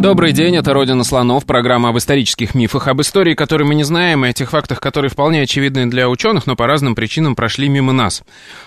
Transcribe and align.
Добрый 0.00 0.32
день, 0.32 0.56
это 0.56 0.72
«Родина 0.72 1.04
слонов», 1.04 1.44
программа 1.44 1.90
об 1.90 1.98
исторических 1.98 2.54
мифах, 2.54 2.88
об 2.88 3.02
истории, 3.02 3.34
которые 3.34 3.68
мы 3.68 3.74
не 3.74 3.84
знаем, 3.84 4.24
и 4.24 4.30
о 4.30 4.32
тех 4.32 4.48
фактах, 4.48 4.80
которые 4.80 5.10
вполне 5.10 5.42
очевидны 5.42 5.90
для 5.90 6.08
ученых, 6.08 6.46
но 6.46 6.56
по 6.56 6.66
разным 6.66 6.94
причинам 6.94 7.36
прошли 7.36 7.68
мимо 7.68 7.92
нас. 7.92 8.22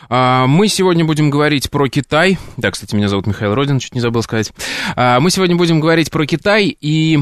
А, 0.10 0.46
мы 0.46 0.68
сегодня 0.68 1.06
будем 1.06 1.32
говорить 1.32 1.72
про 1.72 1.88
Китай. 1.88 2.38
Да, 2.58 2.70
кстати, 2.70 2.94
меня 2.94 3.08
зовут 3.08 3.26
Михаил 3.26 3.56
Родин, 3.56 3.80
чуть 3.80 3.96
не 3.96 4.00
забыл 4.00 4.22
сказать. 4.22 4.52
А, 4.96 5.20
мы 5.20 5.32
сегодня 5.32 5.56
будем 5.56 5.80
говорить 5.80 6.12
про 6.12 6.28
Китай 6.28 6.78
и 6.80 7.20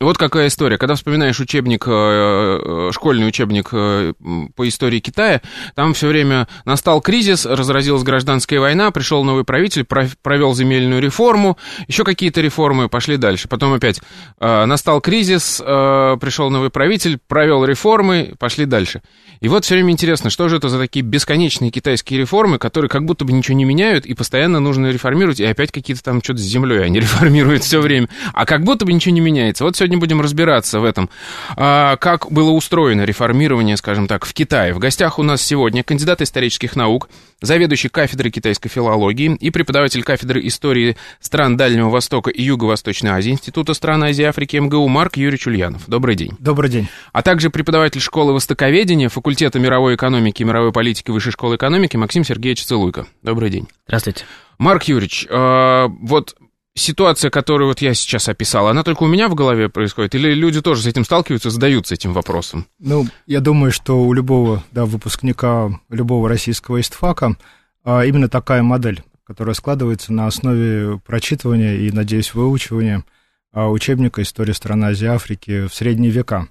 вот 0.00 0.18
какая 0.18 0.48
история. 0.48 0.76
Когда 0.76 0.96
вспоминаешь 0.96 1.38
учебник, 1.38 1.84
э, 1.86 1.90
э, 1.90 2.90
школьный 2.92 3.28
учебник 3.28 3.68
э, 3.70 4.12
по 4.56 4.66
истории 4.66 4.98
Китая, 4.98 5.40
там 5.76 5.94
все 5.94 6.08
время 6.08 6.48
настал 6.64 7.00
кризис, 7.00 7.46
разразилась 7.46 8.02
гражданская 8.02 8.58
война, 8.58 8.90
пришел 8.90 9.22
новый 9.22 9.44
правитель, 9.44 9.84
провел 9.84 10.52
земельную 10.52 11.00
реформу, 11.00 11.58
еще 11.86 12.02
какие-то 12.02 12.40
реформы, 12.40 12.88
пошли 12.88 13.16
дальше. 13.16 13.46
Потом 13.46 13.72
опять 13.72 14.00
настал 14.40 15.00
кризис, 15.00 15.58
пришел 15.58 16.50
новый 16.50 16.70
правитель, 16.70 17.18
провел 17.28 17.64
реформы, 17.64 18.34
пошли 18.38 18.66
дальше. 18.66 19.00
И 19.40 19.48
вот 19.48 19.64
все 19.64 19.74
время 19.74 19.92
интересно, 19.92 20.30
что 20.30 20.48
же 20.48 20.56
это 20.56 20.68
за 20.68 20.78
такие 20.78 21.04
бесконечные 21.04 21.70
китайские 21.70 22.18
реформы, 22.18 22.58
которые 22.58 22.88
как 22.88 23.04
будто 23.04 23.24
бы 23.24 23.32
ничего 23.32 23.56
не 23.56 23.64
меняют, 23.64 24.06
и 24.06 24.14
постоянно 24.14 24.58
нужно 24.58 24.90
реформировать, 24.90 25.38
и 25.38 25.44
опять 25.44 25.70
какие-то 25.70 26.02
там 26.02 26.22
что-то 26.22 26.40
с 26.40 26.42
землей 26.42 26.84
они 26.84 26.98
реформируют 27.00 27.62
все 27.62 27.80
время, 27.80 28.08
а 28.32 28.46
как 28.46 28.64
будто 28.64 28.84
бы 28.84 28.92
ничего 28.92 29.14
не 29.14 29.20
меняется. 29.20 29.62
Вот 29.64 29.76
сегодня 29.84 29.98
будем 29.98 30.22
разбираться 30.22 30.80
в 30.80 30.84
этом. 30.84 31.10
А, 31.56 31.96
как 31.96 32.32
было 32.32 32.52
устроено 32.52 33.02
реформирование, 33.02 33.76
скажем 33.76 34.06
так, 34.06 34.24
в 34.24 34.32
Китае. 34.32 34.72
В 34.72 34.78
гостях 34.78 35.18
у 35.18 35.22
нас 35.22 35.42
сегодня 35.42 35.84
кандидат 35.84 36.22
исторических 36.22 36.74
наук, 36.74 37.10
заведующий 37.42 37.90
кафедрой 37.90 38.30
китайской 38.30 38.70
филологии 38.70 39.36
и 39.38 39.50
преподаватель 39.50 40.02
кафедры 40.02 40.46
истории 40.46 40.96
стран 41.20 41.58
Дальнего 41.58 41.90
Востока 41.90 42.30
и 42.30 42.42
Юго-Восточной 42.42 43.10
Азии 43.10 43.32
Института 43.32 43.74
стран 43.74 44.04
Азии 44.04 44.22
и 44.22 44.24
Африки 44.24 44.56
МГУ 44.56 44.88
Марк 44.88 45.18
Юрий 45.18 45.38
Ульянов. 45.44 45.82
Добрый 45.86 46.16
день. 46.16 46.32
Добрый 46.38 46.70
день. 46.70 46.88
А 47.12 47.20
также 47.20 47.50
преподаватель 47.50 48.00
школы 48.00 48.32
востоковедения, 48.32 49.10
факультета 49.10 49.58
мировой 49.58 49.96
экономики 49.96 50.40
и 50.40 50.46
мировой 50.46 50.72
политики 50.72 51.10
Высшей 51.10 51.32
школы 51.32 51.56
экономики 51.56 51.98
Максим 51.98 52.24
Сергеевич 52.24 52.64
Целуйко. 52.64 53.06
Добрый 53.22 53.50
день. 53.50 53.68
Здравствуйте. 53.86 54.24
Марк 54.56 54.84
Юрьевич, 54.84 55.26
э, 55.28 55.88
вот 56.00 56.36
ситуация, 56.74 57.30
которую 57.30 57.68
вот 57.68 57.80
я 57.80 57.94
сейчас 57.94 58.28
описал, 58.28 58.68
она 58.68 58.82
только 58.82 59.04
у 59.04 59.06
меня 59.06 59.28
в 59.28 59.34
голове 59.34 59.68
происходит, 59.68 60.14
или 60.14 60.34
люди 60.34 60.60
тоже 60.60 60.82
с 60.82 60.86
этим 60.86 61.04
сталкиваются, 61.04 61.50
задаются 61.50 61.94
этим 61.94 62.12
вопросом? 62.12 62.66
Ну, 62.78 63.06
я 63.26 63.40
думаю, 63.40 63.72
что 63.72 64.02
у 64.02 64.12
любого 64.12 64.62
да, 64.72 64.84
выпускника 64.84 65.70
любого 65.88 66.28
российского 66.28 66.80
истфака 66.80 67.36
а, 67.84 68.04
именно 68.04 68.28
такая 68.28 68.62
модель, 68.62 69.02
которая 69.24 69.54
складывается 69.54 70.12
на 70.12 70.26
основе 70.26 71.00
прочитывания 71.06 71.76
и, 71.76 71.90
надеюсь, 71.90 72.34
выучивания 72.34 73.04
а, 73.52 73.68
учебника 73.68 74.22
«История 74.22 74.54
стран 74.54 74.84
Азии 74.84 75.04
и 75.04 75.08
Африки» 75.08 75.66
в 75.66 75.74
средние 75.74 76.10
века. 76.10 76.48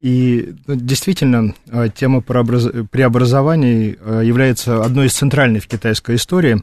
И 0.00 0.54
ну, 0.66 0.76
действительно, 0.76 1.54
а, 1.70 1.88
тема 1.88 2.20
преобразований 2.20 3.98
является 4.24 4.84
одной 4.84 5.06
из 5.06 5.14
центральных 5.14 5.64
в 5.64 5.68
китайской 5.68 6.16
истории 6.16 6.62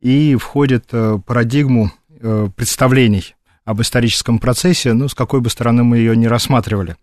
и 0.00 0.36
входит 0.36 0.92
в 0.92 1.18
парадигму 1.20 1.90
Э, 2.26 2.48
представлений 2.56 3.34
об 3.66 3.82
историческом 3.82 4.38
процессе, 4.38 4.94
ну, 4.94 5.08
с 5.08 5.14
какой 5.14 5.42
бы 5.42 5.50
стороны 5.50 5.84
мы 5.84 5.98
ее 5.98 6.16
не 6.16 6.26
рассматривали. 6.26 6.96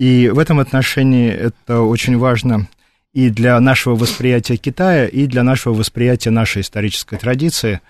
И 0.00 0.30
в 0.30 0.38
этом 0.40 0.58
отношении 0.58 1.30
это 1.30 1.82
очень 1.82 2.18
важно 2.18 2.66
и 3.12 3.30
для 3.30 3.60
нашего 3.60 3.94
восприятия 3.94 4.56
Китая, 4.56 5.06
и 5.06 5.28
для 5.28 5.44
нашего 5.44 5.74
восприятия 5.74 6.30
нашей 6.30 6.62
исторической 6.62 7.18
традиции. 7.18 7.80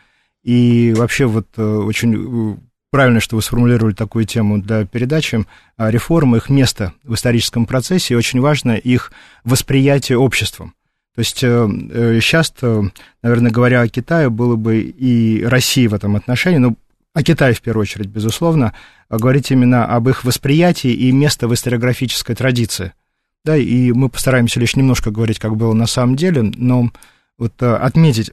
И 0.45 0.93
вообще 0.95 1.25
вот 1.25 1.47
э, 1.56 1.62
очень 1.62 2.53
э, 2.53 2.56
правильно, 2.91 3.21
что 3.21 3.37
вы 3.37 3.41
сформулировали 3.43 3.95
такую 3.95 4.27
тему 4.27 4.61
для 4.61 4.85
передачи. 4.85 5.47
А 5.79 5.91
реформы, 5.91 6.37
их 6.37 6.50
место 6.50 6.93
в 7.03 7.15
историческом 7.15 7.65
процессе, 7.65 8.12
и 8.12 8.17
очень 8.19 8.43
важно 8.43 8.73
их 8.73 9.11
восприятие 9.43 10.19
обществом. 10.19 10.75
То 11.19 11.23
есть 11.23 11.39
сейчас, 11.39 12.55
э, 12.62 12.81
э, 12.81 12.91
наверное, 13.23 13.51
говоря 13.51 13.81
о 13.81 13.89
Китае, 13.89 14.31
было 14.31 14.55
бы 14.55 14.79
и 14.79 15.43
России 15.43 15.89
в 15.89 15.95
этом 15.95 16.15
отношении, 16.15 16.59
ну, 16.59 16.77
о 17.12 17.25
Китае 17.25 17.55
в 17.55 17.61
первую 17.61 17.83
очередь, 17.83 18.06
безусловно, 18.06 18.73
говорить 19.11 19.51
именно 19.51 19.84
об 19.84 20.09
их 20.09 20.23
восприятии 20.23 20.93
и 20.93 21.11
место 21.11 21.49
в 21.49 21.55
историографической 21.55 22.37
традиции. 22.37 22.93
Да, 23.45 23.56
и 23.56 23.91
мы 23.91 24.11
постараемся 24.11 24.61
лишь 24.61 24.77
немножко 24.77 25.11
говорить, 25.11 25.41
как 25.41 25.56
было 25.56 25.73
на 25.73 25.87
самом 25.87 26.15
деле, 26.15 26.43
но 26.43 26.93
вот 27.37 27.61
э, 27.62 27.75
отметить 27.75 28.31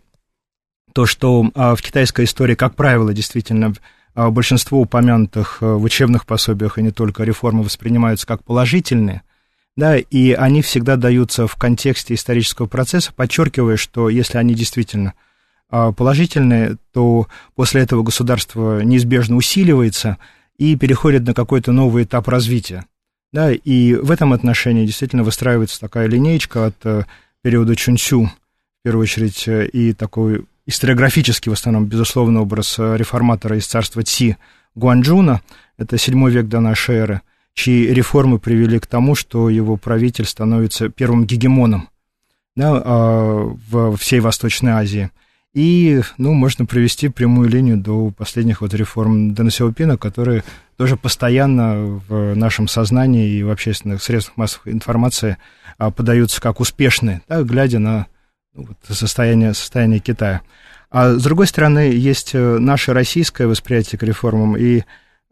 то, 0.93 1.07
что 1.07 1.41
в 1.55 1.77
китайской 1.81 2.25
истории, 2.25 2.53
как 2.53 2.75
правило, 2.75 3.15
действительно 3.15 3.73
большинство 4.13 4.79
упомянутых 4.79 5.57
в 5.59 5.81
учебных 5.81 6.27
пособиях 6.27 6.77
и 6.77 6.83
не 6.83 6.91
только 6.91 7.23
реформы 7.23 7.63
воспринимаются 7.63 8.27
как 8.27 8.43
положительные– 8.43 9.23
да, 9.75 9.97
и 9.97 10.31
они 10.31 10.61
всегда 10.61 10.95
даются 10.95 11.47
в 11.47 11.55
контексте 11.55 12.13
исторического 12.13 12.67
процесса, 12.67 13.11
подчеркивая, 13.13 13.77
что 13.77 14.09
если 14.09 14.37
они 14.37 14.53
действительно 14.53 15.13
а, 15.69 15.91
положительные, 15.91 16.77
то 16.93 17.27
после 17.55 17.81
этого 17.81 18.03
государство 18.03 18.81
неизбежно 18.81 19.35
усиливается 19.35 20.17
и 20.57 20.75
переходит 20.77 21.25
на 21.25 21.33
какой-то 21.33 21.71
новый 21.71 22.03
этап 22.03 22.27
развития. 22.27 22.85
Да, 23.33 23.51
и 23.51 23.95
в 23.95 24.11
этом 24.11 24.31
отношении 24.31 24.85
действительно 24.85 25.23
выстраивается 25.23 25.81
такая 25.81 26.07
линеечка 26.07 26.67
от 26.67 26.75
э, 26.85 27.03
периода 27.41 27.75
Чунцю, 27.75 28.27
в 28.27 28.83
первую 28.83 29.03
очередь, 29.03 29.45
э, 29.49 29.67
и 29.67 29.91
такой 29.91 30.45
историографический, 30.65 31.49
в 31.49 31.53
основном, 31.53 31.85
безусловно, 31.85 32.41
образ 32.41 32.79
э, 32.79 32.95
реформатора 32.95 33.57
из 33.57 33.67
царства 33.67 34.03
Ци 34.03 34.37
Гуанчжуна, 34.75 35.41
это 35.77 35.97
седьмой 35.97 36.31
век 36.31 36.47
до 36.47 36.61
нашей 36.61 36.95
эры, 36.95 37.21
чьи 37.55 37.87
реформы 37.87 38.37
привели 38.37 38.79
к 38.79 38.85
тому, 38.85 39.15
что 39.15 39.49
его 39.49 39.77
правитель 39.77 40.25
становится 40.25 40.89
первым 40.89 41.25
гегемоном 41.25 41.89
да, 42.55 42.81
а, 42.83 43.55
в 43.69 43.97
всей 43.97 44.19
Восточной 44.19 44.73
Азии. 44.73 45.09
И, 45.53 46.01
ну, 46.17 46.33
можно 46.33 46.65
провести 46.65 47.07
прямую 47.07 47.47
линию 47.47 47.77
до 47.77 48.11
последних 48.11 48.59
вот 48.59 48.73
реформ 48.73 49.33
Дэн 49.33 49.49
Сяопина, 49.49 49.97
которые 49.97 50.43
тоже 50.75 50.97
постоянно 50.97 52.01
в 52.09 52.35
нашем 52.35 52.67
сознании 52.67 53.29
и 53.29 53.43
в 53.43 53.49
общественных 53.49 54.03
средствах 54.03 54.35
массовой 54.35 54.73
информации 54.73 55.37
а, 55.77 55.91
подаются 55.91 56.41
как 56.41 56.59
успешные, 56.59 57.21
да, 57.29 57.41
глядя 57.41 57.79
на 57.79 58.07
ну, 58.53 58.67
вот, 58.67 58.77
состояние, 58.97 59.53
состояние 59.53 59.99
Китая. 59.99 60.41
А 60.91 61.13
с 61.13 61.23
другой 61.23 61.47
стороны, 61.47 61.91
есть 61.91 62.31
э, 62.33 62.57
наше 62.59 62.93
российское 62.93 63.47
восприятие 63.47 63.97
к 63.97 64.03
реформам, 64.03 64.55
и 64.57 64.83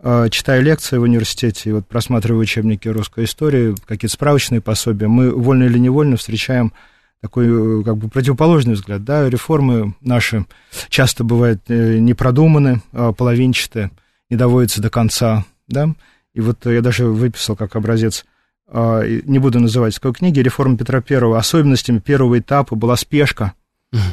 а, 0.06 0.28
читая 0.30 0.60
лекции 0.60 0.98
в 0.98 1.04
университете, 1.04 1.74
вот 1.74 1.88
просматривая 1.88 2.42
учебники 2.42 2.90
русской 2.90 3.24
истории, 3.24 3.74
какие-то 3.86 4.14
справочные 4.14 4.60
пособия, 4.60 5.08
мы 5.08 5.32
вольно 5.32 5.64
или 5.64 5.78
невольно 5.80 6.18
встречаем 6.18 6.74
такой 7.22 7.46
э, 7.48 7.84
как 7.84 7.96
бы 7.96 8.10
противоположный 8.10 8.74
взгляд. 8.74 9.06
Да? 9.06 9.30
Реформы 9.30 9.96
наши 10.02 10.46
часто 10.90 11.24
бывают 11.24 11.62
э, 11.70 12.00
не 12.00 12.14
продуманы, 12.14 12.82
половинчатые, 12.92 13.92
не 14.30 14.36
доводятся 14.36 14.82
до 14.82 14.90
конца. 14.90 15.46
Да? 15.70 15.96
И 16.34 16.42
вот 16.42 16.66
я 16.66 16.82
даже 16.82 17.06
выписал 17.06 17.56
как 17.56 17.78
образец, 17.78 18.26
не 18.74 19.40
буду 19.40 19.60
называть 19.60 19.96
какой 19.96 20.14
книги, 20.14 20.40
реформа 20.40 20.78
Петра 20.78 21.02
I. 21.08 21.38
Особенностями 21.38 22.00
первого 22.00 22.40
этапа 22.40 22.76
была 22.76 22.98
спешка 22.98 23.54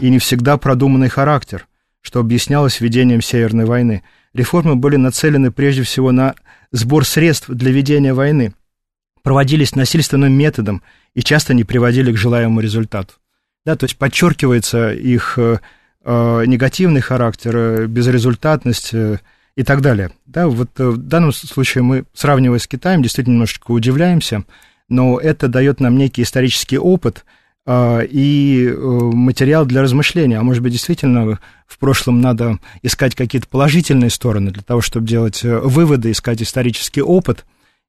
и 0.00 0.10
не 0.10 0.18
всегда 0.18 0.56
продуманный 0.56 1.08
характер, 1.08 1.66
что 2.00 2.20
объяснялось 2.20 2.80
ведением 2.80 3.22
Северной 3.22 3.64
войны– 3.64 4.02
Реформы 4.32 4.76
были 4.76 4.96
нацелены 4.96 5.50
прежде 5.50 5.82
всего 5.82 6.12
на 6.12 6.34
сбор 6.70 7.04
средств 7.04 7.48
для 7.48 7.72
ведения 7.72 8.14
войны, 8.14 8.54
проводились 9.22 9.74
насильственным 9.74 10.32
методом 10.32 10.82
и 11.14 11.22
часто 11.22 11.52
не 11.52 11.64
приводили 11.64 12.12
к 12.12 12.16
желаемому 12.16 12.60
результату. 12.60 13.14
Да, 13.66 13.76
то 13.76 13.84
есть 13.84 13.96
подчеркивается 13.96 14.92
их 14.92 15.36
э, 15.36 15.58
э 16.04 16.44
негативный 16.46 17.00
характер, 17.00 17.56
э, 17.56 17.86
безрезультатность 17.86 18.94
э, 18.94 19.18
и 19.56 19.64
так 19.64 19.80
далее. 19.82 20.12
Да, 20.26 20.46
вот 20.46 20.70
в 20.78 20.96
данном 20.96 21.32
случае 21.32 21.82
мы, 21.82 22.04
сравнивая 22.14 22.60
с 22.60 22.68
Китаем, 22.68 23.02
действительно 23.02 23.34
немножечко 23.34 23.72
удивляемся, 23.72 24.44
но 24.88 25.18
это 25.18 25.48
дает 25.48 25.80
нам 25.80 25.98
некий 25.98 26.22
исторический 26.22 26.78
опыт– 26.78 27.24
и 27.68 28.66
э, 28.68 28.74
материал 28.74 29.66
для 29.66 29.82
размышления. 29.82 30.38
А 30.38 30.42
может 30.42 30.62
быть, 30.62 30.72
действительно, 30.72 31.38
в 31.66 31.78
прошлом 31.78 32.20
надо 32.20 32.58
искать 32.82 33.14
какие-то 33.14 33.48
положительные 33.48 34.10
стороны 34.10 34.50
для 34.50 34.62
того, 34.62 34.80
чтобы 34.80 35.06
делать 35.06 35.44
э, 35.44 35.58
выводы, 35.58 36.10
искать 36.10 36.42
исторический 36.42 37.02
опыт 37.02 37.44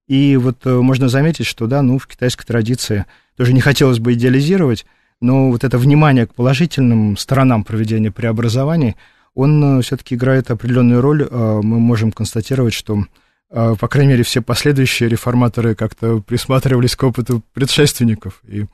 И 0.07 0.35
вот 0.35 0.65
можно 0.65 1.07
заметить, 1.07 1.45
что, 1.45 1.67
да, 1.67 1.81
ну, 1.81 1.97
в 1.97 2.07
китайской 2.07 2.45
традиции 2.45 3.05
тоже 3.37 3.53
не 3.53 3.61
хотелось 3.61 3.99
бы 3.99 4.13
идеализировать, 4.13 4.85
но 5.21 5.49
вот 5.49 5.63
это 5.63 5.77
внимание 5.77 6.27
к 6.27 6.33
положительным 6.33 7.15
сторонам 7.15 7.63
проведения 7.63 8.11
преобразований, 8.11 8.97
он 9.33 9.81
все-таки 9.81 10.15
играет 10.15 10.51
определенную 10.51 10.99
роль. 10.99 11.25
Мы 11.31 11.79
можем 11.79 12.11
констатировать, 12.11 12.73
что 12.73 12.95
а, 12.97 13.05
по 13.51 13.87
крайней 13.89 14.11
мере, 14.11 14.23
все 14.23 14.41
последующие 14.41 15.09
реформаторы 15.09 15.75
как-то 15.75 16.21
присматривались 16.21 16.95
к 16.95 17.03
опыту 17.03 17.43
предшественников 17.53 18.41
и 18.47 18.65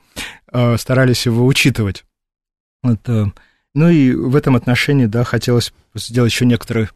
а, 0.52 0.76
старались 0.78 1.26
его 1.26 1.44
учитывать. 1.46 2.04
Вот, 2.82 3.00
э, 3.08 3.26
ну 3.74 3.88
и 3.88 4.12
в 4.12 4.36
этом 4.36 4.56
отношении, 4.56 5.06
да, 5.06 5.24
хотелось 5.24 5.72
сделать 5.94 6.32
еще 6.32 6.46
некоторые 6.46 6.90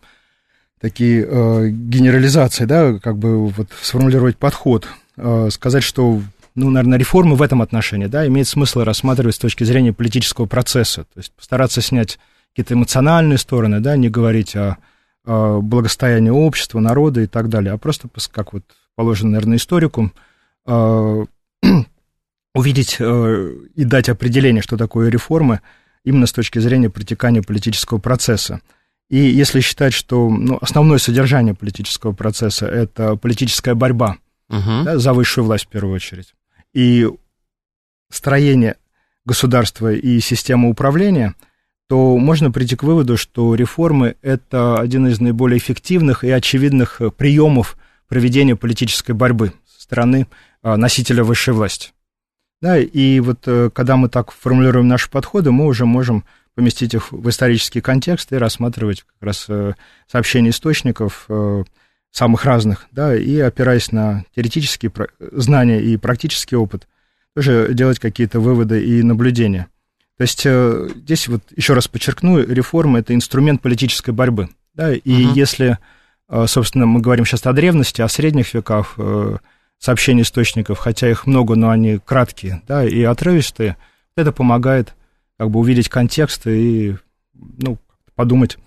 такие 0.81 1.27
э, 1.27 1.69
генерализации, 1.69 2.65
да, 2.65 2.99
как 2.99 3.19
бы 3.19 3.49
вот 3.49 3.69
сформулировать 3.81 4.37
подход, 4.37 4.87
э, 5.17 5.49
сказать, 5.51 5.83
что, 5.83 6.23
ну, 6.55 6.71
наверное, 6.71 6.99
реформы 6.99 7.37
в 7.37 7.43
этом 7.43 7.63
отношении, 7.63 8.07
да, 8.07 8.27
имеет 8.27 8.49
смысл 8.49 8.81
рассматривать 8.81 9.35
с 9.35 9.39
точки 9.39 9.65
зрения 9.65 9.93
политического 9.93 10.47
процесса, 10.47 11.05
то 11.05 11.19
есть 11.19 11.33
постараться 11.33 11.81
снять 11.81 12.19
какие-то 12.51 12.75
эмоциональные 12.75 13.39
стороны, 13.39 13.81
да, 13.81 13.97
не 13.97 14.09
говорить 14.09 14.55
о 14.57 14.79
Э, 15.25 15.61
благосостояния 15.63 16.33
общества, 16.33 16.81
народа 16.81 17.21
и 17.21 17.29
так 17.29 17.49
далее, 17.49 17.73
а 17.73 17.79
просто, 17.79 18.09
как 18.33 18.53
вот 18.53 18.65
положено, 18.97 19.31
наверное, 19.31 19.59
историку, 19.59 20.11
э, 20.67 21.27
увидеть 22.55 22.97
э, 22.99 23.55
и 23.77 23.85
дать 23.85 24.09
определение, 24.09 24.63
что 24.63 24.77
такое 24.77 25.11
реформы, 25.11 25.61
именно 26.03 26.27
с 26.27 26.33
точки 26.33 26.59
зрения 26.59 26.91
протекания 26.91 27.41
политического 27.41 27.99
процесса. 27.99 28.63
И 29.11 29.17
если 29.17 29.61
считать, 29.61 29.93
что 29.93 30.29
ну, 30.29 30.59
основное 30.61 30.99
содержание 30.99 31.55
политического 31.55 32.13
процесса– 32.13 32.67
это 32.69 33.15
политическая 33.15 33.75
борьба 33.75 34.17
угу. 34.49 34.83
да, 34.85 34.99
за 34.99 35.13
высшую 35.13 35.45
власть 35.45 35.67
в 35.67 35.69
первую 35.69 35.95
очередь, 35.95 36.35
и 36.75 37.09
строение 38.11 38.75
государства 39.25 39.93
и 39.93 40.19
системы 40.19 40.69
управления– 40.69 41.37
то 41.93 42.17
можно 42.17 42.51
прийти 42.51 42.75
к 42.75 42.85
выводу, 42.85 43.19
что 43.19 43.55
реформы– 43.55 44.17
это 44.23 44.81
один 44.81 45.09
из 45.09 45.21
наиболее 45.21 45.59
эффективных 45.59 46.25
и 46.25 46.31
очевидных 46.31 47.03
приемов 47.19 47.77
проведения 48.09 48.57
политической 48.57 49.13
борьбы 49.13 49.53
со 49.67 49.83
стороны 49.83 50.27
а, 50.63 50.79
носителя 50.79 51.23
высшей 51.23 51.53
власти. 51.53 51.91
Да, 52.63 52.79
и 52.79 53.21
вот 53.21 53.41
э, 53.45 53.69
когда 53.75 53.99
мы 53.99 54.09
так 54.09 54.33
формулируем 54.33 54.89
наши 54.89 55.11
подходы, 55.11 55.51
мы 55.51 55.67
уже 55.67 55.85
можем 55.85 56.25
поместить 56.55 56.95
их 56.95 57.13
в 57.13 57.29
исторический 57.29 57.83
контекст 57.83 58.33
и 58.33 58.37
рассматривать 58.37 59.03
как 59.03 59.29
раз 59.29 59.45
э, 59.51 59.75
сообщения 60.11 60.49
источников 60.49 61.27
э, 61.29 61.65
самых 62.11 62.47
разных, 62.47 62.87
да, 62.91 63.15
и 63.15 63.39
опираясь 63.39 63.93
на 63.93 64.25
теоретические 64.35 64.91
знания 65.21 65.83
и 65.83 65.99
практический 65.99 66.57
опыт, 66.57 66.89
тоже 67.37 67.75
делать 67.75 67.99
какие-то 67.99 68.41
выводы 68.41 68.83
и 68.83 69.03
наблюдения. 69.03 69.69
То 70.23 70.25
есть 70.25 70.43
э, 70.45 70.89
здесь 70.99 71.27
вот 71.27 71.43
еще 71.57 71.75
раз 71.75 71.89
подчеркну, 71.89 72.39
реформа– 72.39 72.99
это 73.01 73.13
инструмент 73.13 73.61
политической 73.61 74.13
борьбы. 74.13 74.51
Да? 74.73 74.95
И 74.95 75.25
угу. 75.25 75.35
если, 75.35 75.79
э, 76.29 76.47
собственно, 76.47 76.87
мы 76.87 77.01
говорим 77.01 77.27
сейчас 77.27 77.45
о 77.45 77.53
древности, 77.53 78.03
о 78.03 78.09
средних 78.09 78.55
веках, 78.55 78.95
э, 78.99 79.39
сообщений 79.81 80.23
источников, 80.23 80.79
хотя 80.79 81.11
их 81.11 81.27
много, 81.27 81.57
но 81.57 81.71
они 81.71 81.99
краткие 81.99 82.63
да, 82.69 82.85
и 82.85 83.03
отрывистые, 83.03 83.77
это 84.15 84.31
помогает 84.31 84.95
как 85.39 85.51
бы 85.51 85.59
увидеть 85.59 85.89
контекст 85.89 86.47
и 86.47 86.95
ну, 87.35 87.79
подумать, 88.15 88.59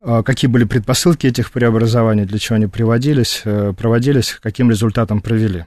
какие 0.00 0.48
были 0.48 0.62
предпосылки 0.62 1.26
этих 1.26 1.50
преобразований, 1.50 2.24
для 2.24 2.38
чего 2.38 2.54
они 2.54 2.68
приводились, 2.68 3.42
проводились, 3.76 4.38
каким 4.40 4.70
результатом 4.70 5.20
провели. 5.20 5.66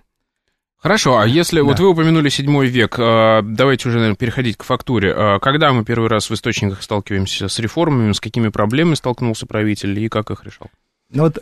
Хорошо, 0.88 1.20
а 1.20 1.28
если, 1.28 1.58
да. 1.58 1.66
вот 1.66 1.82
вы 1.82 1.90
упомянули 1.90 2.30
седьмой 2.30 2.68
век, 2.68 2.96
а, 2.98 3.42
давайте 3.42 3.90
уже, 3.90 3.98
наверное, 3.98 4.16
переходить 4.16 4.56
к 4.56 4.64
фактуре. 4.64 5.14
А 5.14 5.38
когда 5.40 5.74
мы 5.74 5.84
первый 5.84 6.08
раз 6.08 6.30
в 6.30 6.34
источниках 6.34 6.82
сталкиваемся 6.82 7.50
с 7.50 7.60
реформами, 7.60 8.14
с 8.14 8.22
какими 8.22 8.48
проблемами 8.48 8.96
столкнулся 8.96 9.46
правитель 9.46 10.00
и 10.00 10.08
как 10.08 10.32
их 10.32 10.46
решал? 10.46 10.68
Ну 11.10 11.24
вот 11.24 11.40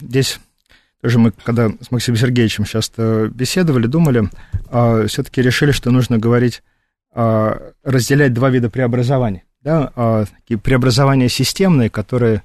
здесь 0.00 0.38
тоже 1.02 1.18
мы, 1.18 1.32
когда 1.32 1.70
с 1.80 1.90
Максимом 1.90 2.16
Сергеевичем 2.16 2.62
часто 2.62 3.28
беседовали, 3.34 3.88
думали, 3.88 4.30
все-таки 5.08 5.42
решили, 5.42 5.72
что 5.72 5.90
нужно 5.90 6.18
говорить, 6.18 6.62
разделять 7.12 8.34
два 8.34 8.50
вида 8.50 8.70
преобразований. 8.70 9.42
Да? 9.62 10.26
Такие 10.42 10.58
преобразования 10.60 11.28
системные, 11.28 11.90
которые 11.90 12.44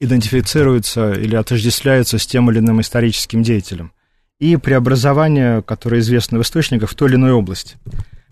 идентифицируются 0.00 1.12
или 1.12 1.36
отождествляются 1.36 2.16
с 2.16 2.26
тем 2.26 2.50
или 2.50 2.60
иным 2.60 2.80
историческим 2.80 3.42
деятелем 3.42 3.92
и 4.38 4.56
преобразования, 4.56 5.62
которые 5.62 6.00
известны 6.00 6.38
в 6.38 6.42
источниках 6.42 6.90
в 6.90 6.94
той 6.94 7.08
или 7.08 7.16
иной 7.16 7.32
области. 7.32 7.76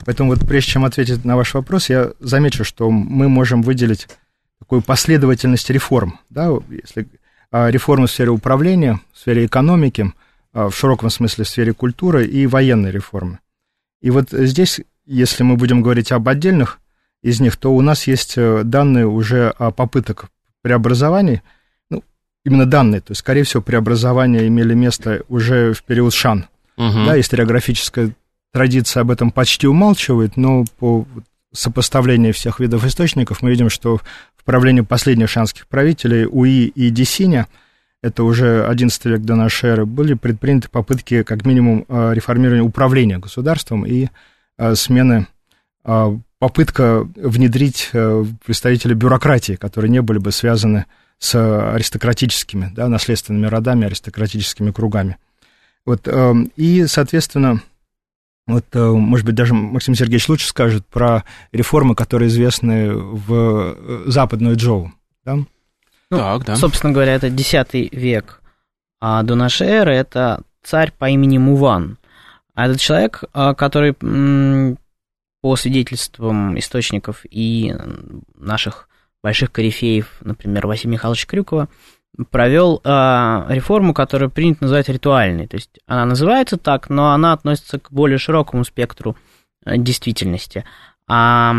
Поэтому 0.05 0.31
вот 0.31 0.47
прежде 0.47 0.73
чем 0.73 0.85
ответить 0.85 1.25
на 1.25 1.37
ваш 1.37 1.55
вопрос, 1.55 1.89
я 1.89 2.13
замечу, 2.21 2.65
что 2.65 2.91
мы 2.91 3.29
можем 3.29 3.63
выделить 3.63 4.09
такую 4.59 4.83
последовательность 4.83 5.71
реформ. 5.71 6.21
Да, 6.29 6.51
если 6.69 7.09
а, 7.51 7.71
реформы 7.71 8.07
в 8.07 8.11
сфере 8.11 8.31
управления, 8.31 9.01
в 9.13 9.19
сфере 9.19 9.47
экономики, 9.47 10.13
а, 10.53 10.69
в 10.69 10.77
широком 10.77 11.09
смысле 11.09 11.45
в 11.45 11.49
сфере 11.49 11.73
культуры 11.73 12.27
и 12.27 12.47
военной 12.47 12.91
реформы. 12.91 13.39
И 14.03 14.11
вот 14.11 14.31
здесь, 14.31 14.81
если 15.07 15.43
мы 15.43 15.57
будем 15.57 15.81
говорить 15.81 16.13
об 16.13 16.29
отдельных 16.29 16.81
из 17.23 17.41
них, 17.41 17.57
то 17.57 17.75
у 17.75 17.81
нас 17.81 18.07
есть 18.07 18.35
э, 18.37 18.63
данные 18.65 19.07
уже 19.07 19.49
о 19.49 19.71
попытках 19.71 20.31
преобразований– 20.61 21.41
именно 22.45 22.67
данные. 22.67 23.01
То 23.01 23.13
есть, 23.13 23.21
скорее 23.21 23.43
всего, 23.45 23.63
преобразования 23.63 24.47
имели 24.47 24.75
место 24.75 25.23
уже 25.29 25.73
в 25.73 25.83
период 25.83 26.13
Шан. 26.13 26.47
Угу. 26.77 27.05
Да, 27.07 27.19
историографическая 27.19 28.11
традиция 28.53 29.01
об 29.03 29.11
этом 29.11 29.31
почти 29.31 29.67
умалчивает, 29.67 30.37
но 30.37 30.65
по 30.79 31.07
сопоставлению 31.53 32.35
всех 32.35 32.61
видов 32.61 32.85
источников 32.85 33.43
мы 33.43 33.51
видим, 33.51 33.71
что 33.71 33.99
в 34.37 34.45
правлении 34.45 34.83
последних 34.83 35.31
шанских 35.31 35.67
правителей 35.67 36.27
Уи 36.31 36.67
и 36.67 36.91
Десиня, 36.91 37.47
это 38.03 38.25
уже 38.25 38.67
XI 38.71 39.11
век 39.11 39.23
до 39.23 39.35
нашей 39.35 39.71
эры, 39.71 39.87
были 39.87 40.15
предприняты 40.15 40.69
попытки, 40.69 41.23
как 41.23 41.47
минимум, 41.47 41.87
э, 41.89 42.13
реформирования 42.13 42.63
управления 42.63 43.19
государством 43.19 43.87
и 43.87 44.09
э, 44.59 44.75
смены 44.75 45.27
э, 45.85 46.19
попытка 46.39 47.09
внедрить 47.17 47.91
представителей 48.45 48.95
бюрократии, 48.95 49.55
которые 49.55 49.91
не 49.91 50.03
были 50.03 50.19
бы 50.19 50.31
связаны 50.31 50.85
с 50.85 50.93
с 51.25 51.73
аристократическими, 51.73 52.71
да, 52.75 52.89
наследственными 52.89 53.47
родами, 53.47 53.87
аристократическими 53.87 54.71
кругами. 54.73 55.17
Вот, 55.87 56.07
эм, 56.07 56.51
и, 56.55 56.87
соответственно, 56.87 57.63
вот, 58.47 58.67
э, 58.73 58.79
может 58.79 59.25
быть, 59.25 59.35
даже 59.35 59.55
Максим 59.55 59.95
Сергеевич 59.95 60.29
лучше 60.29 60.47
скажет 60.49 60.87
про 60.87 61.25
реформы, 61.51 61.95
которые 61.95 62.29
известны 62.29 62.93
в 62.93 63.33
э, 63.33 64.05
западную 64.07 64.57
Джоу, 64.57 64.93
да? 65.25 65.37
Ну, 65.37 65.47
так, 66.11 66.45
да. 66.45 66.57
Собственно 66.57 66.93
говоря, 66.93 67.15
это 67.15 67.29
X 67.29 67.55
век 67.73 68.43
а 69.01 69.23
до 69.23 69.35
нашей 69.35 69.67
эры, 69.67 69.95
это 69.95 70.43
царь 70.63 70.93
по 70.93 71.09
имени 71.09 71.39
Муван. 71.39 71.97
А 72.55 72.67
этот 72.67 72.81
человек, 72.81 73.25
а, 73.33 73.55
который 73.55 73.95
по 75.41 75.57
свидетельствам 75.57 76.59
источников 76.59 77.25
и 77.31 77.75
наших 78.35 78.89
больших 79.25 79.51
корифеев, 79.51 80.19
например, 80.21 80.67
Василия 80.67 80.93
Михайловича 80.93 81.27
Крюкова, 81.27 81.69
провел 82.31 82.83
э, 82.85 83.45
реформу, 83.49 83.95
которую 83.95 84.31
принято 84.31 84.65
называть 84.65 84.91
ритуальной. 84.91 85.49
То 85.49 85.57
есть 85.57 85.81
она 85.87 86.05
называется 86.05 86.59
так, 86.59 86.91
но 86.91 87.13
она 87.13 87.33
относится 87.33 87.81
к 87.81 87.91
более 87.91 88.19
широкому 88.19 88.65
спектру 88.65 89.17
э, 89.65 89.79
действительности. 89.79 90.67
А, 91.09 91.55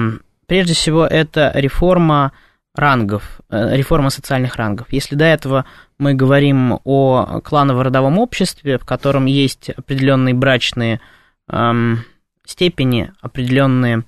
прежде 0.46 0.76
всего, 0.76 1.08
это 1.08 1.52
реформа 1.56 2.34
рангов, 2.76 3.42
э, 3.50 3.76
реформа 3.76 4.12
социальных 4.12 4.58
рангов. 4.58 4.86
Если 4.92 5.16
до 5.16 5.26
этого 5.26 5.66
мы 5.98 6.14
говорим 6.14 6.80
о 6.84 7.42
кланово-родовом 7.44 8.20
обществе, 8.20 8.78
в 8.78 8.86
котором 8.86 9.26
есть 9.26 9.72
определенные 9.72 10.36
брачные 10.36 11.02
эм, 11.50 12.04
степени, 12.46 13.12
определенные, 13.22 14.04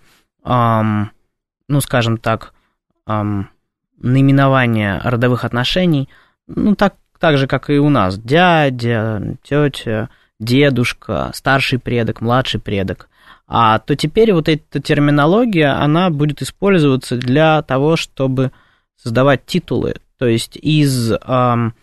эм, 0.45 1.11
ну, 1.67 1.81
скажем 1.81 2.17
так, 2.17 2.53
эм, 3.07 3.49
наименование 3.99 4.99
родовых 5.03 5.43
отношений, 5.45 6.09
ну, 6.47 6.75
так, 6.75 6.95
так 7.19 7.37
же, 7.37 7.47
как 7.47 7.69
и 7.69 7.79
у 7.79 7.89
нас. 7.89 8.17
Дядя, 8.17 9.37
тетя, 9.43 10.09
дедушка, 10.39 11.31
старший 11.33 11.79
предок, 11.79 12.21
младший 12.21 12.59
предок. 12.59 13.09
А 13.47 13.79
то 13.79 13.95
теперь 13.95 14.33
вот 14.33 14.49
эта 14.49 14.81
терминология, 14.81 15.71
она 15.71 16.09
будет 16.09 16.41
использоваться 16.41 17.15
для 17.15 17.61
того, 17.61 17.95
чтобы 17.95 18.51
создавать 19.01 19.45
титулы. 19.45 19.95
То 20.19 20.27
есть 20.27 20.57
из 20.57 21.11
эм, 21.11 21.73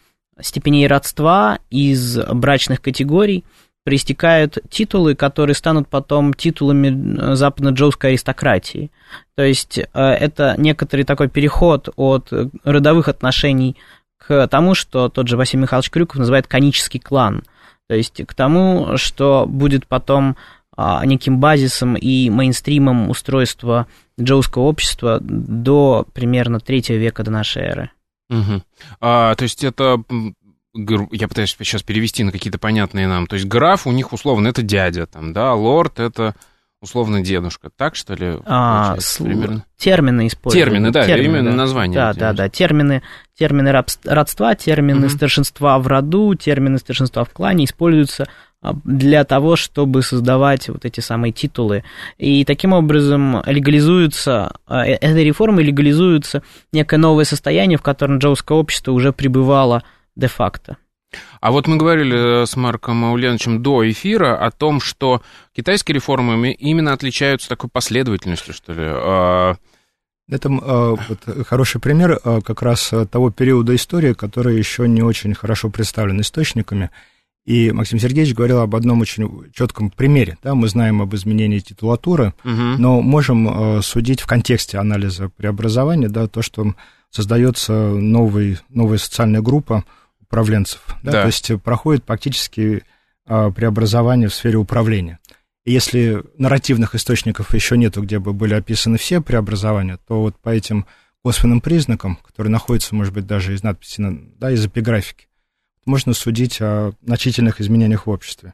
степеней 0.40 0.86
родства, 0.86 1.58
из 1.70 2.18
брачных 2.18 2.80
категорий– 2.80 3.44
проистекают 3.84 4.58
титулы, 4.70 5.14
которые 5.14 5.54
станут 5.54 5.88
потом 5.88 6.32
титулами 6.34 6.88
э, 6.88 7.34
западно-джоуской 7.34 8.10
аристократии. 8.10 8.90
То 9.36 9.42
есть 9.42 9.78
э, 9.78 9.84
это 9.92 10.54
некоторый 10.58 11.02
такой 11.02 11.28
переход 11.28 11.90
от 11.96 12.32
родовых 12.64 13.08
отношений 13.08 13.76
к 14.18 14.48
тому, 14.48 14.74
что 14.74 15.08
тот 15.08 15.28
же 15.28 15.36
Василий 15.36 15.62
Михайлович 15.62 15.90
Крюков 15.90 16.18
называет 16.18 16.46
конический 16.46 16.98
клан. 16.98 17.42
То 17.88 17.94
есть 17.94 18.24
к 18.24 18.34
тому, 18.34 18.96
что 18.96 19.44
будет 19.46 19.86
потом 19.86 20.36
а, 20.76 21.04
неким 21.04 21.38
базисом 21.38 21.94
и 21.94 22.30
мейнстримом 22.30 23.10
устройства 23.10 23.86
джоуского 24.20 24.64
общества 24.64 25.18
до 25.20 26.06
примерно 26.12 26.58
третьего 26.58 26.96
века 26.96 27.22
до 27.22 27.30
нашей 27.30 27.62
эры. 27.62 27.90
Угу. 28.30 28.62
А, 29.00 29.34
то 29.34 29.42
есть 29.42 29.62
это 29.62 30.02
я 30.74 31.28
пытаюсь 31.28 31.56
сейчас 31.58 31.82
перевести 31.82 32.24
на 32.24 32.32
какие-то 32.32 32.58
понятные 32.58 33.06
нам. 33.06 33.26
То 33.26 33.34
есть 33.34 33.46
граф 33.46 33.86
у 33.86 33.92
них 33.92 34.12
условно 34.12 34.48
это 34.48 34.62
дядя, 34.62 35.06
там, 35.06 35.32
да, 35.32 35.54
лорд 35.54 36.00
это 36.00 36.34
условно 36.84 37.22
дедушка, 37.22 37.70
так 37.74 37.96
что 37.96 38.14
ли? 38.14 38.38
А, 38.44 38.96
с... 38.98 39.16
примерно? 39.16 39.64
Термины 39.76 40.26
используют. 40.26 40.66
Термины, 40.66 40.90
да, 40.90 41.06
термины, 41.06 41.38
именно 41.38 41.50
да. 41.50 41.56
название. 41.56 41.94
Да, 41.94 42.12
да, 42.12 42.32
да, 42.32 42.48
термины, 42.48 43.02
термины 43.36 43.72
родства, 44.04 44.54
термины 44.54 45.06
угу. 45.06 45.14
старшинства 45.14 45.78
в 45.78 45.86
роду, 45.86 46.34
термины 46.34 46.78
старшинства 46.78 47.24
в 47.24 47.30
клане 47.30 47.64
используются 47.64 48.28
а, 48.60 48.74
для 48.84 49.24
того, 49.24 49.56
чтобы 49.56 50.02
создавать 50.02 50.68
вот 50.68 50.84
эти 50.84 51.00
самые 51.00 51.32
титулы. 51.32 51.84
И 52.18 52.44
таким 52.44 52.72
образом 52.72 53.42
легализуется, 53.46 54.56
а, 54.66 54.86
э, 54.86 54.92
этой 54.94 55.24
реформой 55.24 55.64
легализуется 55.64 56.42
некое 56.72 56.98
новое 56.98 57.24
состояние, 57.24 57.78
в 57.78 57.82
котором 57.82 58.18
джоуское 58.18 58.58
общество 58.58 58.92
уже 58.92 59.12
пребывало 59.12 59.82
де-факто. 60.16 60.76
А 61.40 61.50
вот 61.50 61.66
мы 61.66 61.76
говорили 61.76 62.42
э, 62.42 62.47
с 62.47 62.56
Марком 62.56 63.04
Ульяновичем 63.04 63.62
до 63.62 63.88
эфира 63.90 64.37
о 64.37 64.50
том, 64.50 64.80
что 64.80 65.23
китайские 65.54 65.97
реформы 65.97 66.52
именно 66.52 66.92
отличаются 66.92 67.49
такой 67.49 67.71
последовательностью, 67.71 68.54
что 68.54 68.73
ли. 68.73 68.83
А, 68.83 69.54
Это 70.28 70.49
э, 70.49 70.97
вот, 71.09 71.47
хороший 71.47 71.80
пример 71.80 72.18
э, 72.25 72.40
как 72.44 72.62
раз 72.62 72.92
того 73.11 73.30
периода 73.30 73.75
истории, 73.75 74.14
который 74.14 74.56
еще 74.56 74.88
не 74.88 75.02
очень 75.02 75.35
хорошо 75.35 75.71
представлен 75.71 76.21
источниками. 76.21 76.90
И 77.44 77.73
Максим 77.73 77.99
Сергеевич 77.99 78.35
говорил 78.35 78.61
об 78.61 78.75
одном 78.75 79.02
очень 79.02 79.52
четком 79.52 79.90
примере. 79.90 80.38
Да, 80.42 80.54
мы 80.54 80.66
знаем 80.66 81.02
об 81.02 81.14
изменении 81.14 81.59
титулатуры, 81.59 82.33
угу. 82.42 82.52
но 82.78 83.02
можем 83.02 83.83
судить 83.83 84.23
в 84.23 84.26
контексте 84.26 84.78
анализа 84.78 85.28
преобразования, 85.28 86.09
да, 86.09 86.26
то, 86.26 86.40
что 86.40 86.75
создается 87.11 87.75
новый, 87.75 88.61
новая 88.71 88.97
социальная 88.97 89.42
группа, 89.42 89.85
управленцев. 90.34 90.80
Да? 91.02 91.12
Да. 91.12 91.20
То 91.22 91.26
есть 91.28 91.52
проходит 91.62 92.04
практически 92.04 92.82
а, 93.26 93.50
преобразование 93.50 94.28
в 94.28 94.34
сфере 94.34 94.58
управления. 94.58 95.18
И 95.64 95.72
если 95.72 96.22
нарративных 96.36 96.94
источников 96.94 97.54
еще 97.54 97.78
нету, 97.78 98.02
где 98.02 98.18
бы 98.18 98.32
были 98.32 98.54
описаны 98.54 98.98
все 98.98 99.22
преобразования, 99.22 99.98
то 100.06 100.20
вот 100.20 100.36
по 100.36 100.50
этим 100.50 100.86
косвенным 101.22 101.62
признакам, 101.62 102.16
которые 102.16 102.50
находятся, 102.50 102.94
может 102.94 103.14
быть, 103.14 103.26
даже 103.26 103.54
из 103.54 103.62
надписи, 103.62 104.02
да, 104.38 104.50
из 104.50 104.66
эпиграфики, 104.66 105.28
можно 105.86 106.12
судить 106.12 106.60
о 106.60 106.92
значительных 107.02 107.60
изменениях 107.60 108.06
в 108.06 108.10
обществе. 108.10 108.52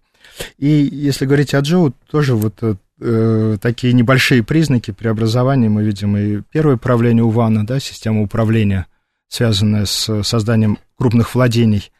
И 0.58 0.68
если 0.68 1.26
говорить 1.26 1.54
о 1.54 1.60
Джоу, 1.60 1.92
тоже 2.08 2.36
вот 2.36 2.62
э, 2.62 3.56
такие 3.60 3.92
небольшие 3.92 4.44
признаки 4.44 4.92
преобразования 4.92 5.68
мы 5.68 5.82
видим 5.82 6.16
и 6.16 6.42
первое 6.52 6.76
правление 6.76 7.24
Увана, 7.24 7.66
да, 7.66 7.80
система 7.80 8.22
управления, 8.22 8.86
связанная 9.30 9.86
с 9.86 10.22
созданием 10.24 10.78
крупных 10.98 11.34
владений, 11.34 11.90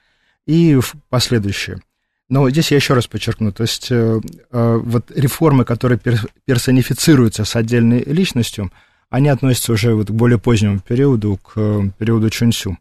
и 0.47 0.79
последующие. 1.09 1.81
Но 2.29 2.49
здесь 2.51 2.71
я 2.71 2.77
еще 2.77 2.95
раз 2.95 3.07
подчеркну, 3.07 3.53
то 3.53 3.63
есть 3.63 3.89
э, 3.91 4.21
э, 4.51 4.81
вот 4.83 5.11
реформы, 5.15 5.65
которые 5.65 5.99
персонифицируются 6.45 7.45
с 7.45 7.57
отдельной 7.57 8.03
личностью, 8.05 8.73
они 9.11 9.29
относятся 9.29 9.73
уже 9.73 9.95
вот 9.95 10.09
к 10.09 10.11
более 10.11 10.39
позднему 10.39 10.81
периоду, 10.81 11.39
к 11.39 11.53
э, 11.57 11.83
периоду 11.99 12.31
Чунсю. 12.31 12.79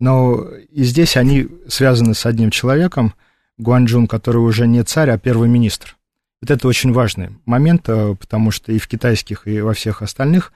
Но 0.00 0.46
и 0.70 0.84
здесь 0.84 1.16
они 1.16 1.48
связаны 1.68 2.14
с 2.14 2.24
одним 2.24 2.50
человеком, 2.50 3.14
Гуанчжун, 3.56 4.06
который 4.06 4.38
уже 4.38 4.68
не 4.68 4.84
царь, 4.84 5.10
а 5.10 5.18
первый 5.18 5.48
министр. 5.48 5.96
Вот 6.40 6.52
это 6.52 6.68
очень 6.68 6.92
важный 6.92 7.30
момент, 7.46 7.82
потому 7.82 8.52
что 8.52 8.70
и 8.70 8.78
в 8.78 8.86
китайских, 8.86 9.48
и 9.48 9.60
во 9.60 9.74
всех 9.74 10.02
остальных 10.02 10.52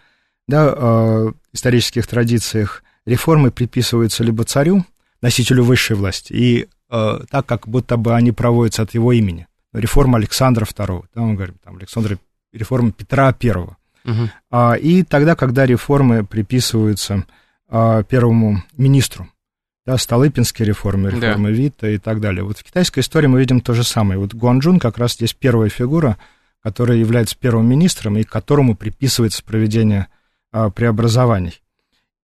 да, 0.47 1.33
исторических 1.53 2.07
традициях 2.07 2.85
реформы 3.07 3.51
приписываются 3.51 4.25
либо 4.25 4.45
царю, 4.45 4.85
носителю 5.21 5.65
высшей 5.65 5.97
власти, 5.97 6.33
и 6.33 6.69
э, 6.91 7.21
так, 7.31 7.47
как 7.47 7.69
будто 7.69 7.97
бы 7.97 8.15
они 8.15 8.33
проводятся 8.33 8.83
от 8.83 8.95
его 8.95 9.13
имени. 9.13 9.47
Реформа 9.73 10.19
Александра 10.19 10.65
II, 10.65 11.05
да, 11.15 11.21
мы 11.23 11.35
говорим, 11.35 11.57
там, 11.65 11.77
Александра, 11.77 12.19
реформа 12.53 12.93
Петра 12.93 13.35
I. 13.43 13.51
Угу. 14.05 14.31
А, 14.51 14.75
и 14.75 15.03
тогда, 15.03 15.35
когда 15.37 15.65
реформы 15.65 16.25
приписываются 16.25 17.25
а, 17.69 18.03
первому 18.03 18.63
министру, 18.77 19.29
да, 19.87 19.97
Столыпинские 19.97 20.67
реформы, 20.67 21.11
реформы 21.11 21.51
да. 21.51 21.57
Вита 21.57 21.89
и 21.89 21.99
так 21.99 22.21
далее. 22.21 22.45
Вот 22.45 22.59
в 22.59 22.63
китайской 22.63 23.01
истории 23.01 23.27
мы 23.27 23.41
видим 23.41 23.61
то 23.61 23.75
же 23.75 23.83
самое. 23.83 24.19
Вот 24.19 24.35
Гуанчжун 24.35 24.79
как 24.79 24.99
раз 24.99 25.15
здесь 25.15 25.35
первая 25.35 25.71
фигура, 25.71 26.19
которая 26.63 26.99
является 26.99 27.37
первым 27.37 27.69
министром 27.69 28.17
и 28.19 28.23
которому 28.23 28.77
приписывается 28.77 29.43
проведение 29.43 30.09
а, 30.53 30.71
преобразований. 30.71 31.62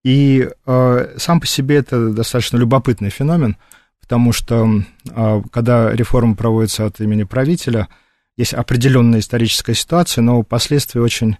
И 0.08 0.48
э, 0.64 1.14
сам 1.18 1.38
по 1.38 1.46
себе 1.46 1.76
это 1.76 2.08
достаточно 2.08 2.56
любопытный 2.56 3.10
феномен, 3.10 3.58
потому 4.00 4.32
что 4.32 4.66
э, 5.04 5.42
когда 5.52 5.94
реформа 5.94 6.34
проводится 6.34 6.86
от 6.86 6.98
имени 7.02 7.24
правителя, 7.24 7.88
есть 8.34 8.54
определенная 8.54 9.18
историческая 9.18 9.74
ситуация, 9.74 10.22
но 10.22 10.42
последствия 10.44 11.02
очень 11.02 11.32
э, 11.32 11.36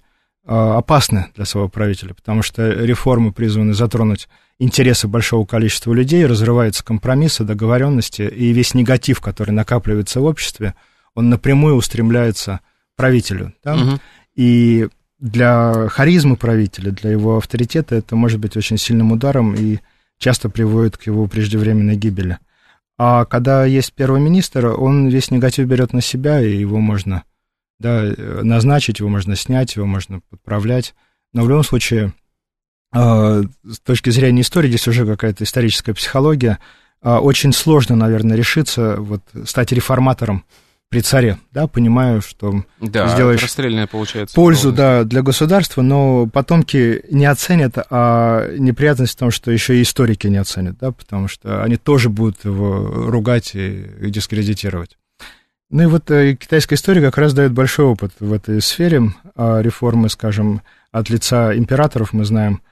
опасны 0.51 1.29
для 1.35 1.47
своего 1.47 1.71
правителя, 1.71 2.13
потому 2.13 2.43
что 2.43 2.69
реформы 2.71 3.33
призваны 3.33 3.73
затронуть 3.73 4.29
интересы 4.59 5.09
большого 5.09 5.47
количества 5.47 5.95
людей, 5.95 6.27
разрываются 6.27 6.85
компромиссы, 6.85 7.45
договоренности, 7.45 8.21
и 8.21 8.53
весь 8.53 8.75
негатив, 8.75 9.23
который 9.23 9.53
накапливается 9.53 10.21
в 10.21 10.27
обществе, 10.27 10.75
он 11.15 11.31
напрямую 11.31 11.75
устремляется 11.75 12.61
правителю. 12.97 13.55
Да? 13.65 13.77
Угу. 13.77 13.99
И 14.35 14.89
для 15.19 15.89
харизмы 15.89 16.37
правителя, 16.37 16.93
для 16.93 17.11
его 17.11 17.37
авторитета 17.39 17.97
это 17.97 18.17
может 18.17 18.39
быть 18.41 18.57
очень 18.57 18.79
сильным 18.79 19.13
ударом 19.13 19.55
и 19.55 19.79
часто 20.19 20.49
приводит 20.49 20.97
к 20.97 21.07
его 21.07 21.27
преждевременной 21.27 21.97
гибели. 21.97 22.39
А 22.97 23.25
когда 23.25 23.65
есть 23.65 23.93
первый 23.93 24.21
министр, 24.21 24.67
он 24.67 25.09
весь 25.09 25.31
негатив 25.31 25.67
берет 25.69 25.93
на 25.93 26.01
себя, 26.01 26.41
и 26.41 26.57
его 26.57 26.79
можно 26.79 27.23
да, 27.79 28.13
назначить, 28.43 28.99
его 28.99 29.09
можно 29.09 29.37
снять, 29.37 29.77
его 29.77 29.87
можно 29.87 30.21
подправлять. 30.31 30.95
Но 31.33 31.45
в 31.45 31.49
любом 31.49 31.63
случае, 31.63 32.13
а, 32.93 33.43
с 33.65 33.81
точки 33.81 34.11
зрения 34.11 34.43
истории, 34.43 34.69
здесь 34.69 34.89
уже 34.89 35.07
какая-то 35.07 35.45
историческая 35.45 35.95
психология, 35.95 36.59
а, 37.01 37.21
очень 37.21 37.53
сложно, 37.53 37.95
наверное, 37.95 38.37
решиться, 38.37 38.97
вот, 38.99 39.23
стать 39.45 39.71
реформатором 39.73 40.45
при 40.89 41.01
царе, 41.01 41.39
да, 41.53 41.67
понимаю, 41.67 42.23
что 42.23 42.65
да, 42.81 43.09
сделаешь 43.09 43.43
расстрельная 43.43 43.87
получается 43.87 44.35
пользу, 44.35 44.73
да, 44.73 45.05
для 45.05 45.23
государства, 45.23 45.83
но 45.83 46.27
потомки 46.27 47.05
не 47.11 47.27
оценят, 47.27 47.75
а 47.91 48.51
неприятность 48.57 49.13
в 49.13 49.19
том, 49.19 49.31
что 49.31 49.51
еще 49.51 49.79
и 49.79 49.83
историки 49.83 50.27
не 50.29 50.39
оценят, 50.39 50.79
да, 50.79 50.93
потому 50.93 51.29
что 51.29 51.63
они 51.63 51.77
тоже 51.77 52.09
будут 52.09 52.45
его 52.45 53.11
ругать 53.11 53.55
и, 53.55 53.85
и 54.01 54.11
дискредитировать. 54.11 54.97
Ну 55.71 55.83
и 55.83 55.87
вот 55.87 56.11
э, 56.11 56.35
китайская 56.35 56.77
история 56.77 57.03
как 57.03 57.19
раз 57.19 57.35
дает 57.35 57.53
большой 57.53 57.85
опыт 57.85 58.13
в 58.21 58.33
этой 58.33 58.63
сфере. 58.63 59.13
А 59.37 59.61
реформы, 59.61 60.09
скажем, 60.09 60.63
от 60.93 61.11
лица 61.11 61.55
императоров 61.55 62.15
мы 62.15 62.25
знаем, 62.25 62.63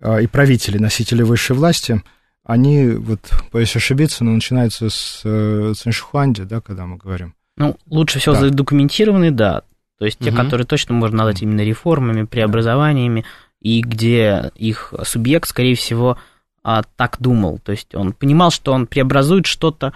а, 0.00 0.22
и 0.22 0.26
правителей, 0.26 0.80
носителей 0.80 1.24
высшей 1.24 1.54
власти, 1.54 2.02
они, 2.44 2.88
вот, 2.88 3.20
боюсь 3.52 3.76
ошибиться, 3.76 4.24
но 4.24 4.30
начинаются 4.30 4.88
с 4.88 5.20
э, 5.24 5.74
Циншихуанди, 5.76 6.44
да, 6.44 6.62
когда 6.62 6.86
мы 6.86 6.96
говорим 6.96 7.34
ну, 7.56 7.76
лучше 7.88 8.18
всего 8.18 8.34
да. 8.34 8.42
задокументированные, 8.42 9.30
да. 9.30 9.62
То 9.98 10.04
есть 10.04 10.18
те, 10.18 10.30
угу. 10.30 10.36
которые 10.36 10.66
точно 10.66 10.94
можно 10.94 11.18
назвать 11.18 11.42
именно 11.42 11.62
реформами, 11.62 12.24
преобразованиями, 12.24 13.24
и 13.60 13.80
где 13.80 14.52
их 14.54 14.92
субъект, 15.04 15.48
скорее 15.48 15.74
всего, 15.74 16.18
а, 16.62 16.82
так 16.96 17.16
думал. 17.18 17.58
То 17.58 17.72
есть 17.72 17.94
он 17.94 18.12
понимал, 18.12 18.50
что 18.50 18.72
он 18.72 18.86
преобразует 18.86 19.46
что-то 19.46 19.92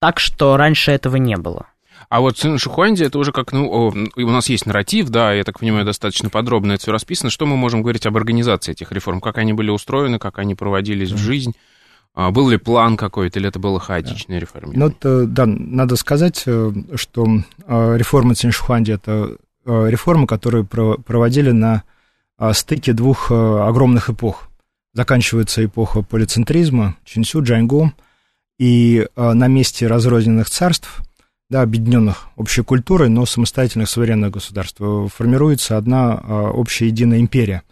так, 0.00 0.20
что 0.20 0.56
раньше 0.56 0.92
этого 0.92 1.16
не 1.16 1.36
было. 1.36 1.66
А 2.08 2.20
вот 2.20 2.38
Цин 2.38 2.58
Шихуанди, 2.58 3.04
это 3.04 3.18
уже 3.18 3.30
как, 3.30 3.52
ну, 3.52 3.92
у 4.16 4.20
нас 4.20 4.48
есть 4.48 4.66
нарратив, 4.66 5.10
да, 5.10 5.32
я 5.32 5.44
так 5.44 5.60
понимаю, 5.60 5.84
достаточно 5.84 6.30
подробно 6.30 6.72
это 6.72 6.82
все 6.82 6.92
расписано. 6.92 7.30
Что 7.30 7.46
мы 7.46 7.56
можем 7.56 7.82
говорить 7.82 8.06
об 8.06 8.16
организации 8.16 8.72
этих 8.72 8.90
реформ? 8.92 9.20
Как 9.20 9.38
они 9.38 9.52
были 9.52 9.70
устроены, 9.70 10.18
как 10.18 10.38
они 10.38 10.54
проводились 10.54 11.10
mm-hmm. 11.10 11.14
в 11.14 11.18
жизнь? 11.18 11.54
А 12.14 12.30
был 12.32 12.48
ли 12.48 12.56
план 12.56 12.96
какой-то, 12.96 13.38
или 13.38 13.48
это 13.48 13.58
было 13.58 13.78
хаотичное 13.78 14.38
да. 14.38 14.40
реформирование? 14.40 14.94
Ну, 15.02 15.26
да, 15.26 15.46
надо 15.46 15.96
сказать, 15.96 16.42
э, 16.46 16.72
что 16.96 17.26
э, 17.66 17.96
реформа 17.96 18.34
Циншхуанди– 18.34 18.92
это 18.92 19.36
э, 19.64 19.86
реформы, 19.88 20.26
которые 20.26 20.64
проводили 20.64 21.50
на 21.52 21.84
стыке 22.52 22.94
двух 22.94 23.30
огромных 23.30 24.08
эпох. 24.08 24.48
Заканчивается 24.94 25.62
эпоха 25.62 26.00
полицентризма, 26.00 26.96
Чинсю, 27.04 27.42
Джаньгу, 27.42 27.92
и 28.58 29.06
на 29.14 29.46
месте 29.46 29.86
разрозненных 29.86 30.48
царств, 30.48 31.02
да, 31.50 31.60
объединенных 31.60 32.28
общей 32.36 32.62
культурой, 32.62 33.10
но 33.10 33.26
самостоятельных 33.26 33.90
суверенных 33.90 34.30
государств, 34.30 34.80
формируется 35.14 35.76
одна 35.76 36.14
общая 36.14 36.86
единая 36.86 37.20
империя. 37.20 37.62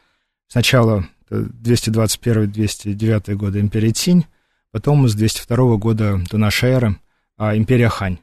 Сначала 0.48 1.06
221-209 1.30 3.34
года 3.34 3.60
империя 3.60 3.92
Цинь, 3.92 4.24
потом 4.70 5.08
с 5.08 5.14
202 5.14 5.76
года 5.76 6.20
до 6.30 6.38
нашей 6.38 6.70
эры 6.70 6.96
а, 7.36 7.56
империя 7.56 7.88
Хань. 7.88 8.18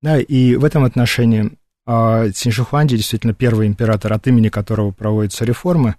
Да, 0.00 0.18
и 0.20 0.56
в 0.56 0.64
этом 0.64 0.84
отношении 0.84 1.52
а, 1.86 2.30
Циншихуанди 2.30 2.96
действительно 2.96 3.34
первый 3.34 3.66
император, 3.66 4.12
от 4.12 4.26
имени 4.26 4.48
которого 4.48 4.92
проводятся 4.92 5.44
реформы, 5.44 5.96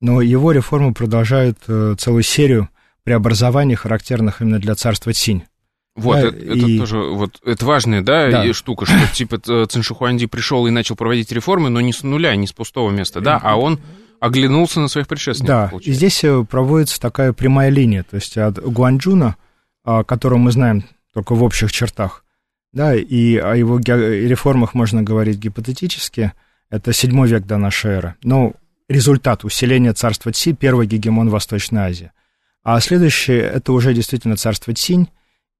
но 0.00 0.20
его 0.20 0.52
реформы 0.52 0.94
продолжают 0.94 1.58
э, 1.68 1.94
целую 1.96 2.24
серию 2.24 2.68
преобразований, 3.04 3.76
характерных 3.76 4.42
именно 4.42 4.58
для 4.58 4.74
царства 4.74 5.12
Цинь. 5.12 5.44
Вот, 5.94 6.20
да, 6.20 6.28
это, 6.28 6.36
и... 6.36 6.78
тоже 6.78 6.98
вот, 6.98 7.38
это 7.44 7.66
важная, 7.66 8.02
да, 8.02 8.30
да. 8.30 8.52
штука, 8.52 8.86
что 8.86 9.14
типа 9.14 9.66
Циншихуанди 9.66 10.26
пришел 10.26 10.66
и 10.66 10.70
начал 10.70 10.96
проводить 10.96 11.30
реформы, 11.32 11.68
но 11.68 11.80
не 11.80 11.92
с 11.92 12.02
нуля, 12.02 12.34
не 12.34 12.46
с 12.46 12.52
пустого 12.52 12.90
места, 12.90 13.20
да, 13.20 13.38
а 13.42 13.56
он 13.56 13.78
оглянулся 14.22 14.78
на 14.78 14.86
своих 14.86 15.08
предшественников. 15.08 15.56
Да, 15.56 15.68
получается. 15.68 15.90
и 15.90 15.94
здесь 15.94 16.22
э, 16.22 16.44
проводится 16.44 17.00
такая 17.00 17.32
прямая 17.32 17.70
линия, 17.70 18.04
то 18.04 18.14
есть 18.14 18.38
от 18.38 18.56
Гуанчжуна, 18.62 19.34
о 19.82 20.04
котором 20.04 20.42
мы 20.42 20.52
знаем 20.52 20.84
только 21.12 21.34
в 21.34 21.42
общих 21.42 21.72
чертах, 21.72 22.24
да, 22.72 22.94
и 22.94 23.36
о 23.36 23.54
его 23.56 23.78
реформах 23.78 24.74
можно 24.74 25.02
говорить 25.02 25.38
гипотетически, 25.38 26.32
это 26.70 26.92
седьмой 26.92 27.28
век 27.30 27.46
до 27.46 27.56
нашей 27.58 27.90
эры. 27.90 28.14
Но 28.22 28.52
результат 28.88 29.44
усиления 29.44 29.92
царства 29.92 30.32
Ци, 30.32 30.52
первый 30.52 30.86
гегемон 30.86 31.28
Восточной 31.28 31.80
Азии. 31.80 32.12
А 32.62 32.78
следующее, 32.78 33.40
это 33.40 33.72
уже 33.72 33.92
действительно 33.92 34.36
царство 34.36 34.72
Цинь, 34.72 35.08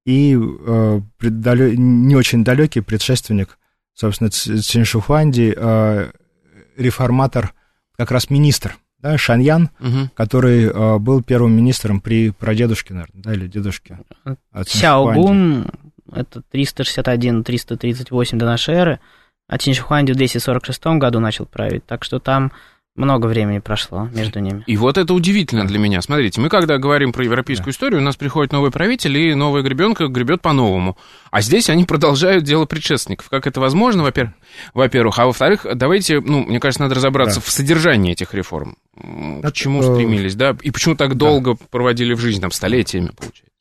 и 0.07 0.39
э, 0.39 1.01
преддалё... 1.19 1.75
не 1.75 2.15
очень 2.15 2.45
далекий 2.45 2.81
предшественник, 2.81 3.59
собственно, 3.93 4.31
Циншухуанди, 4.31 5.53
э, 5.57 6.13
реформатор, 6.77 7.55
как 7.97 8.11
раз 8.11 8.31
министр, 8.31 8.77
да, 8.99 9.19
Шаньян, 9.19 9.71
угу. 9.81 10.11
который 10.15 10.67
э, 10.67 10.99
был 10.99 11.23
первым 11.23 11.53
министром 11.57 12.01
при 12.01 12.31
прадедушке, 12.31 12.95
наверное, 12.95 13.23
да, 13.23 13.33
или 13.35 13.47
дедушке. 13.47 13.99
Сяогун, 14.67 15.67
это 16.11 16.43
361-338 16.53 18.37
до 18.37 18.45
нашей 18.45 18.75
эры, 18.75 19.01
а 19.49 19.59
Циншухуанди 19.59 20.13
в 20.13 20.17
246 20.17 20.87
году 20.99 21.21
начал 21.21 21.47
править, 21.47 21.85
так 21.85 22.05
что 22.05 22.19
там 22.19 22.53
много 22.95 23.27
времени 23.27 23.59
прошло 23.59 24.09
между 24.13 24.41
ними. 24.41 24.65
И 24.67 24.77
вот 24.77 24.99
это 24.99 25.15
удивительно 25.15 25.67
для 25.67 25.79
меня. 25.79 26.03
Смотрите, 26.03 26.41
мы 26.41 26.49
когда 26.51 26.77
говорим 26.77 27.13
про 27.13 27.25
европейскую 27.25 27.67
да. 27.67 27.71
историю, 27.71 28.01
у 28.01 28.05
нас 28.05 28.17
приходит 28.17 28.53
новый 28.53 28.71
правитель, 28.71 29.17
и 29.17 29.35
новая 29.35 29.63
гребенка 29.63 30.09
гребет 30.09 30.43
по-новому. 30.43 30.99
А 31.31 31.41
здесь 31.41 31.71
они 31.71 31.85
продолжают 31.85 32.45
дело 32.45 32.67
предшественников. 32.67 33.31
Как 33.31 33.47
это 33.47 33.61
возможно, 33.61 34.03
во-первых? 34.03 34.35
Во-первых. 34.75 35.19
А 35.19 35.27
во-вторых, 35.27 35.67
давайте, 35.75 36.21
ну, 36.21 36.45
мне 36.45 36.61
кажется, 36.61 36.83
надо 36.83 36.97
разобраться 36.97 37.41
да. 37.41 37.47
в 37.47 37.51
содержании 37.51 38.13
этих 38.13 38.35
реформ. 38.35 38.77
К 38.95 39.53
чему 39.53 39.81
э, 39.81 39.95
стремились, 39.95 40.35
да? 40.35 40.55
И 40.61 40.71
почему 40.71 40.95
так 40.95 41.17
долго 41.17 41.55
да. 41.55 41.67
проводили 41.71 42.13
в 42.13 42.21
жизнь, 42.21 42.43
там, 42.43 42.51
столетиями, 42.51 43.11
получается? 43.17 43.53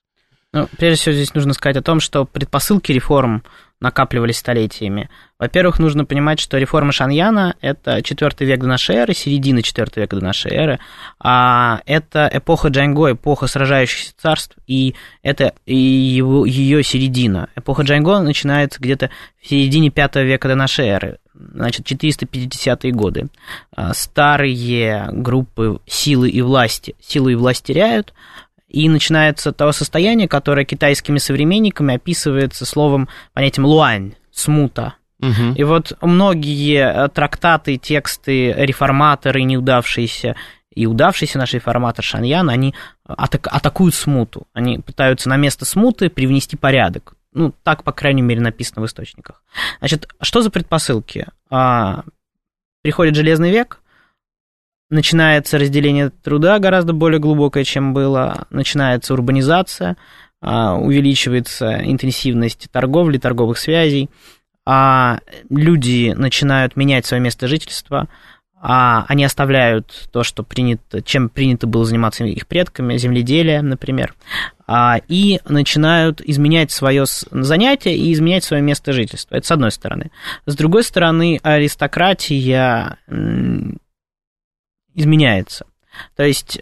Ну, 0.54 0.68
прежде 0.78 1.02
всего, 1.02 1.16
здесь 1.16 1.34
нужно 1.34 1.54
сказать 1.54 1.78
о 1.78 1.82
том, 1.82 2.02
что 2.02 2.26
предпосылки 2.26 2.92
реформ 2.92 3.44
накапливались 3.82 4.38
столетиями. 4.38 5.10
Во-первых, 5.40 5.80
нужно 5.80 6.06
понимать, 6.06 6.40
что 6.40 6.58
реформа 6.58 6.92
Шаньяна– 6.92 7.56
это 7.62 8.04
четвертый 8.04 8.46
век 8.46 8.60
до 8.60 8.68
нашей 8.68 8.96
эры, 8.96 9.14
середина 9.16 9.60
IV 9.60 9.92
века 9.96 10.16
до 10.16 10.24
нашей 10.24 10.54
эры, 10.54 10.80
а 11.20 11.82
это 11.88 12.30
эпоха 12.32 12.68
Джаньго, 12.68 13.14
эпоха 13.14 13.48
сражающихся 13.48 14.14
царств, 14.16 14.56
и 14.68 14.96
это 15.24 15.54
и 15.66 15.76
его, 15.76 16.46
ее 16.46 16.84
середина. 16.84 17.50
Эпоха 17.56 17.82
Джаньго 17.82 18.20
начинается 18.20 18.80
где-то 18.80 19.10
в 19.42 19.50
середине 19.50 19.92
V 19.94 20.24
века 20.24 20.48
до 20.48 20.56
нашей 20.56 20.86
эры, 20.88 21.18
значит, 21.34 21.92
450-е 21.92 22.92
годы. 22.92 23.30
А, 23.76 23.96
старые 23.96 25.08
группы 25.12 25.80
силы 25.88 26.30
и 26.30 26.42
власти, 26.44 26.96
силу 27.02 27.30
и 27.30 27.36
власть 27.36 27.66
теряют, 27.66 28.14
и 28.72 28.88
начинается 28.88 29.52
то 29.52 29.72
состояние, 29.74 30.28
которое 30.28 30.66
китайскими 30.66 31.18
современниками 31.18 31.96
описывается 31.96 32.66
словом, 32.66 33.10
понятием 33.34 33.66
луань, 33.66 34.14
смута. 34.32 34.96
Угу. 35.20 35.56
И 35.56 35.64
вот 35.64 35.98
многие 36.02 37.06
э, 37.06 37.10
трактаты, 37.10 37.78
тексты, 37.78 38.54
реформаторы, 38.54 39.44
неудавшиеся, 39.44 40.36
и 40.74 40.86
удавшийся 40.86 41.38
наш 41.38 41.54
реформатор 41.54 42.04
Шаньян, 42.04 42.50
они 42.50 42.74
атак, 43.04 43.48
атакуют 43.52 43.94
смуту. 43.94 44.48
Они 44.54 44.80
пытаются 44.80 45.28
на 45.28 45.36
место 45.36 45.66
смуты 45.66 46.10
привнести 46.10 46.56
порядок. 46.56 47.14
Ну, 47.34 47.54
так, 47.64 47.84
по 47.84 47.92
крайней 47.92 48.22
мере, 48.22 48.40
написано 48.40 48.82
в 48.82 48.86
источниках. 48.86 49.44
Значит, 49.80 50.08
что 50.22 50.42
за 50.42 50.50
предпосылки? 50.50 51.28
А, 51.50 52.04
приходит 52.82 53.16
Железный 53.16 53.52
век, 53.52 53.81
начинается 54.92 55.58
разделение 55.58 56.10
труда 56.10 56.60
гораздо 56.60 56.94
более 56.94 57.20
глубокое, 57.20 57.64
чем 57.64 57.94
было, 57.94 58.46
начинается 58.52 59.14
урбанизация, 59.14 59.98
а, 60.42 60.76
увеличивается 60.76 61.82
интенсивность 61.84 62.68
торговли, 62.72 63.18
торговых 63.18 63.58
связей, 63.58 64.10
а 64.66 65.20
люди 65.50 66.14
начинают 66.16 66.76
менять 66.76 67.06
свое 67.06 67.24
место 67.24 67.48
жительства, 67.48 68.08
а 68.64 69.06
они 69.08 69.24
оставляют 69.24 70.10
то, 70.12 70.24
что 70.24 70.44
принято, 70.44 71.02
чем 71.02 71.30
принято 71.30 71.66
было 71.66 71.84
заниматься 71.84 72.26
их 72.26 72.46
предками, 72.46 72.98
земледелие, 72.98 73.62
например, 73.64 74.14
а, 74.68 75.00
и 75.08 75.40
начинают 75.48 76.22
изменять 76.22 76.72
свое 76.72 77.06
занятие 77.06 77.96
и 77.96 78.14
изменять 78.14 78.44
свое 78.44 78.62
место 78.62 78.92
жительства. 78.92 79.36
Это 79.36 79.48
с 79.48 79.52
одной 79.52 79.72
стороны. 79.72 80.12
С 80.46 80.56
другой 80.56 80.84
стороны, 80.84 81.40
аристократия 81.42 82.98
изменяется. 84.94 85.66
То 86.16 86.24
есть 86.24 86.62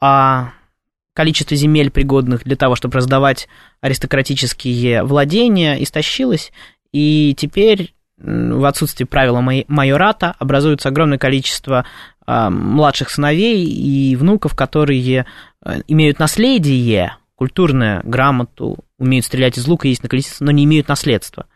а 0.00 0.52
количество 1.14 1.56
земель, 1.56 1.90
пригодных 1.90 2.44
для 2.44 2.56
того, 2.56 2.76
чтобы 2.76 2.96
раздавать 2.96 3.48
аристократические 3.80 5.02
владения, 5.02 5.82
истощилось, 5.82 6.52
и 6.92 7.34
теперь 7.36 7.94
в 8.16 8.64
отсутствии 8.64 9.04
правила 9.04 9.40
майората 9.40 10.34
образуется 10.38 10.88
огромное 10.88 11.18
количество 11.18 11.86
а, 12.26 12.50
младших 12.50 13.10
сыновей 13.10 13.64
и 13.64 14.14
внуков, 14.16 14.54
которые 14.54 15.26
а, 15.62 15.78
имеют 15.88 16.18
наследие, 16.18 17.16
культурное, 17.34 18.02
грамоту, 18.04 18.78
умеют 18.98 19.24
стрелять 19.24 19.56
из 19.56 19.66
лука, 19.66 19.88
есть 19.88 20.02
на 20.02 20.08
количество, 20.08 20.44
но 20.44 20.50
не 20.50 20.64
имеют 20.64 20.88
наследства. 20.88 21.46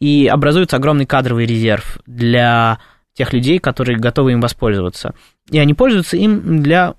И 0.00 0.26
образуется 0.26 0.76
огромный 0.76 1.06
кадровый 1.06 1.46
резерв 1.46 1.98
для 2.06 2.78
тех 3.14 3.32
людей, 3.32 3.58
которые 3.58 3.98
готовы 3.98 4.32
им 4.32 4.40
воспользоваться. 4.40 5.14
И 5.50 5.58
они 5.58 5.74
пользуются 5.74 6.16
им 6.16 6.62
для 6.62 6.94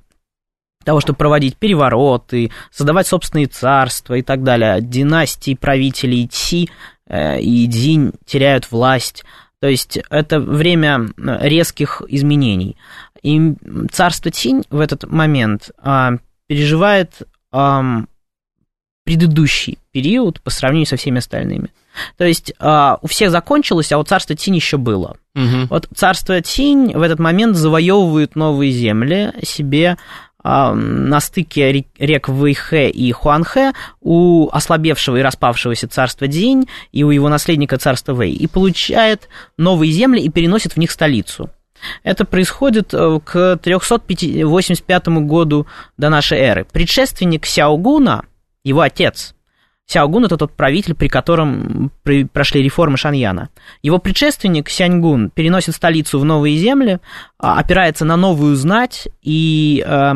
того, 0.84 1.00
чтобы 1.00 1.18
проводить 1.18 1.58
перевороты, 1.58 2.52
создавать 2.72 3.08
собственные 3.08 3.48
царства 3.48 4.16
и 4.16 4.22
так 4.22 4.44
далее. 4.44 4.82
Династии 4.82 5.56
правителей 5.56 6.28
Ци 6.28 6.68
э, 7.08 7.40
и 7.40 7.66
Дзинь 7.68 8.12
теряют 8.26 8.70
власть. 8.72 9.24
То 9.60 9.68
есть 9.68 9.98
это 10.10 10.40
время 10.42 11.08
резких 11.18 12.02
изменений. 12.10 12.76
И 13.22 13.56
царство 13.92 14.30
Цинь 14.30 14.64
в 14.70 14.80
этот 14.82 15.10
момент 15.10 15.72
а, 15.78 16.18
переживает 16.48 17.22
предыдущий 19.06 19.78
период 19.94 20.42
по 20.42 20.50
сравнению 20.50 20.88
со 20.88 20.98
всеми 20.98 21.20
остальными. 21.20 21.70
То 22.18 22.26
есть 22.26 22.54
а, 22.60 22.98
у 23.02 23.08
всех 23.08 23.32
закончилось, 23.32 23.92
а 23.92 23.98
вот 23.98 24.10
царство 24.10 24.36
Тинь 24.36 24.56
еще 24.56 24.78
было. 24.78 25.16
Угу. 25.36 25.68
Вот 25.70 25.88
царство 25.96 26.42
Тинь 26.42 26.92
в 26.94 27.02
этот 27.02 27.20
момент 27.20 27.56
завоевывает 27.56 28.36
новые 28.36 28.72
земли 28.72 29.32
себе 29.44 29.98
а, 30.44 30.74
на 30.74 31.22
стыке 31.22 31.86
рек 31.98 32.28
Вэйхэ 32.28 32.90
и 32.90 33.12
Хуанхэ 33.12 33.74
у 34.02 34.50
ослабевшего 34.52 35.18
и 35.18 35.22
распавшегося 35.22 35.88
царства 35.88 36.28
Дзинь 36.28 36.68
и 36.92 37.04
у 37.04 37.12
его 37.12 37.30
наследника 37.30 37.78
царства 37.78 38.14
Вэй 38.14 38.34
и 38.34 38.48
получает 38.48 39.30
новые 39.58 39.92
земли 39.94 40.20
и 40.20 40.30
переносит 40.30 40.74
в 40.74 40.78
них 40.78 40.92
столицу. 40.92 41.50
Это 42.04 42.26
происходит 42.26 42.94
э, 42.94 43.20
к 43.24 43.58
385 43.58 45.08
году 45.08 45.68
до 45.98 46.10
нашей 46.10 46.40
эры. 46.40 46.66
Предшественник 46.72 47.46
Сяогуна, 47.46 48.26
его 48.64 48.82
отец, 48.82 49.36
Сяогун– 49.86 50.26
это 50.26 50.38
тот 50.38 50.54
правитель, 50.54 50.96
при 50.96 51.08
котором 51.08 51.92
прошли 52.32 52.64
реформы 52.64 52.98
Шаньяна. 52.98 53.50
Его 53.82 54.00
предшественник 54.00 54.70
Сяньгун 54.70 55.30
переносит 55.30 55.76
столицу 55.76 56.20
в 56.20 56.26
новые 56.26 56.58
земли, 56.58 57.00
а, 57.38 57.60
опирается 57.60 58.06
на 58.06 58.16
новую 58.16 58.56
знать, 58.56 59.08
и 59.22 59.84
э, 59.86 60.14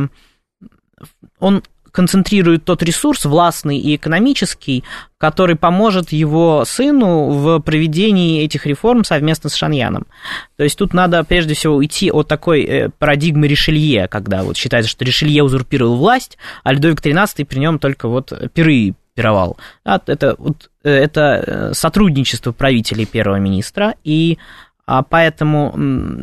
он 1.39 1.63
концентрирует 1.91 2.63
тот 2.63 2.84
ресурс 2.84 3.25
властный 3.25 3.80
и 3.80 3.95
экономический, 3.95 4.84
который 5.17 5.56
поможет 5.56 6.12
его 6.12 6.63
сыну 6.63 7.30
в 7.32 7.60
проведении 7.60 8.43
этих 8.43 8.67
реформ 8.67 9.03
совместно 9.03 9.49
с 9.49 9.56
Шаньяном. 9.56 10.06
То 10.58 10.63
есть 10.63 10.77
тут 10.77 10.93
надо 10.93 11.23
прежде 11.23 11.56
всего 11.56 11.75
уйти 11.75 12.12
от 12.12 12.27
такой 12.27 12.62
э, 12.62 12.89
парадигмы 12.89 13.47
Ришелье, 13.47 14.08
когда 14.08 14.43
вот 14.43 14.58
считается, 14.58 14.91
что 14.91 15.03
Ришелье 15.06 15.43
узурпировал 15.43 15.97
власть, 15.97 16.38
а 16.63 16.71
Людовик 16.71 17.01
XIII 17.01 17.43
при 17.45 17.60
нем 17.60 17.80
только 17.80 18.08
вот 18.08 18.32
пиры 18.53 18.93
пировал. 19.17 19.58
Это, 19.84 20.36
вот, 20.38 20.69
э, 20.84 20.91
это 20.91 21.21
э, 21.21 21.73
сотрудничество 21.73 22.51
правителей 22.51 23.08
первого 23.08 23.39
министра, 23.39 23.95
и 24.03 24.38
а, 24.86 25.03
поэтому 25.03 25.73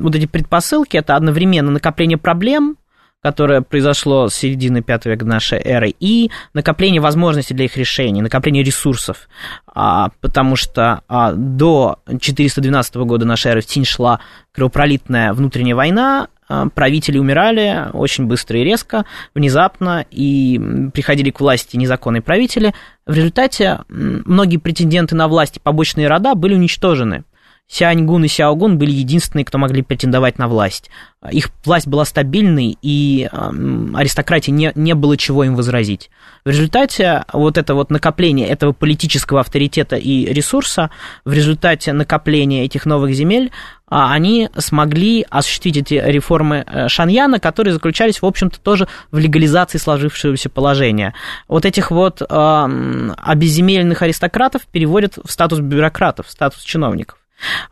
вот 0.00 0.14
эти 0.14 0.24
предпосылки– 0.26 0.96
это 0.98 1.16
одновременно 1.16 1.70
накопление 1.70 2.16
проблем, 2.16 2.78
которое 3.24 3.62
произошло 3.62 4.28
с 4.28 4.34
середины 4.34 4.84
V 4.87 5.00
века 5.06 5.24
нашей 5.24 5.58
эры, 5.58 5.94
и 5.98 6.30
накопление 6.52 7.00
возможностей 7.00 7.54
для 7.54 7.64
их 7.64 7.78
решения, 7.78 8.20
накопление 8.20 8.62
ресурсов, 8.62 9.30
а, 9.66 10.10
потому 10.20 10.56
что 10.56 11.00
а, 11.08 11.32
до 11.32 12.00
412 12.20 12.96
года 12.96 13.24
нашей 13.24 13.52
эры 13.52 13.62
в 13.62 13.66
тень 13.66 13.87
шла 13.87 14.20
кровопролитная 14.52 15.32
внутренняя 15.32 15.74
война, 15.74 16.28
а, 16.50 16.68
правители 16.68 17.16
умирали 17.16 17.87
очень 17.94 18.26
быстро 18.26 18.58
и 18.60 18.62
резко, 18.62 19.06
внезапно, 19.34 20.04
и 20.10 20.60
приходили 20.92 21.30
к 21.30 21.40
власти 21.40 21.78
незаконные 21.78 22.20
правители. 22.20 22.74
В 23.06 23.14
результате 23.14 23.80
многие 23.88 24.58
претенденты 24.58 25.16
на 25.16 25.28
власть 25.28 25.56
и 25.56 25.60
побочные 25.60 26.08
рода 26.08 26.34
были 26.34 26.52
уничтожены. 26.52 27.24
Сианьгун 27.66 28.24
и 28.24 28.29
Сяогун 28.29 28.79
были 28.79 28.92
единственные, 28.92 29.44
кто 29.44 29.59
могли 29.59 29.83
претендовать 29.83 30.38
на 30.38 30.48
власть. 30.48 30.90
Их 31.31 31.48
власть 31.64 31.87
была 31.87 32.05
стабильной, 32.05 32.77
и 32.83 33.29
аристократии 33.33 34.50
не, 34.50 34.70
не 34.74 34.94
было 34.94 35.16
чего 35.16 35.44
им 35.44 35.57
возразить. 35.57 36.11
В 36.44 36.50
результате 36.50 37.24
вот 37.33 37.57
это 37.57 37.74
вот 37.74 37.90
накопление 37.90 38.46
этого 38.48 38.72
политического 38.72 39.40
авторитета 39.40 39.96
и 39.96 40.27
ресурса, 40.27 40.90
в 41.24 41.33
результате 41.33 41.94
накопления 41.94 42.64
этих 42.64 42.85
новых 42.85 43.14
земель, 43.14 43.50
а, 43.87 44.12
они 44.12 44.50
смогли 44.59 45.24
осуществить 45.31 45.77
эти 45.77 45.94
реформы 45.94 46.64
э, 46.66 46.88
Шаньяна, 46.88 47.38
которые 47.38 47.72
заключались, 47.72 48.22
в 48.22 48.27
общем-то, 48.27 48.59
тоже 48.61 48.88
в 49.11 49.18
легализации 49.18 49.79
сложившегося 49.79 50.50
положения. 50.50 51.14
Вот 51.48 51.64
этих 51.64 51.90
вот 51.90 52.20
э, 52.20 52.24
обезземеленных 52.27 54.03
аристократов 54.03 54.62
переводят 54.66 55.18
в 55.22 55.31
статус 55.31 55.61
бюрократов, 55.61 56.27
в 56.27 56.31
статус 56.31 56.62
чиновников. 56.62 57.18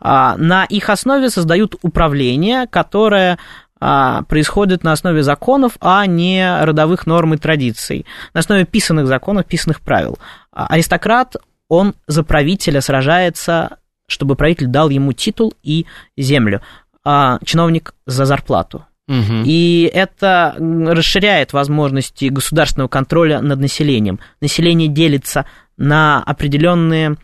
А, 0.01 0.37
на 0.37 0.65
их 0.65 0.91
основе 0.91 1.31
создают 1.31 1.77
управление, 1.83 2.67
которое 2.67 3.39
а, 3.81 4.23
происходит 4.23 4.85
на 4.85 4.93
основе 4.93 5.23
законов, 5.23 5.73
а 5.81 6.07
не 6.07 6.65
родовых 6.65 7.07
норм 7.07 7.35
и 7.35 7.37
традиций, 7.37 8.07
на 8.33 8.41
основе 8.41 8.65
писанных 8.65 9.07
законов, 9.07 9.47
писанных 9.47 9.81
правил. 9.81 10.19
А, 10.53 10.67
аристократ, 10.69 11.37
он 11.69 11.95
за 12.07 12.23
правителя 12.23 12.81
сражается, 12.81 13.79
чтобы 14.07 14.37
правитель 14.37 14.67
дал 14.67 14.89
ему 14.89 15.13
титул 15.13 15.55
и 15.63 15.87
землю, 16.17 16.61
а 17.05 17.39
чиновник 17.45 17.95
за 18.07 18.25
зарплату. 18.25 18.87
Угу. 19.09 19.43
И 19.45 19.91
это 19.93 20.55
расширяет 20.59 21.53
возможности 21.53 22.27
государственного 22.27 22.89
контроля 22.89 23.41
над 23.41 23.59
населением. 23.59 24.21
Население 24.41 24.89
делится 24.89 25.45
на 25.77 26.23
определенные 26.23 27.17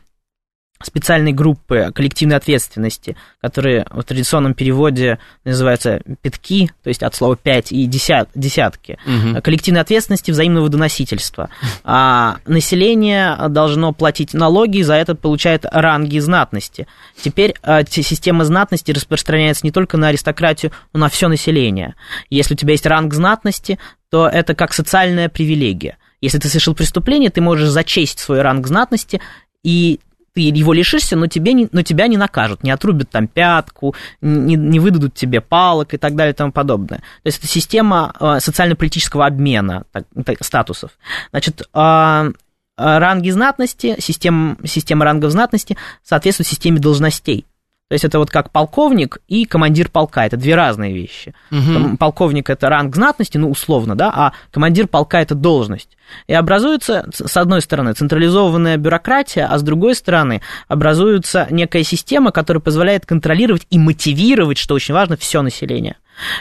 специальной 0.82 1.32
группы 1.32 1.90
коллективной 1.94 2.36
ответственности, 2.36 3.16
которые 3.40 3.86
в 3.90 4.02
традиционном 4.02 4.54
переводе 4.54 5.18
называются 5.44 6.00
пятки, 6.22 6.70
то 6.82 6.88
есть 6.88 7.02
от 7.02 7.14
слова 7.14 7.36
пять 7.36 7.72
и 7.72 7.86
десят, 7.86 8.28
десятки. 8.34 8.98
Угу. 9.04 9.42
Коллективной 9.42 9.80
ответственности 9.80 10.30
взаимного 10.30 10.68
доносительства. 10.68 11.50
А 11.84 12.36
население 12.46 13.36
должно 13.48 13.92
платить 13.92 14.34
налоги, 14.34 14.82
за 14.82 14.94
это 14.94 15.14
получает 15.14 15.64
ранги 15.70 16.18
знатности. 16.18 16.86
Теперь 17.20 17.54
а, 17.62 17.84
система 17.84 18.44
знатности 18.44 18.92
распространяется 18.92 19.66
не 19.66 19.72
только 19.72 19.96
на 19.96 20.08
аристократию, 20.08 20.72
но 20.92 21.00
на 21.00 21.08
все 21.08 21.28
население. 21.28 21.94
Если 22.30 22.54
у 22.54 22.56
тебя 22.56 22.72
есть 22.72 22.86
ранг 22.86 23.14
знатности, 23.14 23.78
то 24.10 24.28
это 24.28 24.54
как 24.54 24.72
социальная 24.72 25.28
привилегия. 25.28 25.98
Если 26.20 26.38
ты 26.38 26.48
совершил 26.48 26.74
преступление, 26.74 27.30
ты 27.30 27.40
можешь 27.40 27.68
зачесть 27.68 28.18
свой 28.18 28.42
ранг 28.42 28.66
знатности, 28.66 29.20
и 29.62 30.00
ты 30.38 30.58
его 30.58 30.72
лишишься, 30.72 31.16
но, 31.16 31.26
тебе 31.26 31.52
не, 31.52 31.68
но 31.72 31.82
тебя 31.82 32.06
не 32.06 32.16
накажут, 32.16 32.62
не 32.62 32.70
отрубят 32.70 33.10
там 33.10 33.26
пятку, 33.26 33.94
не, 34.20 34.54
не 34.54 34.78
выдадут 34.78 35.14
тебе 35.14 35.40
палок 35.40 35.94
и 35.94 35.98
так 35.98 36.14
далее 36.14 36.32
и 36.32 36.36
тому 36.36 36.52
подобное. 36.52 36.98
То 36.98 37.26
есть 37.26 37.38
это 37.38 37.48
система 37.48 38.14
э, 38.18 38.40
социально-политического 38.40 39.26
обмена 39.26 39.84
так, 39.92 40.04
так, 40.24 40.44
статусов. 40.44 40.92
Значит, 41.30 41.62
э, 41.74 42.32
ранги 42.76 43.30
знатности, 43.30 43.96
система, 43.98 44.56
система 44.64 45.04
рангов 45.04 45.32
знатности 45.32 45.76
соответствует 46.04 46.46
системе 46.46 46.78
должностей. 46.78 47.44
То 47.88 47.94
есть 47.94 48.04
это 48.04 48.18
вот 48.18 48.30
как 48.30 48.50
полковник 48.50 49.18
и 49.28 49.46
командир 49.46 49.88
полка, 49.88 50.26
это 50.26 50.36
две 50.36 50.54
разные 50.54 50.94
вещи. 50.94 51.34
Угу. 51.50 51.96
Полковник 51.96 52.50
это 52.50 52.68
ранг 52.68 52.94
знатности, 52.94 53.38
ну 53.38 53.50
условно, 53.50 53.96
да, 53.96 54.12
а 54.14 54.32
командир 54.52 54.86
полка 54.86 55.22
это 55.22 55.34
должность. 55.34 55.96
И 56.26 56.34
образуется, 56.34 57.08
с 57.12 57.36
одной 57.36 57.62
стороны, 57.62 57.92
централизованная 57.92 58.76
бюрократия, 58.76 59.46
а 59.46 59.58
с 59.58 59.62
другой 59.62 59.94
стороны, 59.94 60.42
образуется 60.68 61.46
некая 61.50 61.82
система, 61.82 62.32
которая 62.32 62.60
позволяет 62.60 63.06
контролировать 63.06 63.66
и 63.70 63.78
мотивировать, 63.78 64.58
что 64.58 64.74
очень 64.74 64.94
важно, 64.94 65.16
все 65.16 65.42
население. 65.42 65.96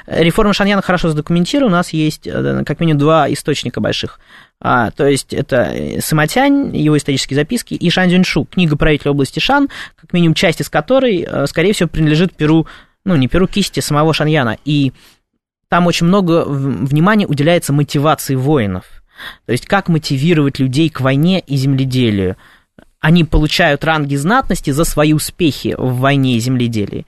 Реформа 0.08 0.53
Шаньяна 0.53 0.82
хорошо 0.82 1.10
задокументирована, 1.10 1.75
у 1.75 1.77
нас 1.77 1.93
есть 1.93 2.25
э, 2.25 2.63
как 2.65 2.80
минимум 2.80 2.99
два 2.99 3.32
источника 3.32 3.80
больших. 3.80 4.19
А, 4.60 4.89
то 4.91 5.06
есть 5.06 5.34
это 5.34 5.99
Самотянь, 5.99 6.75
его 6.75 6.97
исторические 6.97 7.36
записки, 7.36 7.75
и 7.75 7.89
Шан 7.89 8.10
Цзюньшу, 8.10 8.45
книга 8.45 8.75
правителя 8.75 9.12
области 9.12 9.39
Шан, 9.39 9.69
как 9.95 10.13
минимум 10.13 10.34
часть 10.34 10.62
из 10.62 10.69
которой, 10.69 11.25
э, 11.27 11.45
скорее 11.47 11.73
всего, 11.73 11.89
принадлежит 11.89 12.36
Перу, 12.36 12.65
ну, 13.06 13.15
не 13.15 13.27
Перу 13.27 13.47
кисти, 13.47 13.80
самого 13.80 14.13
Шаньяна. 14.13 14.58
И 14.65 14.93
там 15.69 15.86
очень 15.86 16.08
много 16.08 16.43
внимания 16.45 17.27
уделяется 17.27 17.73
мотивации 17.73 18.36
воинов. 18.36 18.86
То 19.45 19.51
есть 19.51 19.65
как 19.65 19.89
мотивировать 19.89 20.60
людей 20.60 20.89
к 20.89 21.01
войне 21.01 21.39
и 21.39 21.56
земледелию. 21.56 22.38
Они 22.99 23.23
получают 23.23 23.84
ранги 23.84 24.15
знатности 24.15 24.71
за 24.71 24.84
свои 24.84 25.13
успехи 25.13 25.75
в 25.77 25.97
войне 25.99 26.38
и 26.38 26.39
земледелии. 26.39 27.06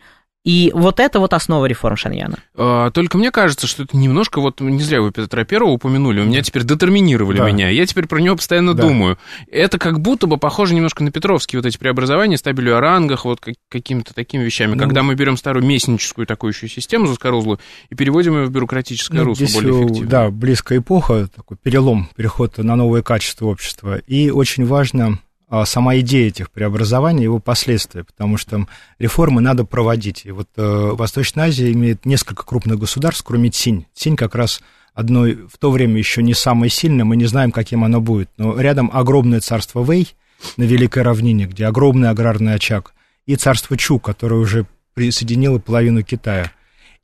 И 0.50 0.72
вот 0.74 1.00
это 1.00 1.20
вот 1.20 1.36
основа 1.36 1.68
реформ 1.68 1.96
Шаньяна. 1.96 2.40
А, 2.56 2.90
только 2.90 3.20
мне 3.20 3.30
кажется, 3.30 3.68
что 3.68 3.84
это 3.84 3.96
немножко, 3.96 4.42
вот 4.42 4.62
не 4.62 4.82
зря 4.82 5.00
вы 5.00 5.12
Петра 5.12 5.44
Первого 5.44 5.74
упомянули, 5.74 6.22
у 6.22 6.26
меня 6.26 6.42
теперь 6.42 6.64
детерминировали 6.64 7.38
да. 7.38 7.52
меня, 7.52 7.70
я 7.70 7.86
теперь 7.86 8.08
про 8.08 8.18
него 8.20 8.36
постоянно 8.36 8.74
да. 8.74 8.82
думаю. 8.82 9.20
Это 9.52 9.78
как 9.78 10.00
будто 10.00 10.26
бы 10.26 10.38
похоже 10.38 10.74
немножко 10.74 11.04
на 11.04 11.12
Петровские 11.12 11.60
вот 11.60 11.68
эти 11.68 11.78
преобразования, 11.78 12.36
стабилю 12.36 12.78
о 12.78 12.82
рангах, 12.82 13.26
вот 13.26 13.40
как, 13.40 13.54
какими-то 13.70 14.16
такими 14.16 14.44
вещами, 14.44 14.74
ну, 14.74 14.80
когда 14.80 15.04
мы 15.04 15.14
берем 15.14 15.38
старую 15.38 15.64
местническую 15.64 16.26
такую 16.26 16.52
еще 16.52 16.68
систему 16.68 17.06
заскорузлую 17.06 17.60
и 17.92 17.94
переводим 17.94 18.40
ее 18.40 18.46
в 18.48 18.50
бюрократическое 18.50 19.20
ну, 19.20 19.26
русло 19.26 19.46
более 19.54 19.84
эффективно. 19.84 20.10
Да, 20.10 20.30
близкая 20.32 20.80
эпоха, 20.80 21.28
такой 21.28 21.58
перелом, 21.62 22.10
переход 22.16 22.58
на 22.58 22.76
новое 22.76 23.04
качество 23.04 23.46
общества. 23.46 24.00
И 24.08 24.32
очень 24.32 24.66
важно 24.66 25.20
сама 25.66 25.98
идея 25.98 26.28
этих 26.28 26.52
преобразований, 26.52 27.24
его 27.24 27.40
последствия, 27.40 28.04
потому 28.04 28.38
что 28.38 28.68
реформы 29.00 29.42
надо 29.42 29.66
проводить. 29.66 30.22
И 30.26 30.32
вот 30.32 30.48
э, 30.58 30.92
Восточная 30.94 31.46
Азия 31.46 31.72
имеет 31.72 32.06
несколько 32.06 32.44
крупных 32.44 32.78
государств, 32.78 33.24
кроме 33.26 33.50
Цинь. 33.50 33.88
Цинь 33.94 34.16
как 34.16 34.36
раз 34.36 34.62
одной 34.94 35.48
в 35.52 35.58
то 35.58 35.72
время 35.72 35.98
еще 35.98 36.22
не 36.22 36.34
самое 36.34 36.70
сильное, 36.70 37.06
мы 37.06 37.16
не 37.16 37.26
знаем, 37.26 37.52
каким 37.52 37.84
оно 37.84 38.00
будет. 38.00 38.30
Но 38.38 38.60
рядом 38.60 38.92
огромное 38.94 39.40
царство 39.40 39.82
Вэй 39.82 40.14
на 40.58 40.64
Великой 40.64 41.04
равнине, 41.04 41.46
где 41.46 41.66
огромный 41.66 42.10
аграрный 42.10 42.54
очаг, 42.54 42.94
и 43.26 43.36
царство 43.36 43.78
Чу, 43.78 44.00
которое 44.00 44.36
уже 44.36 44.66
присоединило 44.94 45.60
половину 45.60 46.04
Китая. 46.04 46.52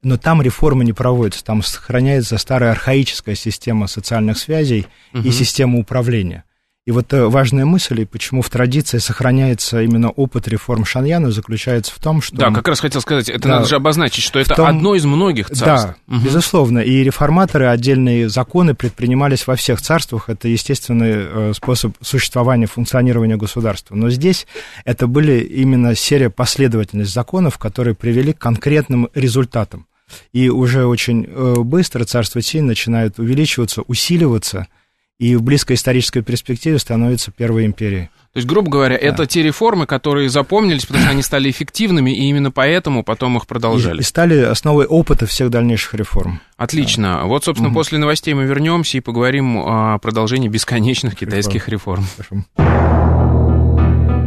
Но 0.04 0.18
там 0.18 0.42
реформы 0.42 0.84
не 0.84 0.94
проводятся, 0.94 1.44
там 1.44 1.64
сохраняется 1.64 2.38
старая 2.38 2.72
архаическая 2.72 3.36
система 3.36 3.88
социальных 3.88 4.38
связей 4.38 4.86
угу. 5.14 5.24
и 5.24 5.32
система 5.32 5.80
управления. 5.80 6.44
И 6.86 6.92
вот 6.92 7.12
э, 7.14 7.26
важная 7.26 7.66
мысль, 7.66 8.02
и 8.02 8.06
почему 8.06 8.44
в 8.44 8.50
традиции 8.52 9.00
сохраняется 9.00 9.82
именно 9.82 10.12
опыт 10.12 10.48
реформ 10.48 10.86
Шаньяна, 10.86 11.32
заключается 11.32 11.92
в 11.92 11.98
том, 11.98 12.22
что... 12.22 12.36
Да, 12.36 12.52
как 12.52 12.68
раз 12.68 12.80
хотел 12.80 13.02
сказать, 13.02 13.28
это 13.28 13.48
да, 13.48 13.56
надо 13.56 13.66
же 13.68 13.76
обозначить, 13.76 14.24
что 14.24 14.40
это 14.40 14.54
том... 14.54 14.68
одно 14.68 14.94
из 14.94 15.04
многих 15.04 15.50
царств. 15.50 15.96
Да, 16.06 16.16
угу. 16.16 16.24
безусловно. 16.24 16.80
И 16.80 17.04
реформаторы, 17.04 17.66
отдельные 17.66 18.30
законы 18.30 18.76
предпринимались 18.76 19.48
во 19.48 19.56
всех 19.56 19.82
царствах. 19.82 20.30
Это 20.30 20.48
естественный 20.48 21.14
э, 21.16 21.54
способ 21.56 21.96
существования, 22.02 22.68
функционирования 22.68 23.36
государства. 23.36 23.96
Но 23.96 24.12
здесь 24.12 24.46
это 24.84 25.08
были 25.08 25.40
именно 25.40 25.96
серия 25.96 26.30
последовательность 26.30 27.12
законов, 27.12 27.58
которые 27.58 27.96
привели 27.96 28.32
к 28.32 28.38
конкретным 28.38 29.10
результатам. 29.16 29.88
И 30.34 30.50
уже 30.50 30.86
очень 30.86 31.26
э, 31.28 31.56
быстро 31.62 32.04
царство 32.04 32.44
Цинь 32.44 32.66
начинает 32.66 33.18
увеличиваться, 33.18 33.82
усиливаться– 33.82 34.68
и 35.20 35.36
в 35.36 35.44
близкой 35.44 35.76
исторической 35.76 36.22
перспективе 36.22 36.78
становится 36.78 37.32
первой 37.32 37.66
империей. 37.66 38.10
То 38.34 38.40
есть, 38.40 38.48
грубо 38.50 38.70
говоря, 38.70 38.98
да. 38.98 39.06
это 39.06 39.26
те 39.26 39.42
реформы, 39.44 39.86
которые 39.86 40.30
запомнились, 40.30 40.86
потому 40.86 41.04
что 41.04 41.12
они 41.12 41.22
стали 41.22 41.50
эффективными, 41.50 42.12
и 42.12 42.28
именно 42.28 42.52
поэтому 42.52 43.02
потом 43.02 43.38
их 43.38 43.48
продолжали. 43.48 44.00
И, 44.00 44.02
и 44.02 44.04
стали 44.04 44.38
основой 44.40 44.86
опыта 44.86 45.26
всех 45.26 45.50
дальнейших 45.50 45.94
реформ. 45.94 46.42
Отлично. 46.58 47.20
Да. 47.22 47.24
Вот, 47.24 47.46
собственно, 47.46 47.70
угу. 47.70 47.76
после 47.76 47.98
новостей 47.98 48.34
мы 48.34 48.44
вернемся 48.44 48.98
и 48.98 49.00
поговорим 49.00 49.60
о 49.60 50.00
продолжении 50.00 50.50
бесконечных 50.50 51.16
китайских 51.16 51.70
реформ. 51.70 52.06
реформ. 52.18 52.46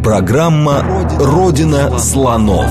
Программа 0.02 0.82
«Родина 1.18 1.98
слонов». 1.98 2.70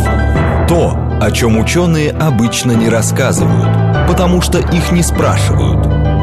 То, 0.67 1.19
о 1.21 1.31
чем 1.31 1.59
ученые 1.59 2.11
обычно 2.11 2.71
не 2.71 2.89
рассказывают, 2.89 4.07
потому 4.07 4.41
что 4.41 4.57
их 4.57 4.91
не 4.91 5.03
спрашивают– 5.03 6.07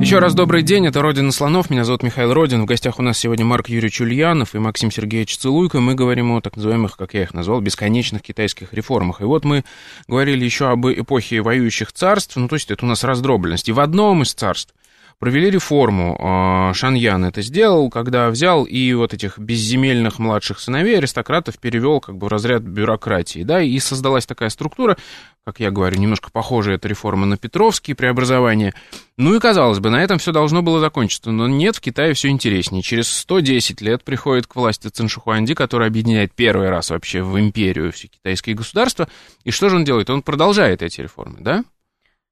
Еще 0.00 0.18
раз 0.18 0.34
добрый 0.34 0.62
день, 0.62 0.86
это 0.86 1.00
«Родина 1.00 1.32
слонов», 1.32 1.70
меня 1.70 1.84
зовут 1.84 2.02
Михаил 2.02 2.32
Родин, 2.32 2.62
в 2.62 2.66
гостях 2.66 2.98
у 2.98 3.02
нас 3.02 3.18
сегодня 3.18 3.44
Марк 3.44 3.68
Юрьевич 3.68 4.00
Ульянов 4.00 4.54
и 4.54 4.58
Максим 4.58 4.90
Сергеевич 4.90 5.38
Целуйко, 5.38 5.80
мы 5.80 5.94
говорим 5.94 6.32
о 6.32 6.40
так 6.40 6.56
называемых, 6.56 6.96
как 6.96 7.14
я 7.14 7.22
их 7.22 7.34
назвал, 7.34 7.60
бесконечных 7.60 8.22
китайских 8.22 8.72
реформах. 8.72 9.20
И 9.20 9.24
вот 9.24 9.44
мы 9.44 9.64
говорили 10.06 10.44
еще 10.44 10.70
об 10.70 10.86
эпохе 10.86 11.40
воюющих 11.40 11.92
царств, 11.92 12.36
ну 12.36 12.46
то 12.46 12.54
есть 12.54 12.70
это 12.70 12.84
у 12.84 12.88
нас 12.88 13.04
раздробленность, 13.04 13.68
и 13.68 13.72
в 13.72 13.80
одном 13.80 14.22
из 14.22 14.34
царств 14.34 14.74
провели 15.18 15.50
реформу. 15.50 16.16
А, 16.20 16.72
Шаньян 16.74 17.24
это 17.24 17.42
сделал, 17.42 17.90
когда 17.90 18.28
взял 18.30 18.64
и 18.64 18.92
вот 18.92 19.14
этих 19.14 19.38
безземельных 19.38 20.18
младших 20.18 20.60
сыновей 20.60 20.98
аристократов 20.98 21.58
перевел 21.58 22.00
как 22.00 22.16
бы 22.16 22.26
в 22.26 22.28
разряд 22.28 22.62
бюрократии, 22.62 23.42
да, 23.42 23.62
и 23.62 23.78
создалась 23.78 24.26
такая 24.26 24.50
структура, 24.50 24.96
как 25.44 25.60
я 25.60 25.70
говорю, 25.70 25.98
немножко 25.98 26.30
похожая 26.30 26.74
эта 26.74 26.88
реформа 26.88 27.24
на 27.24 27.38
Петровские 27.38 27.94
преобразования. 27.94 28.74
Ну 29.16 29.34
и, 29.34 29.40
казалось 29.40 29.78
бы, 29.78 29.90
на 29.90 30.02
этом 30.02 30.18
все 30.18 30.32
должно 30.32 30.62
было 30.62 30.80
закончиться, 30.80 31.30
но 31.30 31.48
нет, 31.48 31.76
в 31.76 31.80
Китае 31.80 32.12
все 32.12 32.28
интереснее. 32.28 32.82
Через 32.82 33.08
110 33.08 33.80
лет 33.80 34.04
приходит 34.04 34.46
к 34.46 34.56
власти 34.56 34.88
Циншихуанди, 34.88 35.54
который 35.54 35.86
объединяет 35.86 36.34
первый 36.34 36.68
раз 36.68 36.90
вообще 36.90 37.22
в 37.22 37.38
империю 37.38 37.92
все 37.92 38.08
китайские 38.08 38.56
государства, 38.56 39.08
и 39.44 39.50
что 39.50 39.68
же 39.70 39.76
он 39.76 39.84
делает? 39.84 40.10
Он 40.10 40.20
продолжает 40.20 40.82
эти 40.82 41.00
реформы, 41.00 41.38
да? 41.40 41.64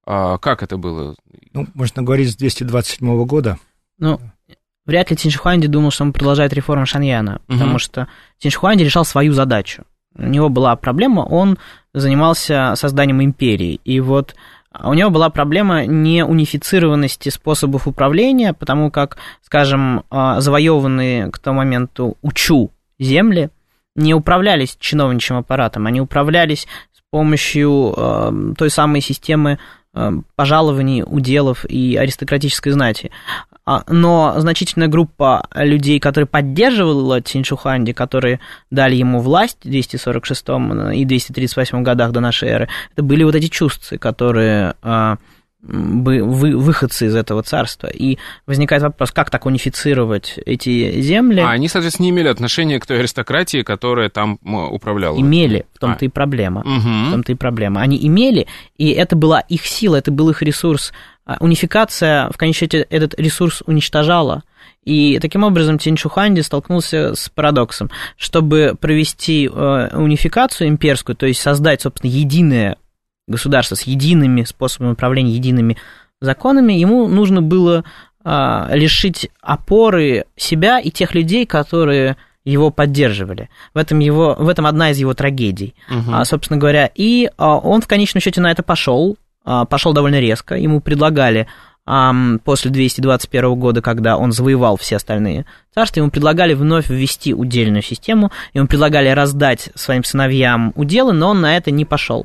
А 0.07 0.39
как 0.39 0.63
это 0.63 0.77
было? 0.77 1.15
Ну, 1.53 1.67
можно 1.75 2.03
говорить 2.03 2.31
с 2.31 2.37
227 2.37 3.25
года. 3.25 3.59
Ну, 3.99 4.21
вряд 4.87 5.11
ли 5.11 5.17
Тиньшихуанди 5.17 5.67
думал, 5.67 5.91
что 5.91 6.05
он 6.05 6.13
продолжает 6.13 6.53
реформу 6.53 6.87
Шаньяна, 6.87 7.41
угу. 7.49 7.59
потому 7.59 7.79
что 7.79 8.09
Тиньшихуанди 8.39 8.83
решал 8.83 9.05
свою 9.05 9.33
задачу. 9.33 9.85
У 10.17 10.23
него 10.23 10.49
была 10.49 10.77
проблема, 10.77 11.21
он 11.21 11.59
занимался 11.93 12.75
созданием 12.77 13.23
империи, 13.23 13.81
и 13.85 13.99
вот 14.01 14.35
у 14.83 14.95
него 14.95 15.11
была 15.11 15.31
проблема 15.31 15.87
не 15.87 16.25
унифицированности 16.25 17.29
способов 17.29 17.87
управления, 17.87 18.53
потому 18.53 18.91
как, 18.91 19.19
скажем, 19.43 20.05
а, 20.11 20.41
завоеванные 20.41 21.31
к 21.31 21.39
тому 21.39 21.59
моменту 21.59 22.17
Учу 22.23 22.71
земли 22.99 23.51
не 23.95 24.15
управлялись 24.15 24.77
чиновничьим 24.79 25.37
аппаратом, 25.37 25.87
они 25.87 26.01
управлялись 26.01 26.67
с 26.93 27.01
помощью 27.11 27.95
э, 27.97 28.55
той 28.59 28.71
самой 28.71 29.01
системы 29.01 29.61
пожалований, 30.37 31.03
уделов 31.05 31.65
и 31.65 31.97
аристократической 31.97 32.73
знати. 32.73 33.11
А, 33.67 33.83
но 33.89 34.35
значительная 34.37 34.89
группа 34.89 35.47
людей, 35.55 35.99
которые 35.99 36.27
поддерживала 36.27 37.21
Циншуханди, 37.21 37.93
которые 37.93 38.41
дали 38.71 38.95
ему 38.95 39.21
власть 39.21 39.59
в 39.65 39.69
246 39.69 40.45
и 40.93 41.05
238 41.05 41.83
годах 41.83 42.13
до 42.13 42.21
нашей 42.21 42.49
эры, 42.51 42.69
это 42.93 43.03
были 43.03 43.25
вот 43.25 43.35
эти 43.35 43.47
чувства, 43.49 43.97
которые 43.97 44.75
а, 45.67 45.73
выходцы 45.73 47.07
из 47.07 47.15
этого 47.15 47.43
царства. 47.43 47.89
И 47.89 48.19
возникает 48.47 48.83
вопрос, 48.83 49.11
как 49.11 49.31
так 49.31 49.47
унифицировать 49.47 50.39
эти 50.45 51.01
земли? 51.01 51.41
А 51.41 51.51
они, 51.51 51.69
соответственно, 51.69 52.05
не 52.05 52.11
имели 52.11 52.29
отношения 52.29 52.79
к 52.79 52.87
той 52.87 53.01
аристократии, 53.01 53.63
которая 53.63 54.09
там 54.09 54.39
управляла? 54.43 55.19
Имели, 55.19 55.67
в 55.75 55.79
том-то 55.79 55.99
а. 56.03 56.05
и 56.05 56.09
проблема. 56.09 56.61
Угу. 56.61 57.09
В 57.09 57.11
том-то 57.13 57.33
и 57.33 57.35
проблема. 57.35 57.81
Они 57.81 57.99
имели, 58.07 58.47
и 58.77 58.91
это 58.91 59.17
была 59.17 59.41
их 59.41 59.67
сила, 59.67 59.97
это 59.97 60.11
был 60.11 60.31
их 60.31 60.43
ресурс. 60.43 60.93
А 61.27 61.37
унификация, 61.41 62.29
в 62.31 62.37
конечном 62.37 62.61
счете, 62.61 62.87
этот 62.91 63.19
ресурс 63.19 63.63
уничтожала. 63.67 64.43
И 64.85 65.19
таким 65.19 65.45
образом 65.45 65.79
Тиньшуханди 65.79 66.43
столкнулся 66.43 67.15
с 67.15 67.31
парадоксом. 67.31 67.91
Чтобы 68.17 68.77
провести 68.79 69.47
э, 69.51 69.97
унификацию 69.97 70.69
имперскую, 70.69 71.17
то 71.17 71.27
есть 71.27 71.41
создать, 71.41 71.81
собственно, 71.81 72.11
единое 72.11 72.77
государства 73.27 73.75
с 73.75 73.83
едиными 73.83 74.45
способами 74.45 74.93
управления, 74.93 75.33
едиными 75.33 75.77
законами, 76.21 76.73
ему 76.73 77.09
нужно 77.09 77.43
было 77.43 77.85
а, 78.25 78.71
лишить 78.73 79.31
опоры 79.41 80.25
себя 80.37 80.79
и 80.79 80.91
тех 80.91 81.15
людей, 81.15 81.47
которые 81.47 82.17
его 82.45 82.71
поддерживали. 82.71 83.49
В 83.73 83.79
этом, 83.79 83.99
его, 83.99 84.37
в 84.39 84.49
этом 84.49 84.67
одна 84.67 84.91
из 84.91 84.99
его 84.99 85.15
трагедий, 85.15 85.75
угу. 85.91 86.13
а, 86.13 86.25
собственно 86.25 86.59
говоря. 86.59 86.91
И 86.95 87.31
а, 87.37 87.59
он 87.59 87.81
в 87.81 87.89
конечном 87.89 88.21
счете 88.21 88.41
на 88.41 88.51
это 88.51 88.63
пошел, 88.63 89.17
а, 89.45 89.65
пошел 89.65 89.93
довольно 89.93 90.21
резко. 90.21 90.55
Ему 90.57 90.81
предлагали 90.81 91.47
после 91.87 92.71
221 92.71 93.55
года, 93.57 93.83
когда 93.83 94.17
он 94.17 94.33
завоевал 94.33 94.79
все 94.79 94.97
остальные 94.97 95.45
царства, 95.75 96.01
ему 96.01 96.11
предлагали 96.11 96.55
вновь 96.55 96.89
ввести 96.89 97.35
удельную 97.35 97.83
систему, 97.83 98.33
ему 98.55 98.67
предлагали 98.67 99.11
раздать 99.11 99.69
своим 99.75 100.03
сыновьям 100.03 100.73
уделы, 100.77 101.13
но 101.13 101.29
он 101.29 101.43
на 101.43 101.59
это 101.59 101.71
не 101.71 101.85
пошел. 101.85 102.25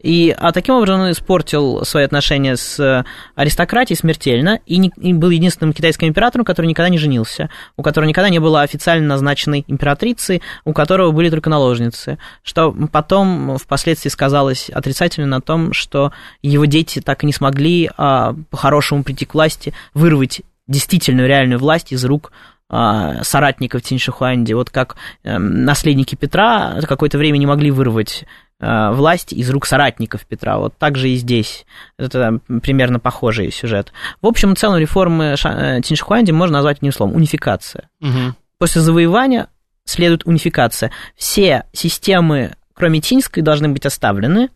И 0.00 0.34
а 0.36 0.52
таким 0.52 0.74
образом 0.74 1.00
он 1.00 1.10
испортил 1.12 1.84
свои 1.84 2.04
отношения 2.04 2.56
с 2.56 2.78
э, 2.80 3.04
аристократией 3.34 3.96
смертельно 3.96 4.60
и, 4.66 4.78
не, 4.78 4.92
и 4.96 5.12
был 5.12 5.30
единственным 5.30 5.72
китайским 5.72 6.08
императором, 6.08 6.44
который 6.44 6.66
никогда 6.66 6.88
не 6.88 6.98
женился, 6.98 7.50
у 7.76 7.82
которого 7.82 8.08
никогда 8.08 8.28
не 8.28 8.38
было 8.38 8.62
официально 8.62 9.06
назначенной 9.06 9.64
императрицы, 9.66 10.40
у 10.64 10.72
которого 10.72 11.12
были 11.12 11.30
только 11.30 11.50
наложницы, 11.50 12.18
что 12.42 12.74
потом 12.92 13.58
впоследствии 13.58 14.10
сказалось 14.10 14.70
отрицательно 14.70 15.26
на 15.26 15.40
том, 15.40 15.72
что 15.72 16.12
его 16.42 16.64
дети 16.64 17.00
так 17.00 17.22
и 17.22 17.26
не 17.26 17.32
смогли 17.32 17.90
а, 17.96 18.34
по-хорошему 18.50 19.04
прийти 19.04 19.24
к 19.24 19.34
власти, 19.34 19.74
вырвать 19.94 20.42
действительную 20.66 21.28
реальную 21.28 21.58
власть 21.58 21.92
из 21.92 22.04
рук 22.04 22.32
а, 22.68 23.22
соратников 23.24 23.82
Тиньшихуанди, 23.82 24.52
вот 24.52 24.70
как 24.70 24.96
эм, 25.24 25.64
наследники 25.64 26.14
Петра 26.14 26.80
какое-то 26.86 27.18
время 27.18 27.36
не 27.36 27.46
могли 27.46 27.72
вырвать 27.72 28.24
власть 28.60 29.32
из 29.32 29.48
рук 29.50 29.66
соратников 29.66 30.26
Петра. 30.26 30.58
Вот 30.58 30.76
так 30.78 30.96
же 30.96 31.08
и 31.08 31.16
здесь. 31.16 31.64
Это 31.98 32.40
примерно 32.62 33.00
похожий 33.00 33.50
сюжет. 33.50 33.92
В 34.20 34.26
общем 34.26 34.52
и 34.52 34.56
целом 34.56 34.78
реформы 34.78 35.34
э, 35.42 35.80
Тиньшихуанди 35.82 36.30
можно 36.30 36.58
назвать 36.58 36.78
одним 36.78 36.92
словом– 36.92 37.14
унификация. 37.16 37.88
Угу. 38.00 38.34
После 38.58 38.82
завоевания 38.82 39.48
следует 39.84 40.26
унификация. 40.26 40.90
Все 41.16 41.64
системы, 41.72 42.54
кроме 42.74 43.00
Тиньской, 43.00 43.42
должны 43.42 43.68
быть 43.68 43.86
оставлены, 43.86 44.50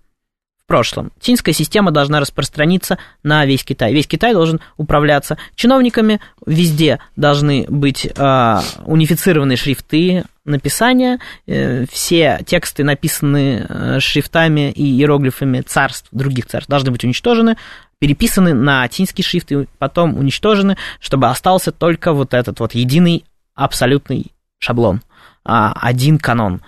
в 0.64 0.66
прошлом. 0.66 1.12
Тинская 1.20 1.54
система 1.54 1.90
должна 1.90 2.20
распространиться 2.20 2.98
на 3.22 3.44
весь 3.44 3.64
Китай. 3.64 3.92
Весь 3.92 4.06
Китай 4.06 4.32
должен 4.32 4.60
управляться 4.78 5.36
чиновниками, 5.54 6.20
везде 6.46 7.00
должны 7.16 7.66
быть 7.68 8.06
э, 8.06 8.60
унифицированные 8.86 9.58
шрифты 9.58 10.24
написания, 10.46 11.18
э, 11.46 11.84
все 11.90 12.40
тексты, 12.46 12.82
написанные 12.82 13.66
э, 13.68 14.00
шрифтами 14.00 14.70
и 14.70 14.84
иероглифами 14.84 15.60
царств, 15.60 16.08
других 16.12 16.46
царств, 16.46 16.70
должны 16.70 16.90
быть 16.90 17.04
уничтожены, 17.04 17.56
переписаны 17.98 18.54
на 18.54 18.88
тинский 18.88 19.22
шрифт 19.22 19.52
и 19.52 19.66
потом 19.78 20.16
уничтожены, 20.16 20.78
чтобы 20.98 21.28
остался 21.28 21.72
только 21.72 22.14
вот 22.14 22.32
этот 22.32 22.60
вот 22.60 22.74
единый 22.74 23.24
абсолютный 23.54 24.32
шаблон, 24.58 25.02
а, 25.44 25.74
один 25.78 26.18
канон. 26.18 26.62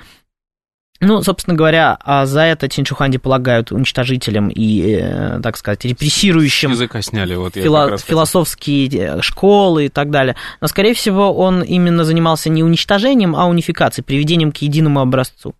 Ну, 1.00 1.22
собственно 1.22 1.56
говоря, 1.56 1.98
а 2.04 2.24
за 2.26 2.42
это 2.42 2.68
Чинчуханди 2.68 3.18
полагают 3.18 3.70
уничтожителем 3.70 4.48
и, 4.48 4.98
э, 5.00 5.40
так 5.42 5.56
сказать, 5.56 5.84
репрессирующим 5.84 6.70
языка 6.70 7.02
сняли, 7.02 7.34
вот 7.34 7.56
фило- 7.56 7.98
философские 7.98 8.88
хотел. 8.88 9.22
школы 9.22 9.86
и 9.86 9.88
так 9.88 10.10
далее. 10.10 10.36
Но, 10.60 10.68
скорее 10.68 10.94
всего, 10.94 11.34
он 11.34 11.62
именно 11.62 12.04
занимался 12.04 12.48
не 12.48 12.62
уничтожением, 12.62 13.36
а 13.36 13.46
унификацией, 13.46 14.04
приведением 14.04 14.52
к 14.52 14.58
единому 14.58 15.00
образцу. 15.00 15.54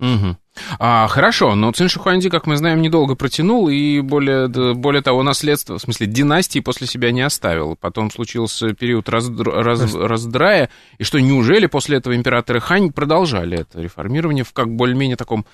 Угу. 0.00 0.36
А, 0.78 1.08
хорошо, 1.08 1.54
но 1.54 1.72
Цин 1.72 1.88
Шихуанди, 1.88 2.30
как 2.30 2.46
мы 2.46 2.56
знаем, 2.56 2.80
недолго 2.80 3.14
протянул 3.14 3.68
и 3.68 4.00
более, 4.00 4.48
более 4.74 5.02
того, 5.02 5.22
наследство, 5.22 5.78
в 5.78 5.82
смысле 5.82 6.06
династии 6.06 6.60
после 6.60 6.86
себя 6.86 7.10
не 7.10 7.22
оставил. 7.22 7.76
Потом 7.76 8.10
случился 8.10 8.72
период 8.72 9.08
раз, 9.08 9.28
раз, 9.28 9.94
раздрая, 9.94 10.70
и 10.98 11.04
что, 11.04 11.18
неужели 11.20 11.66
после 11.66 11.98
этого 11.98 12.14
императоры 12.14 12.60
Хань 12.60 12.92
продолжали 12.92 13.60
это 13.60 13.80
реформирование 13.80 14.44
в 14.44 14.52
как 14.52 14.74
более-менее 14.74 15.16
таком 15.16 15.44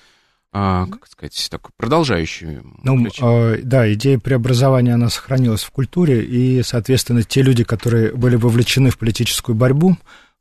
а, 0.53 0.85
как 0.87 1.07
сказать, 1.07 1.47
так, 1.49 1.73
продолжающую. 1.77 2.65
Ну, 2.83 3.07
э, 3.07 3.59
да, 3.63 3.91
идея 3.93 4.19
преобразования, 4.19 4.93
она 4.93 5.09
сохранилась 5.09 5.63
в 5.63 5.71
культуре, 5.71 6.25
и, 6.25 6.61
соответственно, 6.61 7.23
те 7.23 7.41
люди, 7.41 7.63
которые 7.63 8.13
были 8.13 8.35
вовлечены 8.35 8.89
в 8.89 8.97
политическую 8.97 9.55
борьбу, 9.55 9.95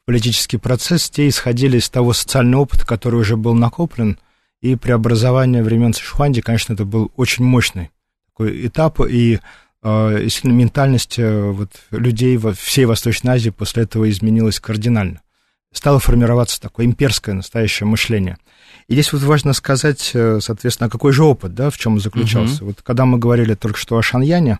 политический 0.06 0.56
процесс, 0.56 1.08
те 1.10 1.28
исходили 1.28 1.78
из 1.78 1.88
того 1.88 2.12
социального 2.12 2.62
опыта, 2.62 2.84
который 2.84 3.20
уже 3.20 3.36
был 3.36 3.54
накоплен, 3.54 4.18
и 4.60 4.76
преобразование 4.76 5.62
времен 5.62 5.92
Сычуанди, 5.94 6.40
конечно, 6.40 6.74
это 6.74 6.84
был 6.84 7.10
очень 7.16 7.44
мощный 7.44 7.90
такой 8.28 8.66
этап, 8.66 9.00
и 9.00 9.40
э, 9.82 10.28
ментальность 10.44 11.18
э, 11.18 11.50
вот, 11.50 11.70
людей 11.90 12.36
во 12.36 12.52
всей 12.52 12.84
Восточной 12.84 13.34
Азии 13.34 13.50
после 13.50 13.84
этого 13.84 14.08
изменилась 14.08 14.60
кардинально. 14.60 15.22
Стало 15.72 16.00
формироваться 16.00 16.60
такое 16.60 16.86
имперское 16.86 17.34
настоящее 17.34 17.86
мышление. 17.86 18.38
И 18.88 18.94
здесь 18.94 19.12
вот 19.12 19.22
важно 19.22 19.52
сказать, 19.52 20.10
э, 20.14 20.40
соответственно, 20.40 20.90
какой 20.90 21.12
же 21.12 21.22
опыт, 21.22 21.54
да, 21.54 21.70
в 21.70 21.78
чем 21.78 22.00
заключался. 22.00 22.56
Угу. 22.56 22.66
Вот 22.66 22.82
когда 22.82 23.04
мы 23.04 23.18
говорили 23.18 23.54
только 23.54 23.78
что 23.78 23.96
о 23.96 24.02
Шаньяне, 24.02 24.58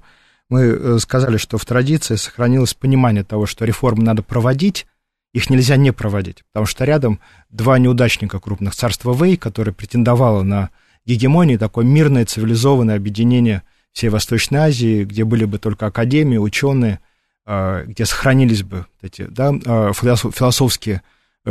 мы 0.48 0.62
э, 0.62 0.98
сказали, 1.00 1.36
что 1.36 1.58
в 1.58 1.64
традиции 1.64 2.16
сохранилось 2.16 2.74
понимание 2.74 3.24
того, 3.24 3.46
что 3.46 3.64
реформы 3.64 4.04
надо 4.04 4.22
проводить, 4.22 4.86
их 5.32 5.50
нельзя 5.50 5.76
не 5.76 5.92
проводить, 5.92 6.44
потому 6.52 6.66
что 6.66 6.84
рядом 6.84 7.20
два 7.50 7.78
неудачника 7.78 8.40
крупных, 8.40 8.74
царства 8.74 9.12
Вэй, 9.12 9.36
которое 9.36 9.72
претендовало 9.72 10.42
на 10.42 10.70
гегемонию, 11.06 11.58
такое 11.58 11.84
мирное 11.84 12.24
цивилизованное 12.24 12.96
объединение 12.96 13.62
всей 13.92 14.08
Восточной 14.08 14.58
Азии, 14.58 15.04
где 15.04 15.24
были 15.24 15.44
бы 15.44 15.58
только 15.58 15.86
академии, 15.86 16.36
ученые, 16.36 17.00
а, 17.46 17.84
где 17.84 18.06
сохранились 18.06 18.62
бы 18.62 18.86
эти 19.02 19.22
да, 19.22 19.52
а, 19.66 19.92
философские 19.92 21.02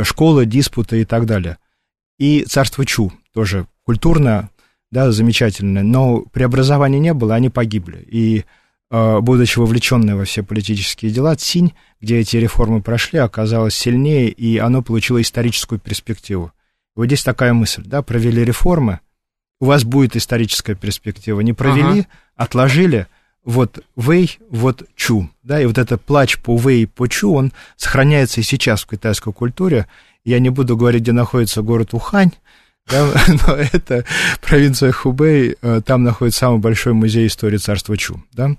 школы, 0.02 0.46
диспуты 0.46 1.00
и 1.00 1.04
так 1.04 1.26
далее. 1.26 1.58
И 2.18 2.44
царство 2.44 2.84
Чу 2.84 3.12
тоже 3.32 3.66
культурное, 3.84 4.50
да, 4.90 5.10
замечательное, 5.10 5.82
но 5.82 6.20
преобразования 6.20 6.98
не 6.98 7.14
было, 7.14 7.34
они 7.34 7.48
погибли. 7.48 8.04
И 8.06 8.44
будучи 8.90 9.58
вовлеченной 9.58 10.14
во 10.14 10.24
все 10.24 10.42
политические 10.42 11.12
дела, 11.12 11.36
Цинь, 11.36 11.72
где 12.00 12.18
эти 12.18 12.36
реформы 12.36 12.82
прошли, 12.82 13.18
оказалось 13.18 13.74
сильнее, 13.74 14.28
и 14.28 14.58
оно 14.58 14.82
получило 14.82 15.20
историческую 15.20 15.78
перспективу. 15.78 16.52
Вот 16.96 17.06
здесь 17.06 17.22
такая 17.22 17.52
мысль, 17.52 17.82
да, 17.84 18.02
провели 18.02 18.44
реформы, 18.44 19.00
у 19.60 19.66
вас 19.66 19.84
будет 19.84 20.16
историческая 20.16 20.74
перспектива. 20.74 21.40
Не 21.40 21.52
провели, 21.52 22.00
ага. 22.00 22.08
отложили, 22.34 23.06
вот 23.44 23.84
Вэй, 23.94 24.38
вот 24.50 24.88
Чу, 24.96 25.30
да, 25.42 25.60
и 25.60 25.66
вот 25.66 25.78
этот 25.78 26.02
плач 26.02 26.38
по 26.38 26.56
Вэй, 26.56 26.86
по 26.86 27.08
Чу, 27.08 27.32
он 27.34 27.52
сохраняется 27.76 28.40
и 28.40 28.44
сейчас 28.44 28.82
в 28.82 28.88
китайской 28.88 29.32
культуре. 29.32 29.86
Я 30.24 30.38
не 30.38 30.50
буду 30.50 30.76
говорить, 30.76 31.02
где 31.02 31.12
находится 31.12 31.62
город 31.62 31.94
Ухань, 31.94 32.32
да, 32.90 33.08
но 33.46 33.54
это 33.54 34.04
провинция 34.40 34.92
Хубэй, 34.92 35.56
э, 35.60 35.80
там 35.84 36.02
находится 36.02 36.40
самый 36.40 36.60
большой 36.60 36.92
музей 36.92 37.26
истории 37.26 37.58
царства 37.58 37.96
Чу, 37.96 38.22
да. 38.32 38.56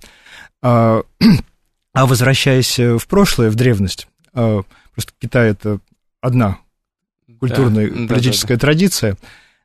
А, 0.62 1.04
а 1.94 2.06
возвращаясь 2.06 2.78
в 2.78 3.06
прошлое, 3.08 3.50
в 3.50 3.56
древность, 3.56 4.08
а, 4.34 4.62
просто 4.94 5.13
Китай 5.20 5.52
это 5.52 5.80
одна 6.22 6.58
культурная 7.39 7.89
да, 7.89 8.08
политическая 8.08 8.56
да, 8.56 8.60
да, 8.60 8.60
традиция, 8.60 9.17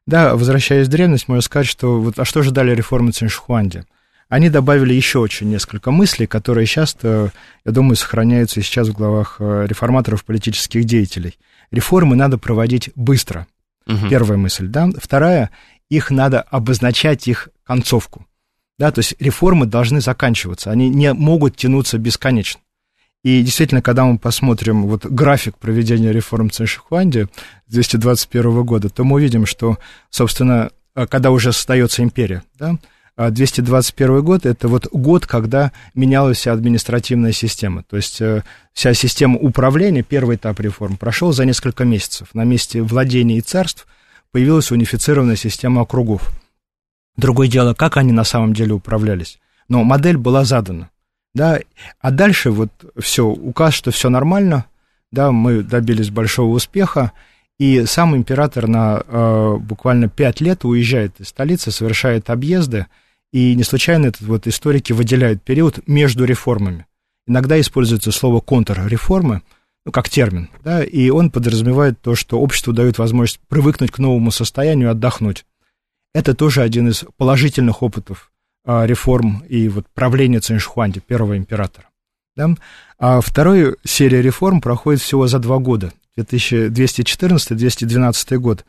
да, 0.06 0.34
возвращаясь 0.36 0.88
в 0.88 0.90
древность, 0.90 1.28
можно 1.28 1.42
сказать, 1.42 1.66
что 1.66 2.00
вот, 2.00 2.18
а 2.18 2.24
что 2.24 2.42
же 2.42 2.50
дали 2.50 2.74
реформы 2.74 3.12
Циншихуанди? 3.12 3.84
Они 4.28 4.50
добавили 4.50 4.92
еще 4.92 5.20
очень 5.20 5.48
несколько 5.48 5.90
мыслей, 5.92 6.26
которые 6.26 6.66
сейчас, 6.66 6.96
я 7.02 7.30
думаю, 7.64 7.94
сохраняются 7.94 8.58
и 8.58 8.62
сейчас 8.62 8.88
в 8.88 8.92
главах 8.92 9.36
э, 9.38 9.66
реформаторов, 9.68 10.24
политических 10.24 10.84
деятелей. 10.84 11.38
Реформы 11.70 12.16
надо 12.16 12.36
проводить 12.36 12.90
быстро. 12.96 13.46
Угу. 13.86 14.08
Первая 14.08 14.38
мысль, 14.38 14.66
да. 14.66 14.88
Вторая, 15.00 15.50
их 15.88 16.10
надо 16.10 16.40
обозначать 16.42 17.28
их 17.28 17.48
концовку. 17.64 18.26
Да, 18.78 18.90
то 18.90 18.98
есть 18.98 19.14
реформы 19.18 19.66
должны 19.66 20.00
заканчиваться, 20.00 20.70
они 20.70 20.90
не 20.90 21.12
могут 21.14 21.56
тянуться 21.56 21.96
бесконечно. 21.96 22.60
И 23.24 23.42
действительно, 23.42 23.82
когда 23.82 24.04
мы 24.04 24.18
посмотрим 24.18 24.86
вот 24.86 25.06
график 25.06 25.56
проведения 25.56 26.12
реформ 26.12 26.50
Циншихуанди 26.50 27.28
221 27.68 28.62
года, 28.64 28.88
то 28.90 29.02
мы 29.02 29.16
увидим, 29.16 29.46
что, 29.46 29.78
собственно, 30.10 30.70
э, 30.94 31.06
когда 31.06 31.30
уже 31.30 31.52
создается 31.52 32.02
империя, 32.02 32.42
да, 32.54 32.76
221 33.16 34.22
год– 34.22 34.44
это 34.46 34.68
вот 34.68 34.88
год, 34.92 35.26
когда 35.26 35.72
менялась 35.94 36.38
вся 36.38 36.52
административная 36.52 37.32
система. 37.32 37.82
То 37.82 37.96
есть 37.96 38.20
э, 38.20 38.42
вся 38.72 38.92
система 38.94 39.38
управления, 39.38 40.02
первый 40.02 40.36
этап 40.36 40.60
реформ, 40.60 40.96
прошел 40.96 41.32
за 41.32 41.44
несколько 41.44 41.84
месяцев. 41.84 42.28
На 42.34 42.44
месте 42.44 42.82
владений 42.82 43.38
и 43.38 43.42
царств 43.42 43.86
появилась 44.32 44.70
унифицированная 44.70 45.36
система 45.36 45.82
округов. 45.82 46.30
Другое 47.16 47.48
дело, 47.48 47.72
как 47.72 47.96
они 47.96 48.12
на 48.12 48.24
самом 48.24 48.52
деле 48.52 48.74
управлялись. 48.74 49.38
Но 49.68 49.82
модель 49.82 50.18
была 50.18 50.44
задана 50.44 50.90
да, 51.36 51.60
а 52.00 52.10
дальше 52.10 52.50
вот 52.50 52.70
все, 52.98 53.26
указ, 53.26 53.74
что 53.74 53.90
все 53.90 54.08
нормально, 54.08 54.64
да, 55.12 55.32
мы 55.32 55.62
добились 55.62 56.08
большого 56.08 56.54
успеха, 56.54 57.12
и 57.58 57.84
сам 57.84 58.16
император 58.16 58.66
на 58.66 59.02
э, 59.06 59.56
буквально 59.60 60.08
пять 60.08 60.40
лет 60.40 60.64
уезжает 60.64 61.20
из 61.20 61.28
столицы, 61.28 61.70
совершает 61.70 62.30
объезды, 62.30 62.86
и 63.32 63.54
не 63.54 63.64
случайно 63.64 64.06
этот 64.06 64.22
вот 64.22 64.46
историки 64.46 64.92
выделяют 64.92 65.42
период 65.42 65.86
между 65.86 66.24
реформами. 66.24 66.86
Иногда 67.26 67.60
используется 67.60 68.12
слово 68.12 68.40
контрреформы, 68.40 69.42
ну, 69.84 69.92
как 69.92 70.08
термин, 70.08 70.48
да, 70.64 70.82
и 70.82 71.10
он 71.10 71.30
подразумевает 71.30 72.00
то, 72.00 72.14
что 72.14 72.40
обществу 72.40 72.72
дают 72.72 72.98
возможность 72.98 73.40
привыкнуть 73.48 73.90
к 73.90 73.98
новому 73.98 74.30
состоянию, 74.30 74.90
отдохнуть. 74.90 75.44
Это 76.14 76.34
тоже 76.34 76.62
один 76.62 76.88
из 76.88 77.04
положительных 77.16 77.82
опытов 77.82 78.32
а, 78.64 78.86
реформ 78.86 79.44
и 79.48 79.68
вот 79.68 79.86
правления 79.94 80.40
Циншхуанди, 80.40 81.00
первого 81.00 81.36
императора. 81.36 81.88
Да? 82.36 82.54
А 82.98 83.20
вторая 83.20 83.76
серия 83.84 84.22
реформ 84.22 84.60
проходит 84.60 85.02
всего 85.02 85.28
за 85.28 85.38
два 85.38 85.58
года, 85.58 85.92
2214-212 86.18 88.38
год. 88.38 88.64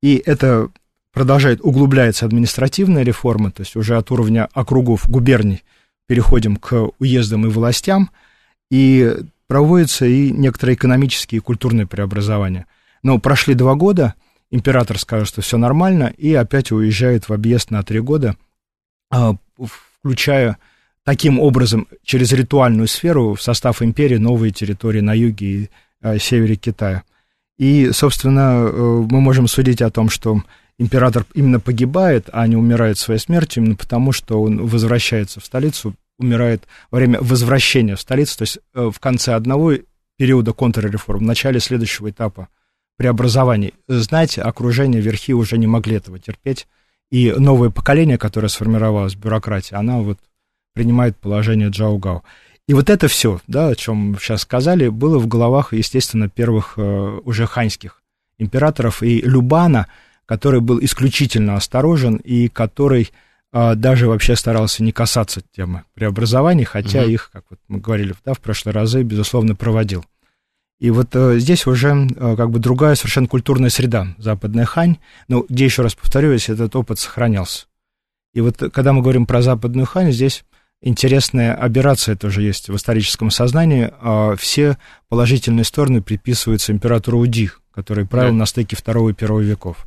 И 0.00 0.22
это 0.24 0.70
продолжает, 1.12 1.60
углубляется 1.62 2.26
административная 2.26 3.02
реформа, 3.02 3.50
то 3.50 3.62
есть 3.62 3.76
уже 3.76 3.96
от 3.96 4.10
уровня 4.10 4.48
округов, 4.52 5.08
губерний 5.08 5.62
переходим 6.06 6.56
к 6.56 6.90
уездам 6.98 7.46
и 7.46 7.48
властям, 7.48 8.10
и 8.70 9.16
проводятся 9.46 10.06
и 10.06 10.30
некоторые 10.30 10.76
экономические 10.76 11.38
и 11.38 11.42
культурные 11.42 11.86
преобразования. 11.86 12.66
Но 13.02 13.18
прошли 13.18 13.54
два 13.54 13.74
года, 13.74 14.14
император 14.50 14.98
скажет, 14.98 15.28
что 15.28 15.42
все 15.42 15.58
нормально, 15.58 16.12
и 16.16 16.34
опять 16.34 16.72
уезжает 16.72 17.28
в 17.28 17.32
объезд 17.32 17.70
на 17.70 17.82
три 17.82 18.00
года– 18.00 18.36
а, 19.12 19.36
включая 20.02 20.56
таким 21.04 21.38
образом 21.38 21.86
через 22.02 22.32
ритуальную 22.32 22.88
сферу 22.88 23.34
в 23.34 23.42
состав 23.42 23.82
империи 23.82 24.16
новые 24.16 24.52
территории 24.52 25.00
на 25.00 25.12
юге 25.12 25.46
и 25.46 25.70
а, 26.00 26.18
севере 26.18 26.56
Китая. 26.56 27.02
И, 27.58 27.90
собственно, 27.92 28.64
э, 28.64 29.06
мы 29.10 29.20
можем 29.20 29.46
судить 29.46 29.82
о 29.82 29.90
том, 29.90 30.08
что 30.08 30.42
император 30.82 31.24
именно 31.34 31.60
погибает, 31.60 32.28
а 32.32 32.46
не 32.46 32.56
умирает 32.56 32.98
своей 32.98 33.20
смертью, 33.20 33.62
именно 33.62 33.76
потому, 33.76 34.12
что 34.12 34.42
он 34.42 34.66
возвращается 34.66 35.40
в 35.40 35.44
столицу, 35.44 35.94
умирает 36.18 36.64
во 36.90 36.98
время 36.98 37.20
возвращения 37.20 37.96
в 37.96 38.00
столицу, 38.00 38.38
то 38.38 38.42
есть 38.42 38.58
э, 38.74 38.90
в 38.92 38.98
конце 38.98 39.34
одного 39.34 39.74
периода 40.16 40.52
контрреформ, 40.52 41.20
в 41.20 41.22
начале 41.22 41.60
следующего 41.60 42.10
этапа 42.10 42.48
преобразований. 42.96 43.74
Знать 43.88 44.38
окружение, 44.38 45.00
верхи 45.00 45.32
уже 45.32 45.56
не 45.56 45.66
могли 45.66 45.96
этого 45.96 46.18
терпеть, 46.18 46.66
и 47.10 47.32
новое 47.32 47.70
поколение, 47.70 48.18
которое 48.18 48.48
сформировалось 48.48 49.14
в 49.14 49.20
бюрократии, 49.20 49.74
она 49.74 49.98
вот 49.98 50.18
принимает 50.74 51.16
положение 51.16 51.68
Джао 51.68 51.98
Гао. 51.98 52.22
И 52.66 52.74
вот 52.74 52.90
это 52.90 53.08
все, 53.08 53.40
да, 53.46 53.68
о 53.68 53.74
чем 53.74 54.16
сейчас 54.18 54.42
сказали, 54.42 54.88
было 54.88 55.18
в 55.18 55.26
головах, 55.26 55.72
естественно, 55.72 56.28
первых 56.28 56.74
э, 56.76 57.20
уже 57.24 57.46
ханьских 57.46 58.02
императоров 58.38 59.02
и 59.02 59.20
Любана, 59.20 59.88
который 60.32 60.62
был 60.62 60.82
исключительно 60.82 61.56
осторожен 61.56 62.16
и 62.16 62.48
который 62.48 63.10
э, 63.52 63.74
даже 63.74 64.08
вообще 64.08 64.34
старался 64.34 64.82
не 64.82 64.90
касаться 64.90 65.42
темы 65.54 65.82
преобразований, 65.92 66.64
хотя 66.64 67.02
угу. 67.02 67.10
их, 67.10 67.30
как 67.30 67.44
вот 67.50 67.58
мы 67.68 67.80
говорили 67.80 68.14
да, 68.24 68.32
в 68.32 68.40
прошлые 68.40 68.72
разы, 68.72 69.02
безусловно, 69.02 69.54
проводил. 69.54 70.06
И 70.80 70.88
вот 70.88 71.08
э, 71.12 71.38
здесь 71.38 71.66
уже 71.66 71.90
э, 71.90 72.34
как 72.34 72.50
бы 72.50 72.60
другая 72.60 72.94
совершенно 72.94 73.26
культурная 73.26 73.68
среда, 73.68 74.14
западная 74.16 74.64
Хань, 74.64 74.96
но 75.28 75.44
где, 75.46 75.66
еще 75.66 75.82
раз 75.82 75.94
повторюсь, 75.94 76.48
этот 76.48 76.74
опыт 76.76 76.98
сохранялся. 76.98 77.66
И 78.32 78.40
вот 78.40 78.56
когда 78.72 78.94
мы 78.94 79.02
говорим 79.02 79.26
про 79.26 79.42
западную 79.42 79.84
Хань, 79.84 80.12
здесь 80.12 80.46
интересная 80.80 81.54
аберрация 81.54 82.16
тоже 82.16 82.40
есть 82.40 82.70
в 82.70 82.76
историческом 82.76 83.30
сознании. 83.30 83.92
Э, 84.00 84.34
все 84.38 84.78
положительные 85.10 85.64
стороны 85.64 86.00
приписываются 86.00 86.72
императору 86.72 87.18
Уди, 87.18 87.50
который 87.74 88.06
правил 88.06 88.30
да. 88.30 88.38
на 88.38 88.46
стыке 88.46 88.76
второго 88.76 89.10
и 89.10 89.12
первого 89.12 89.40
веков. 89.40 89.86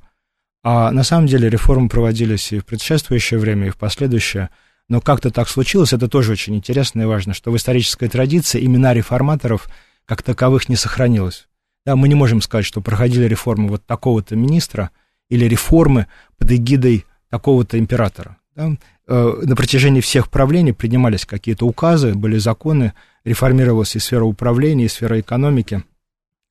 А 0.65 0.91
на 0.91 1.03
самом 1.03 1.27
деле 1.27 1.49
реформы 1.49 1.87
проводились 1.87 2.51
и 2.51 2.59
в 2.59 2.65
предшествующее 2.65 3.39
время, 3.39 3.67
и 3.67 3.69
в 3.69 3.77
последующее. 3.77 4.49
Но 4.89 4.99
как-то 4.99 5.31
так 5.31 5.47
случилось, 5.47 5.93
это 5.93 6.09
тоже 6.09 6.33
очень 6.33 6.55
интересно 6.55 7.03
и 7.03 7.05
важно, 7.05 7.33
что 7.33 7.51
в 7.51 7.55
исторической 7.55 8.09
традиции 8.09 8.65
имена 8.65 8.93
реформаторов– 8.93 9.69
как 10.05 10.21
таковых 10.21 10.69
не 10.69 10.75
сохранилось. 10.75 11.47
Да, 11.85 11.95
мы 11.95 12.07
не 12.07 12.15
можем 12.15 12.41
сказать, 12.41 12.65
что 12.65 12.81
проходили 12.81 13.25
реформы 13.25 13.67
вот 13.67 13.85
такого-то 13.85 14.35
министра 14.35 14.91
или 15.29 15.45
реформы 15.45 16.07
под 16.37 16.51
эгидой 16.51 17.05
такого-то 17.29 17.77
императора. 17.77 18.37
Да? 18.55 18.71
Э, 19.07 19.41
на 19.43 19.55
протяжении 19.55 20.01
всех 20.01 20.29
правлений 20.29 20.73
принимались 20.73 21.25
какие-то 21.25 21.65
указы, 21.65 22.13
были 22.13 22.37
законы, 22.37 22.93
реформировалась 23.23 23.95
и 23.95 23.99
сфера 23.99 24.23
управления, 24.23 24.85
и 24.85 24.89
сфера 24.89 25.19
экономики, 25.19 25.83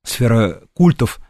сфера 0.04 0.60
культов, 0.72 1.20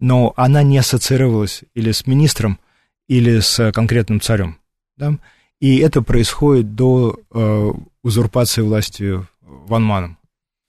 но 0.00 0.32
она 0.36 0.62
не 0.62 0.78
ассоциировалась 0.78 1.62
или 1.74 1.92
с 1.92 2.06
министром, 2.06 2.58
или 3.06 3.38
с 3.40 3.70
конкретным 3.72 4.20
царем. 4.20 4.58
Да? 4.96 5.12
И 5.60 5.78
это 5.78 6.02
происходит 6.02 6.74
до 6.74 7.20
э, 7.32 7.70
узурпации 8.02 8.62
власти 8.62 9.24
Ванманом. 9.42 10.18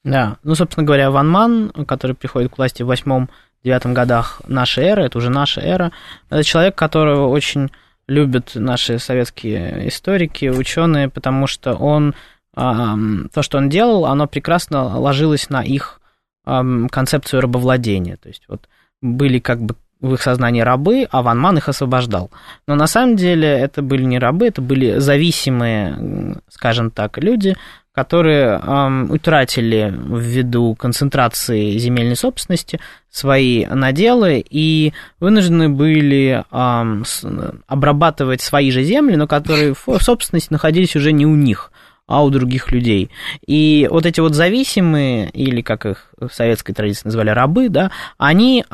Да, 0.04 0.38
ну, 0.44 0.56
собственно 0.56 0.86
говоря, 0.86 1.12
Ван 1.12 1.30
Ман, 1.30 1.70
который 1.88 2.16
приходит 2.16 2.52
к 2.52 2.58
власти 2.58 2.84
в 2.84 2.88
восьмом 2.88 3.30
девятом 3.64 3.94
годах 3.94 4.42
нашей 4.48 4.86
эры, 4.86 5.04
это 5.04 5.18
уже 5.18 5.30
наша 5.30 5.62
эра, 5.62 5.92
это 6.30 6.44
человек, 6.44 6.76
которого 6.76 7.28
очень 7.28 7.70
любят 8.08 8.54
наши 8.56 8.98
советские 8.98 9.88
историки, 9.88 10.50
ученые, 10.50 11.08
потому 11.08 11.46
что 11.46 11.76
он, 11.76 12.16
то, 12.54 13.42
что 13.42 13.58
он 13.60 13.70
делал, 13.70 14.08
оно 14.08 14.28
прекрасно 14.28 14.98
ложилось 14.98 15.50
на 15.50 15.62
их 15.62 16.02
концепцию 16.44 17.42
рабовладения. 17.42 18.18
То 18.18 18.28
есть 18.30 18.46
вот 18.48 18.68
были 19.02 19.40
как 19.40 19.62
бы 19.62 19.76
в 20.02 20.16
их 20.16 20.22
сознании 20.22 20.62
рабы, 20.62 21.08
а 21.12 21.22
Ван 21.22 21.40
Ман 21.40 21.58
их 21.58 21.70
освобождал. 21.70 22.32
Но 22.68 22.76
на 22.76 22.88
самом 22.88 23.16
деле 23.16 23.48
это 23.48 23.82
были 23.82 24.04
не 24.04 24.18
рабы, 24.18 24.48
это 24.48 24.62
были 24.62 24.98
зависимые, 24.98 26.42
скажем 26.50 26.90
так, 26.90 27.20
люди, 27.20 27.56
которые 27.94 28.60
эм, 28.60 29.12
утратили 29.12 29.94
ввиду 29.94 30.76
концентрации 30.76 31.78
земельной 31.78 32.16
собственности 32.16 32.80
свои 33.10 33.66
наделы 33.66 34.44
и 34.50 34.94
вынуждены 35.20 35.70
были 35.70 36.44
эм, 36.52 37.04
с, 37.06 37.26
обрабатывать 37.68 38.42
свои 38.42 38.72
же 38.72 38.84
земли, 38.84 39.18
но 39.18 39.28
которые 39.28 39.74
в 39.74 40.00
собственности 40.00 40.54
находились 40.54 40.96
уже 40.96 41.12
не 41.12 41.26
у 41.26 41.36
них 41.36 41.72
а 42.08 42.24
у 42.24 42.30
других 42.30 42.72
людей. 42.72 43.10
И 43.46 43.88
вот 43.90 44.06
эти 44.06 44.20
вот 44.20 44.36
зависимые, 44.36 45.30
или 45.30 45.62
как 45.62 45.86
их 45.86 46.14
в 46.20 46.30
советской 46.30 46.74
традиции 46.74 47.04
называли 47.06 47.30
рабы, 47.30 47.70
да, 47.70 47.92
они 48.18 48.66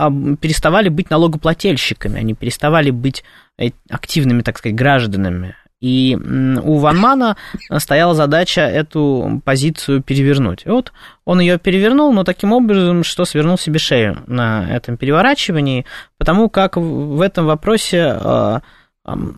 переставали 0.41 0.89
быть 0.89 1.09
налогоплательщиками, 1.09 2.19
они 2.19 2.33
переставали 2.33 2.89
быть 2.89 3.23
э, 3.59 3.69
активными, 3.89 4.41
так 4.41 4.57
сказать, 4.57 4.75
гражданами. 4.75 5.55
И 5.79 6.17
у 6.63 6.77
Ван 6.77 6.97
Мана 6.97 7.37
стояла 7.77 8.15
задача 8.15 8.61
эту 8.61 9.41
позицию 9.45 10.01
перевернуть. 10.01 10.63
И 10.65 10.69
вот 10.69 10.91
он 11.23 11.39
ее 11.39 11.59
перевернул, 11.59 12.11
но 12.13 12.23
таким 12.23 12.51
образом, 12.51 13.03
что 13.03 13.25
свернул 13.25 13.59
себе 13.59 13.77
шею 13.77 14.23
на 14.25 14.67
этом 14.71 14.97
переворачивании, 14.97 15.85
потому 16.17 16.49
как 16.49 16.77
в 16.77 17.21
этом 17.21 17.45
вопросе 17.45 18.17
э, 18.19 18.59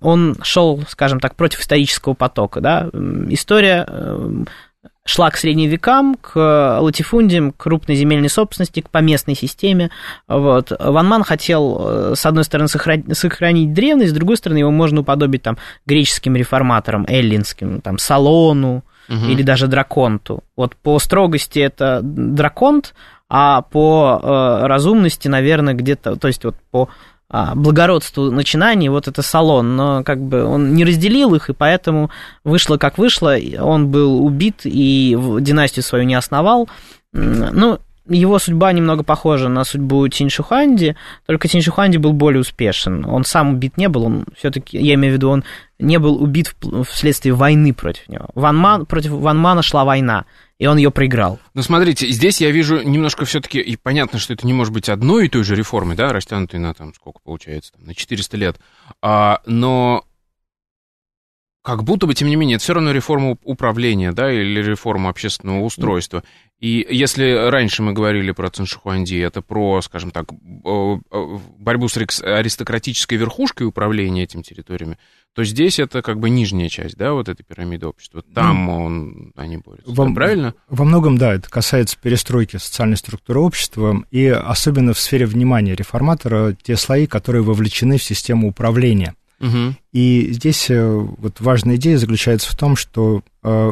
он 0.01 0.36
шел, 0.41 0.82
скажем 0.88 1.20
так, 1.20 1.36
против 1.36 1.61
исторического 1.61 2.13
потока. 2.13 2.61
Да? 2.61 2.89
История 3.30 3.86
эм, 3.88 4.47
шла 5.05 5.30
к 5.32 5.38
средним 5.38 5.70
векам, 5.70 6.15
к 6.15 6.80
латифундиям, 6.80 7.51
к 7.51 7.57
крупной 7.57 7.95
земельной 7.95 8.30
собственности, 8.30 8.82
к 8.82 8.89
поместной 8.89 9.36
системе. 9.36 9.89
Вот. 10.28 10.72
Ван 10.80 11.07
Ман 11.07 11.24
хотел, 11.24 11.78
э, 11.80 12.13
с 12.15 12.26
одной 12.26 12.43
стороны, 12.43 12.67
сохранить, 12.67 13.17
сохранить 13.17 13.74
древность, 13.74 14.11
с 14.11 14.15
другой 14.15 14.38
стороны, 14.38 14.59
его 14.59 14.72
можно 14.72 15.01
уподобить 15.01 15.41
там, 15.41 15.57
греческим 15.86 16.36
реформаторам, 16.36 17.05
эллинским, 17.07 17.82
там, 17.82 17.97
Салону 17.97 18.84
угу. 19.09 19.26
или 19.26 19.41
даже 19.41 19.67
Драконту. 19.67 20.43
Вот 20.55 20.76
по 20.76 20.99
строгости 20.99 21.59
это 21.59 22.01
Драконт, 22.03 22.93
а 23.30 23.61
по 23.61 24.20
э, 24.22 24.67
разумности, 24.67 25.28
наверное, 25.28 25.74
где-то, 25.74 26.15
то 26.15 26.28
есть 26.28 26.43
вот 26.43 26.55
по 26.72 26.89
благородству 27.30 28.32
начинаний, 28.32 28.89
вот 28.89 29.07
это 29.07 29.21
салон, 29.21 29.75
но 29.75 30.03
как 30.03 30.19
бы 30.19 30.43
он 30.43 30.73
не 30.73 30.84
разделил 30.84 31.36
их, 31.36 31.49
и 31.49 31.53
поэтому 31.53 32.09
вышло 32.43 32.77
как 32.77 32.97
вышло, 32.97 33.38
он 33.59 33.89
был 33.89 34.23
убит 34.25 34.61
и 34.63 35.15
династию 35.39 35.84
свою 35.84 36.05
не 36.05 36.15
основал. 36.15 36.69
Ну, 37.13 37.80
его 38.07 38.39
судьба 38.39 38.71
немного 38.71 39.03
похожа 39.03 39.49
на 39.49 39.63
судьбу 39.63 40.07
Тиньшуханди, 40.07 40.95
только 41.27 41.47
Тиньшуханди 41.47 41.97
был 41.97 42.13
более 42.13 42.41
успешен. 42.41 43.05
Он 43.05 43.23
сам 43.23 43.53
убит 43.53 43.77
не 43.77 43.88
был, 43.88 44.05
он 44.05 44.25
все-таки, 44.36 44.77
я 44.80 44.95
имею 44.95 45.13
в 45.13 45.17
виду, 45.17 45.30
он 45.30 45.43
не 45.77 45.99
был 45.99 46.21
убит 46.21 46.55
вследствие 46.88 47.34
войны 47.34 47.73
против 47.73 48.09
него. 48.09 48.27
Ван 48.34 48.57
Ман, 48.57 48.86
против 48.86 49.11
Ван 49.11 49.38
Мана 49.38 49.61
шла 49.61 49.86
война, 49.86 50.25
и 50.60 50.68
он 50.68 50.78
ее 50.78 50.91
проиграл. 50.91 51.39
Ну, 51.53 51.64
смотрите, 51.64 52.07
здесь 52.12 52.41
я 52.41 52.51
вижу 52.51 52.82
немножко 52.82 53.26
все-таки, 53.26 53.60
и 53.60 53.78
понятно, 53.78 54.20
что 54.20 54.34
это 54.34 54.45
не 54.45 54.53
может 54.53 54.74
быть 54.74 54.89
одной 54.89 55.26
и 55.26 55.30
той 55.30 55.43
же 55.43 55.55
реформы, 55.55 55.95
да, 55.95 56.12
растянутой 56.12 56.60
на 56.60 56.74
там, 56.74 56.93
сколько 56.93 57.20
получается, 57.24 57.72
там, 57.72 57.86
на 57.86 57.95
400 57.95 58.38
лет, 58.38 58.60
а, 59.01 59.41
но 59.45 60.05
как 61.62 61.84
будто 61.84 62.07
бы, 62.07 62.14
тем 62.14 62.30
не 62.30 62.36
менее, 62.36 62.55
это 62.55 62.64
все 62.64 62.74
равно 62.74 62.91
реформа 62.91 63.38
управления, 63.43 64.12
да, 64.12 64.32
или 64.32 64.62
реформа 64.62 65.10
общественного 65.10 65.62
устройства. 65.64 66.24
И 66.60 66.86
если 66.89 67.49
раньше 67.49 67.84
мы 67.84 67.93
говорили 67.93 68.32
про 68.32 68.49
Циншихуанди, 68.49 69.18
это 69.18 69.41
про, 69.41 69.82
скажем 69.82 70.12
так, 70.12 70.32
борьбу 70.32 71.88
с 71.88 71.97
аристократической 71.97 73.18
верхушкой 73.18 73.68
управления 73.68 74.24
этими 74.24 74.41
территориями, 74.41 74.97
то 75.34 75.43
здесь 75.43 75.80
это 75.80 76.01
как 76.01 76.19
бы 76.19 76.30
нижняя 76.30 76.69
часть, 76.69 76.97
да, 76.97 77.13
вот 77.13 77.30
этой 77.30 77.43
пирамиды 77.43 77.88
общества. 77.88 78.23
Там 78.34 78.65
ну, 78.65 78.84
он, 78.84 79.32
они 79.36 79.57
борются. 79.57 79.91
Во, 79.91 80.11
правильно? 80.13 80.53
Во 80.67 80.84
многом, 80.84 81.17
да, 81.17 81.34
это 81.34 81.49
касается 81.49 81.97
перестройки 82.01 82.57
социальной 82.57 82.97
структуры 82.97 83.39
общества, 83.39 84.03
и 84.11 84.27
особенно 84.27 84.93
в 84.93 84.99
сфере 84.99 85.25
внимания 85.25 85.75
реформатора 85.75 86.55
те 86.61 86.75
слои, 86.75 87.05
которые 87.07 87.43
вовлечены 87.43 87.97
в 87.97 88.03
систему 88.03 88.49
управления. 88.49 89.15
Угу. 89.39 89.75
И 89.93 90.30
здесь 90.32 90.69
э, 90.69 90.86
вот 90.86 91.39
важная 91.39 91.77
идея 91.77 91.97
заключается 91.97 92.51
в 92.51 92.57
том, 92.57 92.75
что 92.75 93.23
э, 93.43 93.71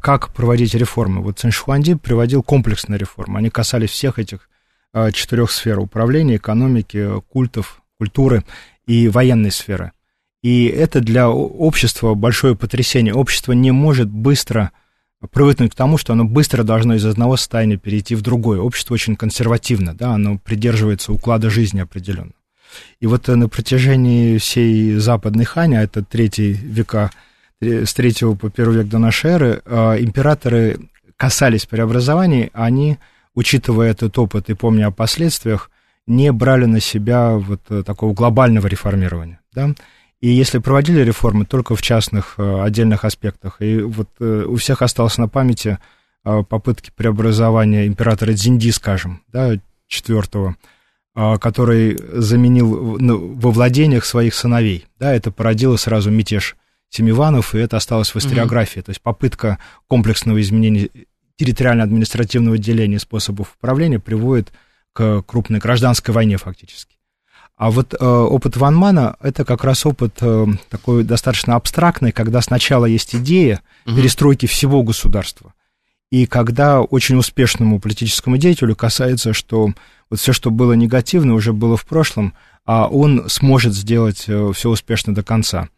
как 0.00 0.32
проводить 0.32 0.74
реформы. 0.74 1.20
Вот 1.22 1.38
Циншуанди 1.38 1.94
приводил 1.94 2.42
комплексные 2.42 2.98
реформы. 2.98 3.38
Они 3.38 3.50
касались 3.50 3.90
всех 3.90 4.18
этих 4.18 4.48
э, 4.94 5.12
четырех 5.12 5.50
сфер 5.50 5.78
управления, 5.78 6.36
экономики, 6.36 7.20
культов, 7.28 7.82
культуры 7.98 8.44
и 8.86 9.08
военной 9.08 9.50
сферы. 9.50 9.92
И 10.42 10.66
это 10.66 11.00
для 11.00 11.30
общества 11.30 12.14
большое 12.14 12.56
потрясение. 12.56 13.14
Общество 13.14 13.52
не 13.52 13.70
может 13.70 14.10
быстро 14.10 14.72
привыкнуть 15.30 15.72
к 15.72 15.76
тому, 15.76 15.98
что 15.98 16.14
оно 16.14 16.24
быстро 16.24 16.64
должно 16.64 16.94
из 16.94 17.06
одного 17.06 17.36
состояния 17.36 17.76
перейти 17.76 18.16
в 18.16 18.22
другое. 18.22 18.60
Общество 18.60 18.94
очень 18.94 19.14
консервативно, 19.14 19.94
да, 19.94 20.14
оно 20.14 20.38
придерживается 20.38 21.12
уклада 21.12 21.48
жизни 21.48 21.80
определенно. 21.80 22.32
И 23.00 23.06
вот 23.06 23.28
на 23.28 23.48
протяжении 23.48 24.38
всей 24.38 24.94
западной 24.96 25.44
Хани, 25.44 25.76
а 25.76 25.82
это 25.82 26.02
третий 26.02 26.52
века, 26.52 27.10
с 27.60 27.94
третьего 27.94 28.34
по 28.34 28.50
первый 28.50 28.78
век 28.78 28.88
до 28.88 28.98
нашей 28.98 29.30
эры, 29.30 29.62
а, 29.66 29.96
императоры 29.96 30.80
касались 31.16 31.66
преобразований, 31.66 32.50
они, 32.52 32.98
учитывая 33.34 33.90
этот 33.90 34.18
опыт 34.18 34.50
и 34.50 34.54
помня 34.54 34.86
о 34.86 34.90
последствиях, 34.90 35.70
не 36.08 36.32
брали 36.32 36.64
на 36.64 36.80
себя 36.80 37.34
вот 37.34 37.60
э, 37.68 37.84
такого 37.84 38.12
глобального 38.12 38.66
реформирования, 38.66 39.38
да, 39.52 39.72
и 40.22 40.28
если 40.28 40.58
проводили 40.58 41.02
реформы 41.02 41.44
только 41.44 41.76
в 41.76 41.82
частных 41.82 42.36
э, 42.38 42.62
отдельных 42.62 43.04
аспектах, 43.04 43.56
и 43.60 43.82
вот 43.82 44.08
э, 44.20 44.46
у 44.48 44.56
всех 44.56 44.80
осталось 44.80 45.18
на 45.18 45.28
памяти 45.28 45.78
попытки 46.48 46.92
преобразования 46.94 47.88
императора 47.88 48.32
Дзинди, 48.32 48.70
скажем, 48.70 49.24
да, 49.32 49.58
четвертого, 49.88 50.54
который 51.16 51.98
заменил 52.12 52.96
ну, 53.00 53.34
во 53.34 53.50
владениях 53.50 54.04
своих 54.04 54.32
сыновей, 54.32 54.86
да, 55.00 55.12
это 55.12 55.32
породило 55.32 55.74
сразу 55.76 56.12
мятеж 56.12 56.56
Семиванов, 56.90 57.56
и 57.56 57.58
это 57.58 57.76
осталось 57.76 58.14
в 58.14 58.18
историографии. 58.18 58.78
Mm-hmm. 58.78 58.84
То 58.84 58.90
есть 58.90 59.00
попытка 59.00 59.58
комплексного 59.88 60.40
изменения 60.40 60.90
территориально-административного 61.36 62.58
деления 62.58 62.98
способов 62.98 63.56
управления 63.58 63.98
приводит 63.98 64.52
к 64.92 65.22
крупной 65.22 65.58
гражданской 65.58 66.14
войне 66.14 66.36
фактически. 66.36 66.96
А 67.62 67.70
вот 67.70 67.94
э, 67.94 68.04
опыт 68.04 68.56
Ван 68.56 68.74
Мана 68.74 69.14
это 69.20 69.44
как 69.44 69.62
раз 69.62 69.86
опыт 69.86 70.16
э, 70.20 70.46
такой 70.68 71.04
достаточно 71.04 71.54
абстрактный, 71.54 72.10
когда 72.10 72.40
сначала 72.40 72.86
есть 72.86 73.14
идея 73.14 73.60
mm-hmm. 73.86 73.94
перестройки 73.94 74.46
всего 74.46 74.82
государства, 74.82 75.54
и 76.10 76.26
когда 76.26 76.80
очень 76.80 77.14
успешному 77.14 77.78
политическому 77.78 78.36
деятелю 78.36 78.74
касается, 78.74 79.32
что 79.32 79.70
вот 80.10 80.18
все, 80.18 80.32
что 80.32 80.50
было 80.50 80.72
негативно, 80.72 81.34
уже 81.34 81.52
было 81.52 81.76
в 81.76 81.86
прошлом, 81.86 82.34
а 82.66 82.88
он 82.88 83.28
сможет 83.28 83.74
сделать 83.74 84.24
э, 84.26 84.50
все 84.52 84.68
успешно 84.68 85.14
до 85.14 85.22
конца. 85.22 85.68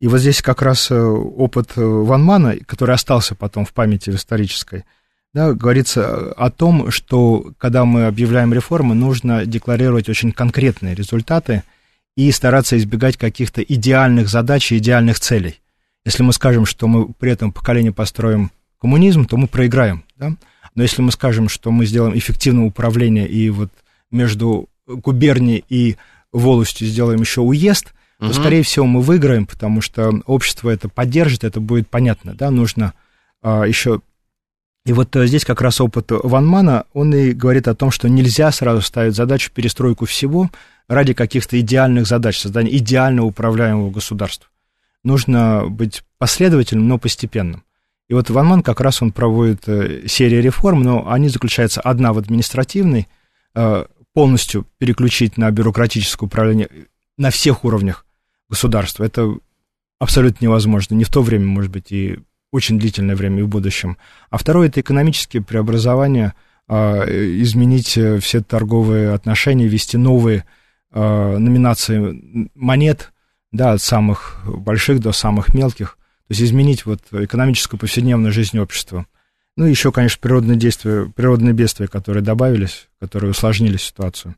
И 0.00 0.08
вот 0.08 0.20
здесь 0.20 0.40
как 0.40 0.62
раз 0.62 0.90
э, 0.90 0.98
опыт 0.98 1.72
э, 1.76 1.84
Ван 1.84 2.24
Мана, 2.24 2.56
который 2.64 2.94
остался 2.94 3.34
потом 3.34 3.66
в 3.66 3.74
памяти 3.74 4.08
исторической, 4.08 4.86
да, 5.34 5.52
говорится 5.52 6.32
о 6.32 6.50
том, 6.50 6.90
что 6.90 7.52
когда 7.58 7.84
мы 7.84 8.06
объявляем 8.06 8.52
реформы, 8.52 8.94
нужно 8.94 9.46
декларировать 9.46 10.08
очень 10.08 10.32
конкретные 10.32 10.94
результаты 10.94 11.62
и 12.16 12.32
стараться 12.32 12.76
избегать 12.78 13.16
каких-то 13.16 13.62
идеальных 13.62 14.28
задач 14.28 14.72
и 14.72 14.78
идеальных 14.78 15.20
целей. 15.20 15.60
Если 16.04 16.22
мы 16.22 16.32
скажем, 16.32 16.64
что 16.66 16.88
мы 16.88 17.12
при 17.12 17.30
этом 17.30 17.52
поколении 17.52 17.90
построим 17.90 18.50
коммунизм, 18.80 19.26
то 19.26 19.36
мы 19.36 19.46
проиграем. 19.46 20.04
Да? 20.16 20.32
Но 20.74 20.82
если 20.82 21.02
мы 21.02 21.12
скажем, 21.12 21.48
что 21.48 21.70
мы 21.70 21.86
сделаем 21.86 22.16
эффективное 22.16 22.64
управление 22.64 23.28
и 23.28 23.50
вот 23.50 23.70
между 24.10 24.68
губернией 24.86 25.64
и 25.68 25.96
волостью 26.32 26.88
сделаем 26.88 27.20
еще 27.20 27.42
уезд, 27.42 27.92
то, 28.18 28.32
скорее 28.32 28.62
всего, 28.64 28.84
мы 28.86 29.00
выиграем, 29.00 29.46
потому 29.46 29.80
что 29.80 30.22
общество 30.26 30.70
это 30.70 30.88
поддержит, 30.88 31.44
это 31.44 31.60
будет 31.60 31.88
понятно, 31.88 32.34
да, 32.34 32.50
нужно 32.50 32.94
а, 33.42 33.64
еще... 33.64 34.00
И 34.86 34.92
вот 34.92 35.14
а, 35.16 35.26
здесь 35.26 35.44
как 35.44 35.60
раз 35.60 35.80
опыт 35.80 36.06
Ван 36.10 36.46
Мана, 36.46 36.84
он 36.92 37.14
и 37.14 37.32
говорит 37.32 37.68
о 37.68 37.74
том, 37.74 37.90
что 37.90 38.08
нельзя 38.08 38.50
сразу 38.52 38.80
ставить 38.82 39.14
задачу 39.14 39.50
перестройку 39.52 40.06
всего 40.06 40.50
ради 40.88 41.12
каких-то 41.12 41.60
идеальных 41.60 42.06
задач, 42.06 42.38
создания 42.38 42.76
идеально 42.76 43.24
управляемого 43.24 43.90
государства. 43.90 44.48
Нужно 45.04 45.66
быть 45.68 46.02
последовательным, 46.18 46.88
но 46.88 46.98
постепенным. 46.98 47.64
И 48.08 48.14
вот 48.14 48.30
Ван 48.30 48.46
Ман 48.46 48.62
как 48.62 48.80
раз 48.80 49.02
он 49.02 49.12
проводит 49.12 49.68
э, 49.68 50.06
серию 50.06 50.42
реформ, 50.42 50.82
но 50.82 51.10
они 51.10 51.28
заключаются 51.28 51.80
одна 51.82 52.12
в 52.14 52.18
административной, 52.18 53.06
э, 53.54 53.84
полностью 54.14 54.66
переключить 54.78 55.36
на 55.36 55.50
бюрократическое 55.50 56.26
управление 56.26 56.68
на 57.18 57.30
всех 57.30 57.64
уровнях 57.64 58.06
государства. 58.48 59.04
Это 59.04 59.36
абсолютно 59.98 60.44
невозможно. 60.44 60.94
Не 60.94 61.04
в 61.04 61.10
то 61.10 61.22
время, 61.22 61.46
может 61.46 61.70
быть, 61.70 61.92
и 61.92 62.20
очень 62.50 62.78
длительное 62.78 63.16
время 63.16 63.40
и 63.40 63.42
в 63.42 63.48
будущем. 63.48 63.98
А 64.30 64.38
второе– 64.38 64.68
это 64.68 64.80
экономические 64.80 65.42
преобразования, 65.42 66.34
а, 66.66 67.04
изменить 67.04 67.96
э, 67.96 68.18
все 68.20 68.40
торговые 68.42 69.12
отношения, 69.12 69.66
ввести 69.66 69.96
новые 69.96 70.44
номинации 70.90 72.50
монет, 72.54 73.12
да, 73.52 73.72
от 73.72 73.82
самых 73.82 74.40
больших 74.46 75.00
до 75.00 75.12
самых 75.12 75.52
мелких, 75.52 75.98
то 76.28 76.32
есть 76.32 76.42
изменить 76.42 76.86
вот 76.86 77.00
экономическую 77.10 77.78
повседневную 77.78 78.32
жизнь 78.32 78.58
общества. 78.58 79.06
Ну, 79.56 79.64
еще, 79.64 79.90
конечно, 79.92 80.18
природные 80.20 80.56
действия, 80.56 81.10
природные 81.14 81.52
бедствия, 81.52 81.88
которые 81.88 82.22
добавились, 82.22 82.88
которые 83.00 83.32
усложнили 83.32 83.76
ситуацию. 83.76 84.36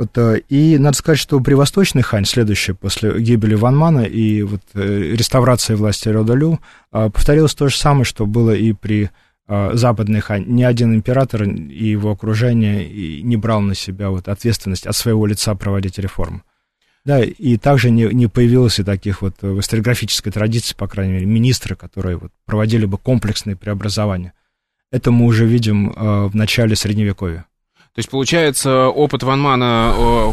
Вот, 0.00 0.16
э, 0.16 0.40
и 0.48 0.78
надо 0.78 0.96
сказать, 0.96 1.18
что 1.18 1.40
при 1.40 1.52
Восточной 1.52 2.00
Хань, 2.00 2.24
следующее 2.24 2.74
после 2.74 3.20
гибели 3.20 3.54
Ван 3.54 3.76
Мана 3.76 4.00
и 4.00 4.40
вот 4.40 4.62
э, 4.72 5.12
реставрации 5.14 5.74
власти 5.74 6.08
Родолю, 6.08 6.58
э, 6.90 7.10
повторилось 7.12 7.54
то 7.54 7.68
же 7.68 7.76
самое, 7.76 8.04
что 8.06 8.24
было 8.24 8.52
и 8.52 8.72
при 8.72 9.10
Западной 9.46 10.20
Хань. 10.20 10.44
Ни 10.46 10.62
один 10.62 10.94
император 10.94 11.42
и 11.42 11.88
его 11.88 12.12
окружение 12.12 13.20
не 13.20 13.36
брал 13.36 13.60
на 13.60 13.74
себя 13.74 14.08
вот 14.10 14.28
ответственность 14.28 14.86
от 14.86 14.94
своего 14.94 15.26
лица 15.26 15.56
проводить 15.56 15.98
реформы. 15.98 16.42
Да, 17.04 17.20
и 17.20 17.56
также 17.56 17.90
не, 17.90 18.04
не 18.04 18.28
появилось 18.28 18.78
и 18.78 18.84
таких 18.84 19.22
вот 19.22 19.42
в 19.42 19.58
историографической 19.58 20.30
традиции, 20.30 20.76
по 20.76 20.86
крайней 20.86 21.14
мере, 21.14 21.26
министры, 21.26 21.74
которые 21.74 22.16
вот 22.16 22.30
проводили 22.46 22.86
бы 22.86 22.96
комплексные 22.96 23.56
преобразования. 23.56 24.34
Это 24.92 25.10
мы 25.10 25.26
уже 25.26 25.46
видим 25.46 25.90
э, 25.90 26.26
в 26.26 26.36
начале 26.36 26.76
Средневековья. 26.76 27.44
То 27.94 27.98
есть, 27.98 28.08
получается, 28.08 28.86
опыт 28.88 29.22
Ван 29.22 29.40
Мана, 29.40 29.94
э, 29.96 30.32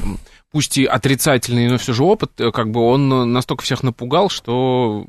пусть 0.51 0.78
и 0.78 0.86
отрицательный, 0.86 1.68
но 1.68 1.78
все 1.78 1.93
же 1.93 2.03
опыт, 2.03 2.32
э, 2.39 2.51
как 2.51 2.72
бы 2.72 2.82
он 2.82 3.32
настолько 3.32 3.64
всех 3.64 3.84
напугал, 3.84 4.30
что 4.30 5.05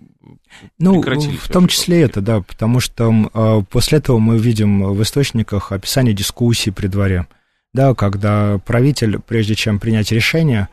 ну, 0.78 1.02
в 1.02 1.48
том 1.48 1.68
числе 1.68 2.02
это, 2.02 2.20
да, 2.20 2.40
потому 2.40 2.80
что 2.80 3.30
э, 3.32 3.62
после 3.70 3.98
этого 3.98 4.18
мы 4.18 4.38
видим 4.38 4.92
в 4.92 5.02
источниках 5.02 5.72
описание 5.72 6.14
дискуссий 6.14 6.70
при 6.70 6.86
дворе, 6.86 7.26
да, 7.72 7.94
когда 7.94 8.58
правитель, 8.66 9.18
прежде 9.18 9.54
чем 9.54 9.78
принять 9.78 10.10
решение, 10.10 10.68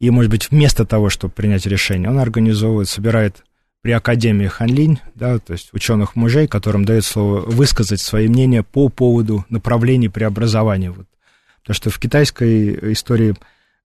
и, 0.00 0.10
может 0.10 0.30
быть, 0.30 0.50
вместо 0.50 0.84
того, 0.84 1.10
чтобы 1.10 1.32
принять 1.32 1.66
решение, 1.66 2.10
он 2.10 2.18
организовывает, 2.18 2.88
собирает 2.88 3.44
при 3.82 3.92
Академии 3.92 4.46
Ханлинь, 4.46 4.98
да, 5.14 5.38
то 5.38 5.52
есть 5.52 5.70
ученых 5.72 6.16
мужей, 6.16 6.46
которым 6.46 6.84
дает 6.84 7.04
слово 7.04 7.40
высказать 7.40 8.00
свои 8.00 8.28
мнения 8.28 8.62
по 8.62 8.88
поводу 8.88 9.44
направлений 9.48 10.08
преобразования. 10.08 10.90
Вот. 10.90 11.06
Потому 11.62 11.74
что 11.74 11.90
в 11.90 11.98
китайской 11.98 12.92
истории 12.92 13.34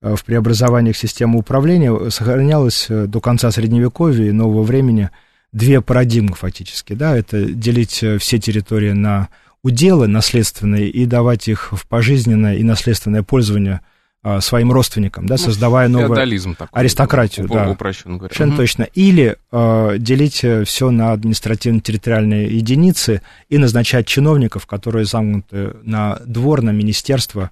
э, 0.02 0.16
в 0.16 0.24
преобразованиях 0.24 0.96
системы 0.96 1.40
управления 1.40 2.10
сохранялось 2.10 2.88
э, 2.90 3.06
до 3.08 3.20
конца 3.20 3.52
Средневековья 3.52 4.28
и 4.28 4.32
нового 4.32 4.64
времени 4.64 5.10
две 5.52 5.82
парадигмы 5.82 6.36
фактически. 6.36 6.94
Да, 6.94 7.18
это 7.18 7.46
делить 7.46 8.02
э, 8.04 8.18
все 8.18 8.40
территории 8.40 8.92
на 8.92 9.30
уделы 9.64 10.08
наследственные 10.08 10.90
и 10.90 11.06
давать 11.06 11.48
их 11.48 11.74
в 11.74 11.88
пожизненное 11.88 12.56
и 12.56 12.64
наследственное 12.64 13.24
пользование– 13.24 13.82
а, 14.28 14.42
своим 14.42 14.72
родственникам, 14.72 15.28
да, 15.28 15.36
ну, 15.36 15.38
создавая 15.38 15.88
новую 15.88 16.16
такой, 16.56 16.68
аристократию, 16.72 17.48
да, 17.48 17.70
упрощенно 17.70 18.18
говоря. 18.18 18.34
Совершенно 18.34 18.54
угу. 18.54 18.62
точно. 18.64 18.84
Или 18.96 19.38
э, 19.52 19.96
делить 20.00 20.44
э, 20.44 20.64
все 20.64 20.90
на 20.90 21.12
административно-территориальные 21.12 22.48
единицы 22.48 23.22
и 23.50 23.60
назначать 23.60 24.08
чиновников, 24.08 24.66
которые 24.66 25.06
замкнуты 25.06 25.76
на 25.84 26.18
двор, 26.26 26.64
на 26.64 26.72
министерство, 26.72 27.52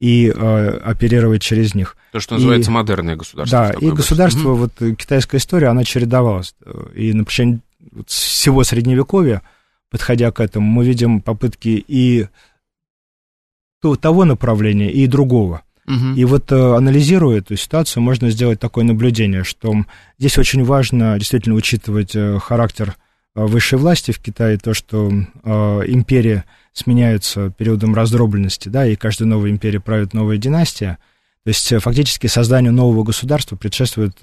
и 0.00 0.32
э, 0.34 0.68
оперировать 0.84 1.42
через 1.42 1.74
них. 1.74 1.96
То, 2.12 2.20
что 2.20 2.34
называется 2.34 2.70
и, 2.70 2.74
модерное 2.74 3.16
государство. 3.16 3.58
Да, 3.58 3.72
и 3.72 3.90
государство, 3.90 4.50
угу. 4.50 4.56
вот 4.56 4.96
китайская 4.96 5.38
история, 5.38 5.68
она 5.68 5.84
чередовалась. 5.84 6.54
И 6.94 7.12
на 7.12 7.24
протяжении 7.24 7.60
всего 8.06 8.64
Средневековья, 8.64 9.42
подходя 9.90 10.30
к 10.30 10.40
этому, 10.40 10.66
мы 10.66 10.84
видим 10.84 11.20
попытки 11.20 11.84
и 11.86 12.26
того 14.00 14.24
направления, 14.24 14.90
и 14.90 15.06
другого. 15.06 15.62
Угу. 15.86 16.14
И 16.16 16.24
вот 16.24 16.50
э, 16.50 16.76
анализируя 16.76 17.38
эту 17.38 17.56
ситуацию, 17.56 18.02
можно 18.02 18.30
сделать 18.30 18.58
такое 18.58 18.84
наблюдение, 18.84 19.44
что 19.44 19.74
здесь 20.18 20.38
очень 20.38 20.64
важно 20.64 21.18
действительно 21.18 21.54
учитывать 21.54 22.16
э, 22.16 22.38
характер 22.38 22.96
э, 23.34 23.44
высшей 23.44 23.78
власти 23.78 24.10
в 24.10 24.18
Китае, 24.18 24.56
то, 24.56 24.72
что 24.72 25.10
империя 25.10 26.44
сменяется 26.74 27.50
периодом 27.56 27.94
раздробленности, 27.94 28.68
да, 28.68 28.86
и 28.86 28.96
каждая 28.96 29.28
новая 29.28 29.50
империя 29.50 29.80
правит 29.80 30.12
новая 30.12 30.36
династия. 30.36 30.98
То 31.44 31.48
есть 31.48 31.72
фактически 31.80 32.26
созданию 32.26 32.72
нового 32.72 33.04
государства 33.04 33.56
предшествует 33.56 34.16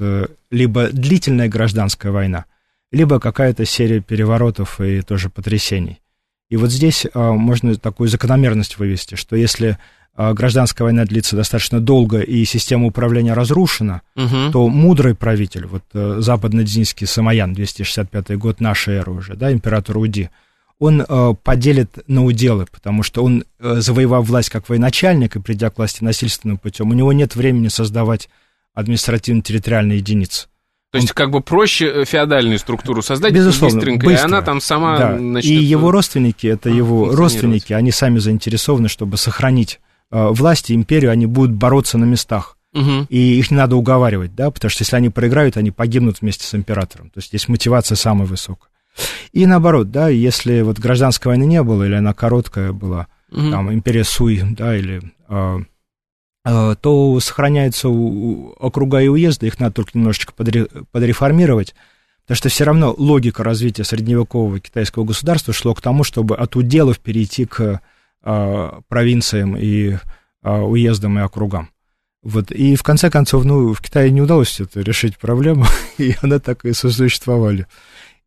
либо 0.50 0.90
длительная 0.90 1.48
гражданская 1.48 2.12
война, 2.12 2.46
либо 2.92 3.20
какая-то 3.20 3.66
серия 3.66 4.02
переворотов 4.02 4.82
и 4.82 5.02
тоже 5.02 5.30
потрясений. 5.30 6.02
И 6.50 6.58
вот 6.58 6.72
здесь 6.72 7.08
можно 7.14 7.76
такую 7.76 8.10
закономерность 8.10 8.78
вывести, 8.78 9.16
что 9.16 9.36
если 9.36 9.78
гражданская 10.18 10.86
война 10.86 11.06
длится 11.06 11.36
достаточно 11.36 11.80
долго 11.80 12.20
и 12.20 12.44
система 12.46 12.88
управления 12.88 13.34
разрушена, 13.34 14.02
угу. 14.16 14.52
то 14.52 14.68
мудрый 14.68 15.16
правитель, 15.16 15.66
вот 15.66 15.84
э, 15.94 16.18
западно-дзинский 16.20 17.08
Самоян, 17.08 17.54
265 17.54 18.38
год 18.38 18.60
нашей 18.60 18.96
эры 18.96 19.12
уже, 19.14 19.36
да, 19.36 19.52
император 19.52 19.98
Уди, 19.98 20.30
он 20.82 21.02
э, 21.08 21.34
поделит 21.44 22.00
на 22.08 22.26
уделы, 22.26 22.66
потому 22.72 23.04
что 23.04 23.24
он, 23.24 23.46
э, 23.60 23.76
завоевав 23.80 24.28
власть 24.28 24.50
как 24.50 24.68
военачальник 24.68 25.36
и 25.36 25.40
придя 25.40 25.70
к 25.70 25.78
власти 25.78 26.04
насильственным 26.04 26.58
путем, 26.58 26.90
у 26.90 26.94
него 26.94 27.14
нет 27.14 27.36
времени 27.36 27.70
создавать 27.70 28.30
административно-территориальные 28.74 30.00
единицы. 30.00 30.48
То 30.92 30.98
есть, 30.98 31.14
как 31.14 31.32
бы 31.32 31.42
проще 31.42 31.86
э, 31.86 32.06
феодальную 32.06 32.60
структуру 32.60 33.02
создать 33.02 33.34
Безусловно, 33.34 33.78
быстренько, 33.78 34.06
быстро. 34.06 34.24
и 34.24 34.26
она 34.26 34.42
там 34.42 34.60
сама 34.60 34.98
да. 34.98 35.10
начнет... 35.12 35.52
И 35.52 35.64
его 35.64 35.92
родственники, 35.92 36.48
это 36.48 36.70
а, 36.70 36.74
его 36.74 37.16
родственники, 37.16 37.72
они 37.72 37.92
сами 37.92 38.20
заинтересованы, 38.20 38.90
чтобы 38.90 39.18
сохранить 39.18 39.80
Э, 40.12 40.28
власти, 40.32 40.74
империю, 40.74 41.12
они 41.12 41.26
будут 41.26 41.54
бороться 41.54 41.98
на 41.98 42.04
местах. 42.04 42.58
Угу. 42.74 43.08
И 43.10 43.40
их 43.40 43.52
не 43.52 43.58
надо 43.58 43.76
уговаривать, 43.76 44.36
да, 44.36 44.52
потому 44.52 44.70
что 44.70 44.84
если 44.84 44.96
они 44.96 45.10
проиграют, 45.10 45.58
они 45.58 45.72
погибнут 45.72 46.22
вместе 46.22 46.46
с 46.46 46.54
императором. 46.54 47.10
То 47.10 47.18
есть 47.20 47.30
здесь 47.30 47.48
мотивация 47.48 47.96
самая 47.96 48.28
высокая. 48.28 48.70
И 49.32 49.46
наоборот, 49.46 49.92
да, 49.92 50.10
если 50.10 50.62
вот 50.62 50.80
гражданской 50.80 51.32
войны 51.32 51.46
не 51.46 51.64
было, 51.64 51.84
или 51.84 51.94
она 51.94 52.14
короткая 52.14 52.74
была, 52.74 53.08
угу. 53.32 53.50
там, 53.50 53.74
империя 53.74 54.04
Суй, 54.04 54.42
да, 54.42 54.76
или 54.76 55.02
э, 55.30 55.60
э, 56.46 56.76
то 56.82 57.20
сохраняются 57.20 57.90
у, 57.90 58.54
округа 58.60 59.00
и 59.00 59.08
уезды, 59.08 59.48
их 59.48 59.60
надо 59.60 59.76
только 59.76 59.92
немножечко 59.98 60.34
подре, 60.34 60.68
подреформировать, 60.92 61.74
потому 62.24 62.36
что 62.36 62.50
все 62.50 62.66
равно 62.66 62.94
логика 62.98 63.44
развития 63.44 63.84
средневекового 63.84 64.60
китайского 64.60 65.06
государства 65.06 65.54
шло 65.54 65.74
к 65.74 65.82
тому, 65.82 66.04
чтобы 66.04 66.36
от 66.36 66.56
уделов 66.56 67.00
перейти 67.00 67.46
к 67.46 67.82
а, 68.24 68.82
провинциям 68.88 69.58
и 69.58 69.98
а, 70.44 70.62
уездам 70.62 71.18
и 71.18 71.22
округам. 71.22 71.70
Вот. 72.24 72.52
И 72.52 72.76
в 72.76 72.84
конце 72.84 73.10
концов, 73.10 73.46
ну, 73.46 73.74
в 73.74 73.82
Китае 73.82 74.12
не 74.12 74.22
удалось 74.22 74.60
это 74.60 74.82
решить 74.82 75.18
проблему, 75.18 75.66
и 75.98 76.16
она 76.22 76.40
так 76.40 76.66
и 76.66 76.74
сосуществовали. 76.74 77.68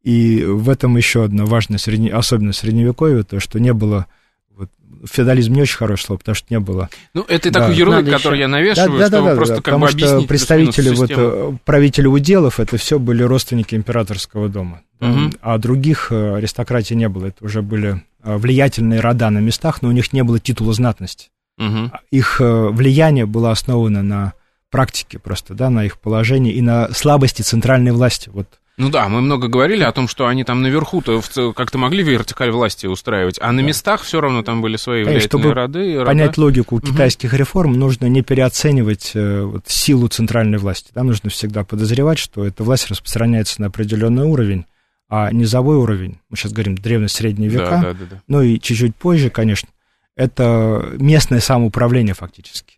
И 0.05 0.44
в 0.44 0.68
этом 0.68 0.96
еще 0.98 1.24
одна 1.24 1.46
важная 1.46 1.78
средне... 1.78 2.12
особенность 2.12 2.59
средневековья, 2.59 3.22
то, 3.22 3.40
что 3.40 3.59
не 3.59 3.72
было 3.72 4.07
вот, 4.55 4.68
феодализм 5.11 5.55
не 5.55 5.62
очень 5.62 5.78
хорошее 5.78 6.07
слово, 6.07 6.18
потому 6.18 6.34
что 6.34 6.46
не 6.50 6.61
было. 6.61 6.90
Ну, 7.14 7.24
это 7.26 7.50
да. 7.50 7.61
такой 7.61 7.76
ярлык, 7.76 8.11
который 8.11 8.34
еще... 8.34 8.40
я 8.42 8.48
навешиваю, 8.48 8.98
да, 8.98 9.09
да, 9.09 9.16
чтобы 9.16 9.30
да, 9.30 9.36
просто 9.36 9.55
да, 9.55 9.62
как 9.62 9.64
потому 9.64 9.86
бы 9.86 9.98
что 9.98 10.22
представители, 10.22 10.90
вот, 10.90 11.11
э, 11.11 11.57
правители 11.64 12.07
уделов, 12.07 12.61
это 12.61 12.76
все 12.76 12.98
были 12.98 13.22
родственники 13.22 13.74
императорского 13.74 14.50
дома. 14.50 14.82
Угу. 15.00 15.32
А 15.40 15.57
других 15.57 16.09
э, 16.12 16.34
аристократий 16.36 16.96
не 16.96 17.09
было. 17.09 17.26
Это 17.26 17.42
уже 17.42 17.62
были 17.62 18.02
э, 18.22 18.36
влиятельные 18.36 19.00
рода 19.00 19.30
на 19.30 19.38
местах, 19.38 19.80
но 19.80 19.88
у 19.88 19.92
них 19.92 20.12
не 20.12 20.22
было 20.22 20.38
титула 20.38 20.74
знатности. 20.74 21.30
Угу. 21.57 21.92
Их 22.11 22.40
влияние 22.40 23.24
было 23.24 23.52
основано 23.52 24.02
на 24.02 24.34
практике 24.70 25.18
просто, 25.18 25.55
да, 25.55 25.70
на 25.70 25.86
их 25.86 25.98
положении 25.98 26.52
и 26.52 26.61
на 26.61 26.92
слабости 26.92 27.40
центральной 27.40 27.92
власти. 27.92 28.28
Вот 28.30 28.48
ну 28.76 28.90
да, 28.90 29.08
мы 29.08 29.20
много 29.20 29.46
говорили 29.46 29.84
о 29.84 29.92
том, 29.92 30.08
что 30.08 30.26
они 30.26 30.42
там 30.42 30.60
наверху-то 30.62 31.22
как-то 31.52 31.78
могли 31.78 32.02
вертикаль 32.02 32.50
власти 32.50 32.86
устраивать, 32.86 33.38
а 33.40 33.52
на 33.52 33.62
да. 33.62 33.68
местах 33.68 34.02
все 34.02 34.20
равно 34.20 34.42
там 34.42 34.62
были 34.62 34.76
свои 34.76 35.04
влиятельные 35.04 35.28
Чтобы 35.28 35.54
роды. 35.54 35.94
Рода. 35.94 36.06
понять 36.06 36.36
логику 36.38 36.76
угу. 36.76 36.86
китайских 36.86 37.34
реформ, 37.34 37.74
нужно 37.74 38.06
не 38.06 38.22
переоценивать 38.22 39.12
э, 39.14 39.42
вот, 39.42 39.68
силу 39.68 40.08
центральной 40.08 40.58
власти. 40.58 40.90
Да? 40.92 41.04
Нужно 41.04 41.30
всегда 41.30 41.62
подозревать, 41.62 42.18
что 42.18 42.44
эта 42.44 42.64
власть 42.64 42.90
распространяется 42.90 43.60
на 43.60 43.68
определенный 43.68 44.24
уровень, 44.24 44.66
а 45.08 45.30
низовой 45.30 45.76
уровень, 45.76 46.18
мы 46.28 46.36
сейчас 46.36 46.52
говорим 46.52 46.74
древно-средние 46.74 47.50
века, 47.50 47.70
да, 47.70 47.80
да, 47.80 47.92
да, 47.92 48.04
да. 48.10 48.22
ну 48.26 48.42
и 48.42 48.58
чуть-чуть 48.58 48.96
позже, 48.96 49.30
конечно, 49.30 49.68
это 50.16 50.94
местное 50.98 51.40
самоуправление 51.40 52.14
фактически. 52.14 52.73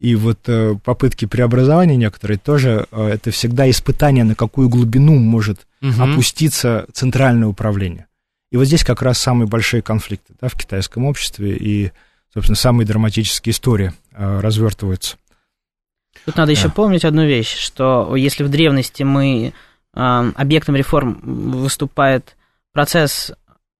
И 0.00 0.14
вот 0.14 0.38
э, 0.46 0.76
попытки 0.84 1.24
преобразования 1.24 1.96
некоторые 1.96 2.38
тоже, 2.38 2.86
э, 2.90 3.08
это 3.08 3.30
всегда 3.32 3.68
испытание, 3.68 4.24
на 4.24 4.36
какую 4.36 4.68
глубину 4.68 5.16
может 5.16 5.66
угу. 5.82 6.02
опуститься 6.02 6.86
центральное 6.92 7.48
управление. 7.48 8.06
И 8.50 8.56
вот 8.56 8.66
здесь 8.66 8.84
как 8.84 9.02
раз 9.02 9.18
самые 9.18 9.48
большие 9.48 9.82
конфликты 9.82 10.34
да, 10.40 10.48
в 10.48 10.54
китайском 10.54 11.04
обществе 11.04 11.56
и, 11.56 11.90
собственно, 12.32 12.56
самые 12.56 12.86
драматические 12.86 13.52
истории 13.52 13.92
э, 14.12 14.40
развертываются. 14.40 15.16
Тут 16.24 16.36
надо 16.36 16.52
да. 16.54 16.58
еще 16.58 16.70
помнить 16.70 17.04
одну 17.04 17.26
вещь, 17.26 17.56
что 17.56 18.14
если 18.14 18.44
в 18.44 18.48
древности 18.48 19.02
мы 19.02 19.52
объектом 19.94 20.76
реформ 20.76 21.18
выступает 21.22 22.36
процесс 22.72 23.32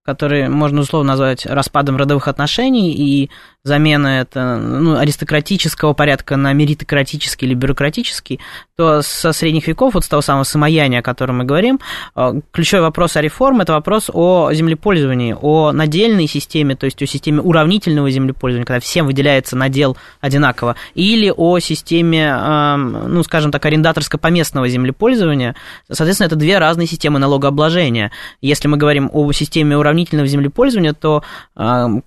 который 0.09 0.49
можно 0.49 0.81
условно 0.81 1.09
назвать 1.09 1.45
распадом 1.45 1.95
родовых 1.95 2.27
отношений 2.27 2.91
и 2.93 3.29
замена 3.63 4.21
это 4.21 4.57
ну, 4.57 4.97
аристократического 4.97 5.93
порядка 5.93 6.37
на 6.37 6.53
меритократический 6.53 7.47
или 7.47 7.53
бюрократический, 7.53 8.39
то 8.77 9.01
со 9.01 9.33
средних 9.33 9.67
веков, 9.67 9.95
вот 9.95 10.05
с 10.05 10.07
того 10.07 10.21
самого 10.21 10.43
самояния, 10.43 10.99
о 10.99 11.03
котором 11.03 11.39
мы 11.39 11.43
говорим, 11.43 11.79
э, 12.15 12.41
ключевой 12.51 12.83
вопрос 12.83 13.17
о 13.17 13.21
реформе– 13.21 13.61
это 13.63 13.73
вопрос 13.73 14.09
о 14.13 14.51
землепользовании, 14.53 15.35
о 15.39 15.73
надельной 15.73 16.27
системе, 16.27 16.75
то 16.75 16.85
есть 16.85 17.01
о 17.01 17.05
системе 17.05 17.41
уравнительного 17.41 18.09
землепользования, 18.09 18.65
когда 18.65 18.79
всем 18.79 19.05
выделяется 19.05 19.57
надел 19.57 19.97
одинаково, 20.21 20.77
или 20.95 21.33
о 21.35 21.59
системе, 21.59 22.27
эм, 22.27 23.13
ну, 23.13 23.23
скажем 23.23 23.51
так, 23.51 23.65
арендаторско-поместного 23.65 24.69
землепользования. 24.69 25.55
Соответственно, 25.91 26.27
это 26.27 26.37
две 26.37 26.57
разные 26.59 26.87
системы 26.87 27.19
налогообложения. 27.19 28.11
Если 28.41 28.69
мы 28.69 28.77
говорим 28.77 29.09
о 29.11 29.31
системе 29.33 29.77
уравнительного 29.77 30.27
землепользования, 30.27 30.93
то 30.93 31.23
эм, 31.57 32.03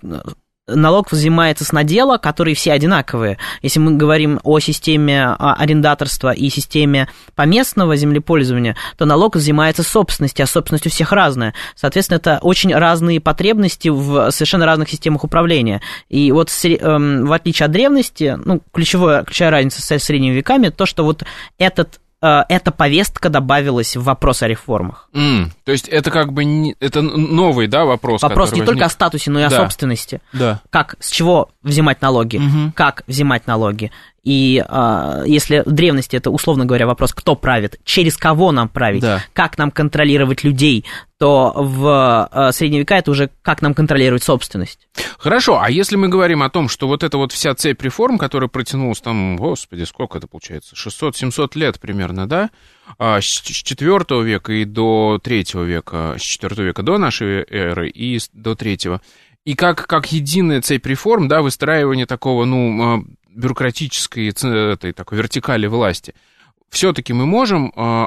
налог 0.69 1.11
взимается 1.11 1.65
с 1.65 1.73
надела, 1.73 2.19
которые 2.19 2.55
все 2.55 2.73
одинаковые. 2.73 3.39
Если 3.63 3.81
мы 3.81 3.97
говорим 3.97 4.39
о 4.45 4.61
системе 4.61 5.25
а, 5.25 5.55
арендаторства 5.55 6.33
и 6.33 6.49
системе 6.51 7.09
поместного 7.35 7.97
землепользования, 7.97 8.77
то 8.97 9.05
налог 9.05 9.35
взимается 9.35 9.83
с 9.83 9.89
собственности, 9.89 10.41
а 10.41 10.47
собственность 10.47 10.87
у 10.87 10.91
всех 10.91 11.11
разная. 11.13 11.55
Соответственно, 11.75 12.19
это 12.19 12.39
очень 12.43 12.73
разные 12.73 13.21
потребности 13.21 13.89
в 13.89 14.31
совершенно 14.31 14.65
разных 14.67 14.89
системах 14.89 15.25
управления. 15.25 15.81
И 16.09 16.31
вот 16.31 16.49
эм, 16.65 17.27
в 17.27 17.33
отличие 17.33 17.67
от 17.67 17.73
древности, 17.73 18.39
ну, 18.45 18.63
ключевая, 18.73 19.25
ключевая 19.25 19.51
разница 19.51 19.83
с 19.83 20.05
средними 20.05 20.35
веками, 20.35 20.69
то, 20.69 20.87
что 20.87 21.05
вот 21.05 21.25
этот 21.59 21.99
Э, 22.23 22.45
эта 22.49 22.70
повестка 22.70 23.29
добавилась 23.29 23.97
в 23.97 24.05
вопрос 24.05 24.43
о 24.43 24.49
реформах. 24.49 25.09
Mm, 25.12 25.51
то 25.64 25.73
есть 25.73 25.89
это 25.89 26.12
как 26.12 26.33
бы 26.33 26.45
не, 26.45 26.77
это 26.79 27.03
новый, 27.03 27.66
да, 27.66 27.85
вопрос. 27.85 28.23
Вопрос 28.23 28.53
не 28.53 28.61
возник. 28.61 28.66
только 28.66 28.87
о 28.87 28.89
статусе, 28.91 29.31
но 29.33 29.41
и 29.41 29.49
да. 29.49 29.49
о 29.49 29.51
собственности. 29.62 30.20
Да. 30.33 30.61
Как, 30.70 30.95
с 31.01 31.11
чего 31.11 31.51
взимать 31.62 32.01
налоги, 32.01 32.37
угу. 32.37 32.73
как 32.77 33.03
взимать 33.09 33.49
налоги. 33.49 33.91
И 34.25 34.64
э, 34.66 35.25
если 35.27 35.64
в 35.66 35.73
древности 35.73 36.14
это, 36.14 36.31
условно 36.31 36.64
говоря, 36.64 36.87
вопрос, 36.87 37.12
кто 37.12 37.35
правит, 37.35 37.81
через 37.85 38.16
кого 38.16 38.53
нам 38.53 38.68
править, 38.68 39.03
да. 39.03 39.25
как 39.33 39.59
нам 39.59 39.73
контролировать 39.73 40.45
людей, 40.45 40.85
то 41.18 41.53
в 41.57 42.29
э, 42.31 42.53
средние 42.53 42.81
века 42.81 42.97
это 42.97 43.11
уже 43.11 43.31
как 43.43 43.62
нам 43.62 43.75
контролировать 43.75 44.23
собственность. 44.23 44.89
Хорошо, 45.18 45.61
а 45.61 45.70
если 45.70 45.97
мы 45.97 46.09
говорим 46.09 46.45
о 46.45 46.51
том, 46.51 46.68
что 46.68 46.87
вот 46.87 47.03
эта 47.03 47.16
вот 47.16 47.33
вся 47.33 47.55
цепь 47.57 47.83
реформ, 47.83 48.16
которая 48.16 48.49
протянулась 48.49 49.01
там, 49.01 49.37
господи, 49.37 49.83
сколько 49.83 50.18
это 50.18 50.29
получается, 50.29 50.77
600-700 50.77 51.51
лет 51.55 51.81
примерно, 51.81 52.29
да, 52.29 52.51
а, 52.99 53.20
с 53.20 53.25
4 53.25 54.23
века 54.23 54.53
и 54.53 54.64
до 54.64 55.18
3 55.23 55.47
века, 55.64 56.14
с 56.16 56.23
4 56.23 56.64
века 56.64 56.83
до 56.83 56.99
нашей 56.99 57.45
эры 57.49 57.89
и 57.89 58.20
до 58.33 58.55
3 58.55 58.79
и 59.45 59.55
как, 59.55 59.89
как 59.89 60.12
единая 60.12 60.62
цепь 60.62 60.87
реформ, 60.87 61.27
да, 61.27 61.43
выстраивание 61.43 62.07
такого, 62.07 62.45
ну, 62.45 62.83
а, 62.83 63.05
бюрократической 63.35 64.28
этой 64.28 64.93
такой 64.93 65.18
вертикали 65.18 65.66
власти, 65.66 66.14
все-таки 66.68 67.12
мы 67.12 67.26
можем 67.26 67.72
э, 67.76 68.07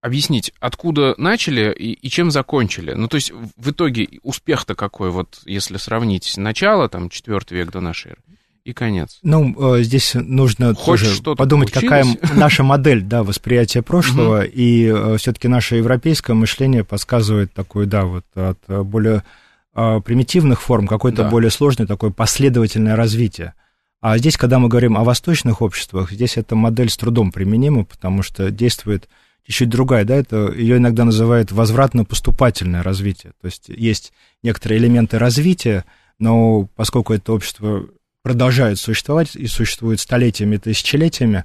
объяснить, 0.00 0.52
откуда 0.60 1.14
начали 1.18 1.72
и, 1.72 1.92
и 1.92 2.08
чем 2.08 2.30
закончили. 2.30 2.92
Ну, 2.92 3.08
то 3.08 3.16
есть, 3.16 3.32
в 3.56 3.70
итоге 3.70 4.08
успех-то 4.22 4.74
какой, 4.74 5.10
вот 5.10 5.40
если 5.44 5.76
сравнить 5.76 6.36
начало, 6.36 6.88
там, 6.88 7.10
4 7.10 7.40
век 7.50 7.70
до 7.70 7.80
нашей 7.80 8.12
эры, 8.12 8.20
и 8.64 8.72
конец. 8.72 9.20
Ну, 9.22 9.76
э, 9.76 9.82
здесь 9.82 10.14
нужно 10.14 10.74
Хоть 10.74 11.02
тоже 11.02 11.36
подумать, 11.36 11.72
получилось. 11.72 12.16
какая 12.18 12.36
наша 12.36 12.64
модель 12.64 13.02
да, 13.02 13.22
восприятия 13.22 13.82
прошлого, 13.82 14.44
и 14.44 14.86
э, 14.86 15.16
все-таки 15.18 15.46
наше 15.46 15.76
европейское 15.76 16.34
мышление 16.34 16.82
подсказывает 16.82 17.52
такой, 17.52 17.86
да, 17.86 18.04
вот 18.04 18.24
от 18.34 18.58
более 18.66 19.22
э, 19.74 20.00
примитивных 20.04 20.62
форм 20.62 20.88
какое-то 20.88 21.22
да. 21.22 21.30
более 21.30 21.50
сложное 21.50 21.86
такое 21.86 22.10
последовательное 22.10 22.96
развитие. 22.96 23.54
А 24.00 24.18
здесь, 24.18 24.36
когда 24.36 24.58
мы 24.58 24.68
говорим 24.68 24.96
о 24.96 25.04
восточных 25.04 25.62
обществах, 25.62 26.10
здесь 26.10 26.36
эта 26.36 26.54
модель 26.54 26.90
с 26.90 26.96
трудом 26.96 27.32
применима, 27.32 27.84
потому 27.84 28.22
что 28.22 28.50
действует 28.50 29.08
чуть-чуть 29.46 29.68
другая, 29.68 30.04
да, 30.04 30.16
это 30.16 30.52
ее 30.52 30.76
иногда 30.76 31.04
называют 31.04 31.52
возвратно-поступательное 31.52 32.82
развитие. 32.82 33.32
То 33.40 33.46
есть 33.46 33.68
есть 33.68 34.12
некоторые 34.42 34.78
элементы 34.78 35.18
развития, 35.18 35.84
но 36.18 36.68
поскольку 36.74 37.14
это 37.14 37.32
общество 37.32 37.86
продолжает 38.22 38.78
существовать 38.78 39.36
и 39.36 39.46
существует 39.46 40.00
столетиями, 40.00 40.56
тысячелетиями, 40.56 41.44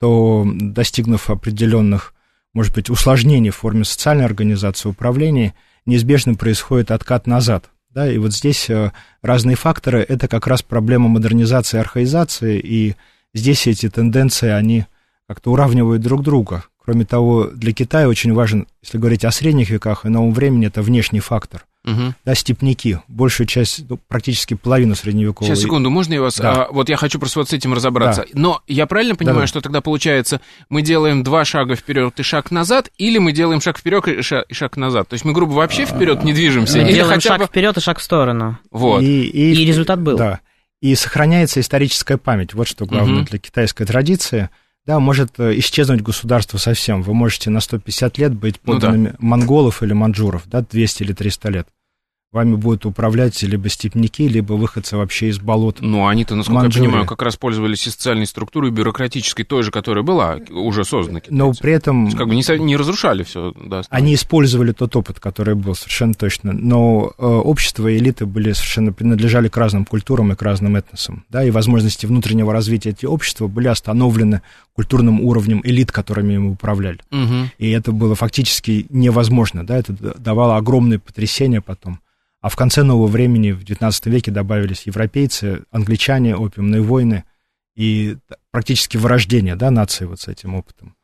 то 0.00 0.46
достигнув 0.46 1.28
определенных, 1.30 2.14
может 2.54 2.74
быть, 2.74 2.90
усложнений 2.90 3.50
в 3.50 3.56
форме 3.56 3.84
социальной 3.84 4.24
организации 4.24 4.88
управления, 4.88 5.54
неизбежно 5.86 6.34
происходит 6.34 6.90
откат 6.90 7.26
назад. 7.26 7.70
Да, 7.94 8.10
и 8.10 8.18
вот 8.18 8.32
здесь 8.32 8.68
э, 8.70 8.90
разные 9.22 9.54
факторы, 9.54 10.04
это 10.06 10.26
как 10.26 10.48
раз 10.48 10.62
проблема 10.62 11.08
модернизации, 11.08 11.78
архаизации, 11.78 12.58
и 12.58 12.96
здесь 13.32 13.68
эти 13.68 13.88
тенденции, 13.88 14.48
они 14.48 14.86
как-то 15.28 15.52
уравнивают 15.52 16.02
друг 16.02 16.22
друга. 16.22 16.64
Кроме 16.84 17.04
того, 17.04 17.44
для 17.44 17.72
Китая 17.72 18.08
очень 18.08 18.34
важен, 18.34 18.66
если 18.82 18.98
говорить 18.98 19.24
о 19.24 19.30
средних 19.30 19.70
веках 19.70 20.04
и 20.04 20.08
новом 20.08 20.34
времени, 20.34 20.66
это 20.66 20.82
внешний 20.82 21.20
фактор. 21.20 21.66
Угу. 21.84 22.14
Да, 22.24 22.34
степняки, 22.34 22.98
большая 23.08 23.46
часть, 23.46 23.84
ну, 23.88 23.98
практически 24.08 24.54
половину 24.54 24.94
средневековой. 24.94 25.48
Сейчас, 25.48 25.60
секунду, 25.60 25.90
можно 25.90 26.14
я 26.14 26.22
вас... 26.22 26.38
Да. 26.38 26.64
А, 26.64 26.68
вот 26.72 26.88
я 26.88 26.96
хочу 26.96 27.18
просто 27.18 27.40
вот 27.40 27.50
с 27.50 27.52
этим 27.52 27.74
разобраться. 27.74 28.22
Да. 28.22 28.28
Но 28.32 28.62
я 28.66 28.86
правильно 28.86 29.14
понимаю, 29.14 29.42
да, 29.42 29.46
что 29.46 29.60
тогда 29.60 29.82
получается, 29.82 30.40
мы 30.70 30.80
делаем 30.80 31.22
два 31.22 31.44
шага 31.44 31.76
вперед 31.76 32.18
и 32.18 32.22
шаг 32.22 32.50
назад, 32.50 32.90
или 32.96 33.18
мы 33.18 33.32
делаем 33.32 33.60
шаг 33.60 33.78
вперед 33.78 34.08
и 34.08 34.22
шаг, 34.22 34.46
и 34.48 34.54
шаг 34.54 34.78
назад? 34.78 35.08
То 35.08 35.14
есть 35.14 35.26
мы, 35.26 35.32
грубо, 35.32 35.52
вообще 35.52 35.84
вперед 35.84 36.24
не 36.24 36.32
движемся? 36.32 36.78
Мы 36.78 36.84
или 36.88 36.94
делаем 36.94 37.20
шаг 37.20 37.40
бы... 37.40 37.46
вперед 37.46 37.76
и 37.76 37.80
шаг 37.80 37.98
в 37.98 38.02
сторону. 38.02 38.58
Вот. 38.70 39.02
И, 39.02 39.24
и, 39.24 39.52
и 39.52 39.66
результат 39.66 40.00
был. 40.00 40.16
Да. 40.16 40.40
И 40.80 40.94
сохраняется 40.94 41.60
историческая 41.60 42.16
память. 42.16 42.54
Вот 42.54 42.66
что 42.66 42.86
главное 42.86 43.20
угу. 43.20 43.28
для 43.28 43.38
китайской 43.38 43.84
традиции– 43.84 44.48
да, 44.86 45.00
может 45.00 45.38
э, 45.38 45.58
исчезнуть 45.58 46.02
государство 46.02 46.58
совсем. 46.58 47.02
Вы 47.02 47.14
можете 47.14 47.50
на 47.50 47.60
150 47.60 48.18
лет 48.18 48.34
быть 48.34 48.60
подданными 48.60 49.08
ну, 49.08 49.10
да. 49.10 49.16
монголов 49.18 49.82
или 49.82 49.92
манжуров, 49.92 50.42
да, 50.46 50.62
200 50.62 51.02
или 51.02 51.12
300 51.12 51.48
лет 51.50 51.68
вами 52.34 52.56
будут 52.56 52.84
управлять 52.84 53.40
либо 53.42 53.68
степняки, 53.68 54.28
либо 54.28 54.54
выходцы 54.54 54.96
вообще 54.96 55.28
из 55.28 55.38
болот. 55.38 55.78
Ну, 55.80 56.06
они-то, 56.06 56.34
насколько 56.34 56.62
Манчжурии. 56.62 56.84
я 56.84 56.90
понимаю, 56.90 57.06
как 57.06 57.22
раз 57.22 57.36
пользовались 57.36 57.86
и 57.86 57.90
социальной 57.90 58.26
структурой, 58.26 58.70
бюрократической, 58.70 59.44
той 59.44 59.62
же, 59.62 59.70
которая 59.70 60.02
была, 60.02 60.38
уже 60.50 60.84
создана. 60.84 61.20
Китайцы. 61.20 61.34
Но 61.34 61.52
при 61.52 61.72
этом... 61.72 62.10
как 62.10 62.28
бы 62.28 62.34
не, 62.34 62.58
не 62.58 62.76
разрушали 62.76 63.22
все. 63.22 63.54
Да, 63.64 63.82
они 63.88 64.14
использовали 64.14 64.72
тот 64.72 64.96
опыт, 64.96 65.20
который 65.20 65.54
был, 65.54 65.74
совершенно 65.74 66.14
точно. 66.14 66.52
Но 66.52 67.12
э, 67.16 67.24
общество 67.24 67.88
и 67.88 67.98
элиты 67.98 68.26
были 68.26 68.52
совершенно 68.52 68.92
принадлежали 68.92 69.48
к 69.48 69.56
разным 69.56 69.84
культурам 69.84 70.32
и 70.32 70.34
к 70.34 70.42
разным 70.42 70.76
этносам. 70.76 71.24
Да, 71.30 71.44
и 71.44 71.50
возможности 71.50 72.06
внутреннего 72.06 72.52
развития 72.52 72.90
этих 72.90 73.08
общества 73.08 73.46
были 73.46 73.68
остановлены 73.68 74.42
культурным 74.74 75.20
уровнем 75.20 75.60
элит, 75.64 75.92
которыми 75.92 76.36
мы 76.36 76.50
управляли. 76.52 76.98
Угу. 77.12 77.50
И 77.58 77.70
это 77.70 77.92
было 77.92 78.14
фактически 78.14 78.86
невозможно. 78.90 79.64
Да, 79.64 79.76
это 79.78 79.92
давало 80.18 80.56
огромные 80.56 80.98
потрясения 80.98 81.60
потом. 81.60 82.00
А 82.44 82.50
в 82.50 82.56
конце 82.56 82.82
нового 82.82 83.06
времени, 83.06 83.52
в 83.52 83.64
XIX 83.64 83.90
веке, 84.10 84.30
добавились 84.30 84.82
европейцы, 84.82 85.62
англичане, 85.70 86.36
опиумные 86.36 86.82
войны 86.82 87.24
и 87.74 88.18
практически 88.50 88.98
вырождение 88.98 89.56
да, 89.56 89.70
нации 89.70 90.04
вот 90.04 90.20
с 90.20 90.28
этим 90.28 90.54
опытом. 90.54 90.94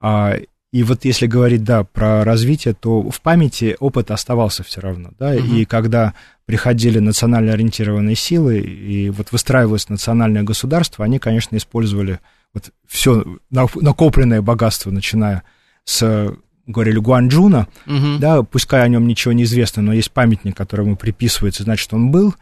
А, 0.00 0.36
и 0.72 0.82
вот 0.82 1.04
если 1.04 1.26
говорить, 1.26 1.62
да, 1.62 1.84
про 1.84 2.24
развитие, 2.24 2.72
то 2.72 3.10
в 3.10 3.20
памяти 3.20 3.76
опыт 3.78 4.10
оставался 4.10 4.62
все 4.62 4.80
равно, 4.80 5.10
да, 5.18 5.32
угу. 5.32 5.56
и 5.56 5.66
когда 5.66 6.14
приходили 6.46 7.00
национально 7.00 7.52
ориентированные 7.52 8.16
силы, 8.16 8.58
и 8.58 9.10
вот 9.10 9.30
выстраивалось 9.30 9.90
национальное 9.90 10.42
государство, 10.42 11.04
они, 11.04 11.18
конечно, 11.18 11.54
использовали 11.58 12.18
вот 12.54 12.70
все 12.86 13.26
накопленное 13.50 14.40
богатство, 14.40 14.90
начиная 14.90 15.42
с 15.84 16.34
говорили, 16.68 16.98
Гуанчжуна, 16.98 17.66
угу. 17.86 18.18
да, 18.18 18.42
пускай 18.42 18.82
о 18.82 18.88
нем 18.88 19.08
ничего 19.08 19.32
не 19.32 19.44
известно, 19.44 19.82
но 19.82 19.92
есть 19.92 20.12
памятник, 20.12 20.56
которому 20.56 20.96
приписывается, 20.96 21.64
значит, 21.64 21.92
он 21.92 22.10
был, 22.10 22.34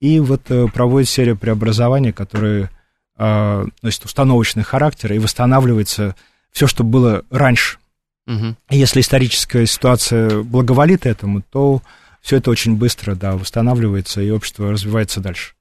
и 0.00 0.18
вот 0.18 0.50
э, 0.50 0.66
проводит 0.68 1.08
серию 1.08 1.36
преобразований, 1.36 2.12
которые 2.12 2.70
э, 3.16 3.66
носят 3.82 4.04
установочный 4.04 4.64
характер, 4.64 5.12
и 5.12 5.18
восстанавливается 5.18 6.16
все, 6.50 6.66
что 6.66 6.82
было 6.82 7.22
раньше. 7.30 7.78
Угу. 8.26 8.56
Если 8.70 9.00
историческая 9.00 9.66
ситуация 9.66 10.42
благоволит 10.42 11.06
этому, 11.06 11.42
то 11.42 11.82
все 12.22 12.36
это 12.36 12.50
очень 12.50 12.76
быстро, 12.76 13.14
да, 13.14 13.36
восстанавливается, 13.36 14.22
и 14.22 14.30
общество 14.30 14.72
развивается 14.72 15.20
дальше. 15.20 15.52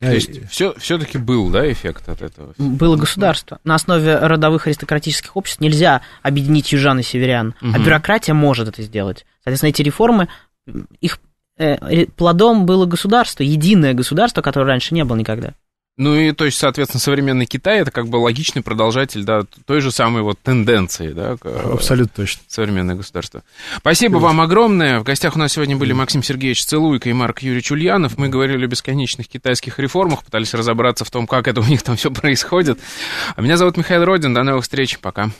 То 0.00 0.12
есть 0.12 0.48
все, 0.50 0.74
все-таки 0.78 1.18
был, 1.18 1.50
да, 1.50 1.70
эффект 1.70 2.08
от 2.08 2.20
этого? 2.20 2.54
Было 2.58 2.96
государство. 2.96 3.58
На 3.64 3.74
основе 3.74 4.16
родовых 4.18 4.66
аристократических 4.66 5.36
обществ 5.36 5.60
нельзя 5.60 6.02
объединить 6.22 6.72
южан 6.72 6.98
и 6.98 7.02
северян, 7.02 7.54
угу. 7.60 7.72
а 7.74 7.78
бюрократия 7.78 8.34
может 8.34 8.68
это 8.68 8.82
сделать. 8.82 9.24
Соответственно, 9.44 9.70
эти 9.70 9.82
реформы, 9.82 10.28
их 11.00 11.20
э, 11.58 12.06
плодом 12.16 12.66
было 12.66 12.86
государство, 12.86 13.42
единое 13.42 13.94
государство, 13.94 14.42
которое 14.42 14.66
раньше 14.66 14.94
не 14.94 15.04
было 15.04 15.16
никогда. 15.16 15.54
Ну 15.96 16.16
и, 16.16 16.32
то 16.32 16.44
есть, 16.44 16.58
соответственно, 16.58 17.00
современный 17.00 17.46
Китай 17.46 17.78
это 17.78 17.92
как 17.92 18.08
бы 18.08 18.16
логичный 18.16 18.62
продолжатель, 18.62 19.22
да, 19.22 19.42
той 19.64 19.80
же 19.80 19.92
самой 19.92 20.22
вот 20.22 20.40
тенденции, 20.40 21.12
да. 21.12 21.36
К, 21.36 21.46
Абсолютно 21.72 22.12
точно. 22.16 22.42
Современное 22.48 22.96
государство. 22.96 23.44
Спасибо 23.76 24.16
вам 24.16 24.40
огромное. 24.40 24.98
В 24.98 25.04
гостях 25.04 25.36
у 25.36 25.38
нас 25.38 25.52
сегодня 25.52 25.76
были 25.76 25.92
Максим 25.92 26.24
Сергеевич 26.24 26.64
Целуйко 26.64 27.08
и 27.08 27.12
Марк 27.12 27.42
Юрьевич 27.42 27.70
Ульянов. 27.70 28.18
Мы 28.18 28.28
говорили 28.28 28.64
о 28.64 28.68
бесконечных 28.68 29.28
китайских 29.28 29.78
реформах, 29.78 30.24
пытались 30.24 30.52
разобраться 30.52 31.04
в 31.04 31.10
том, 31.12 31.28
как 31.28 31.46
это 31.46 31.60
у 31.60 31.64
них 31.64 31.82
там 31.84 31.96
все 31.96 32.10
происходит. 32.10 32.80
А 33.36 33.40
меня 33.40 33.56
зовут 33.56 33.76
Михаил 33.76 34.04
Родин. 34.04 34.34
До 34.34 34.42
новых 34.42 34.64
встреч. 34.64 34.98
Пока. 34.98 35.30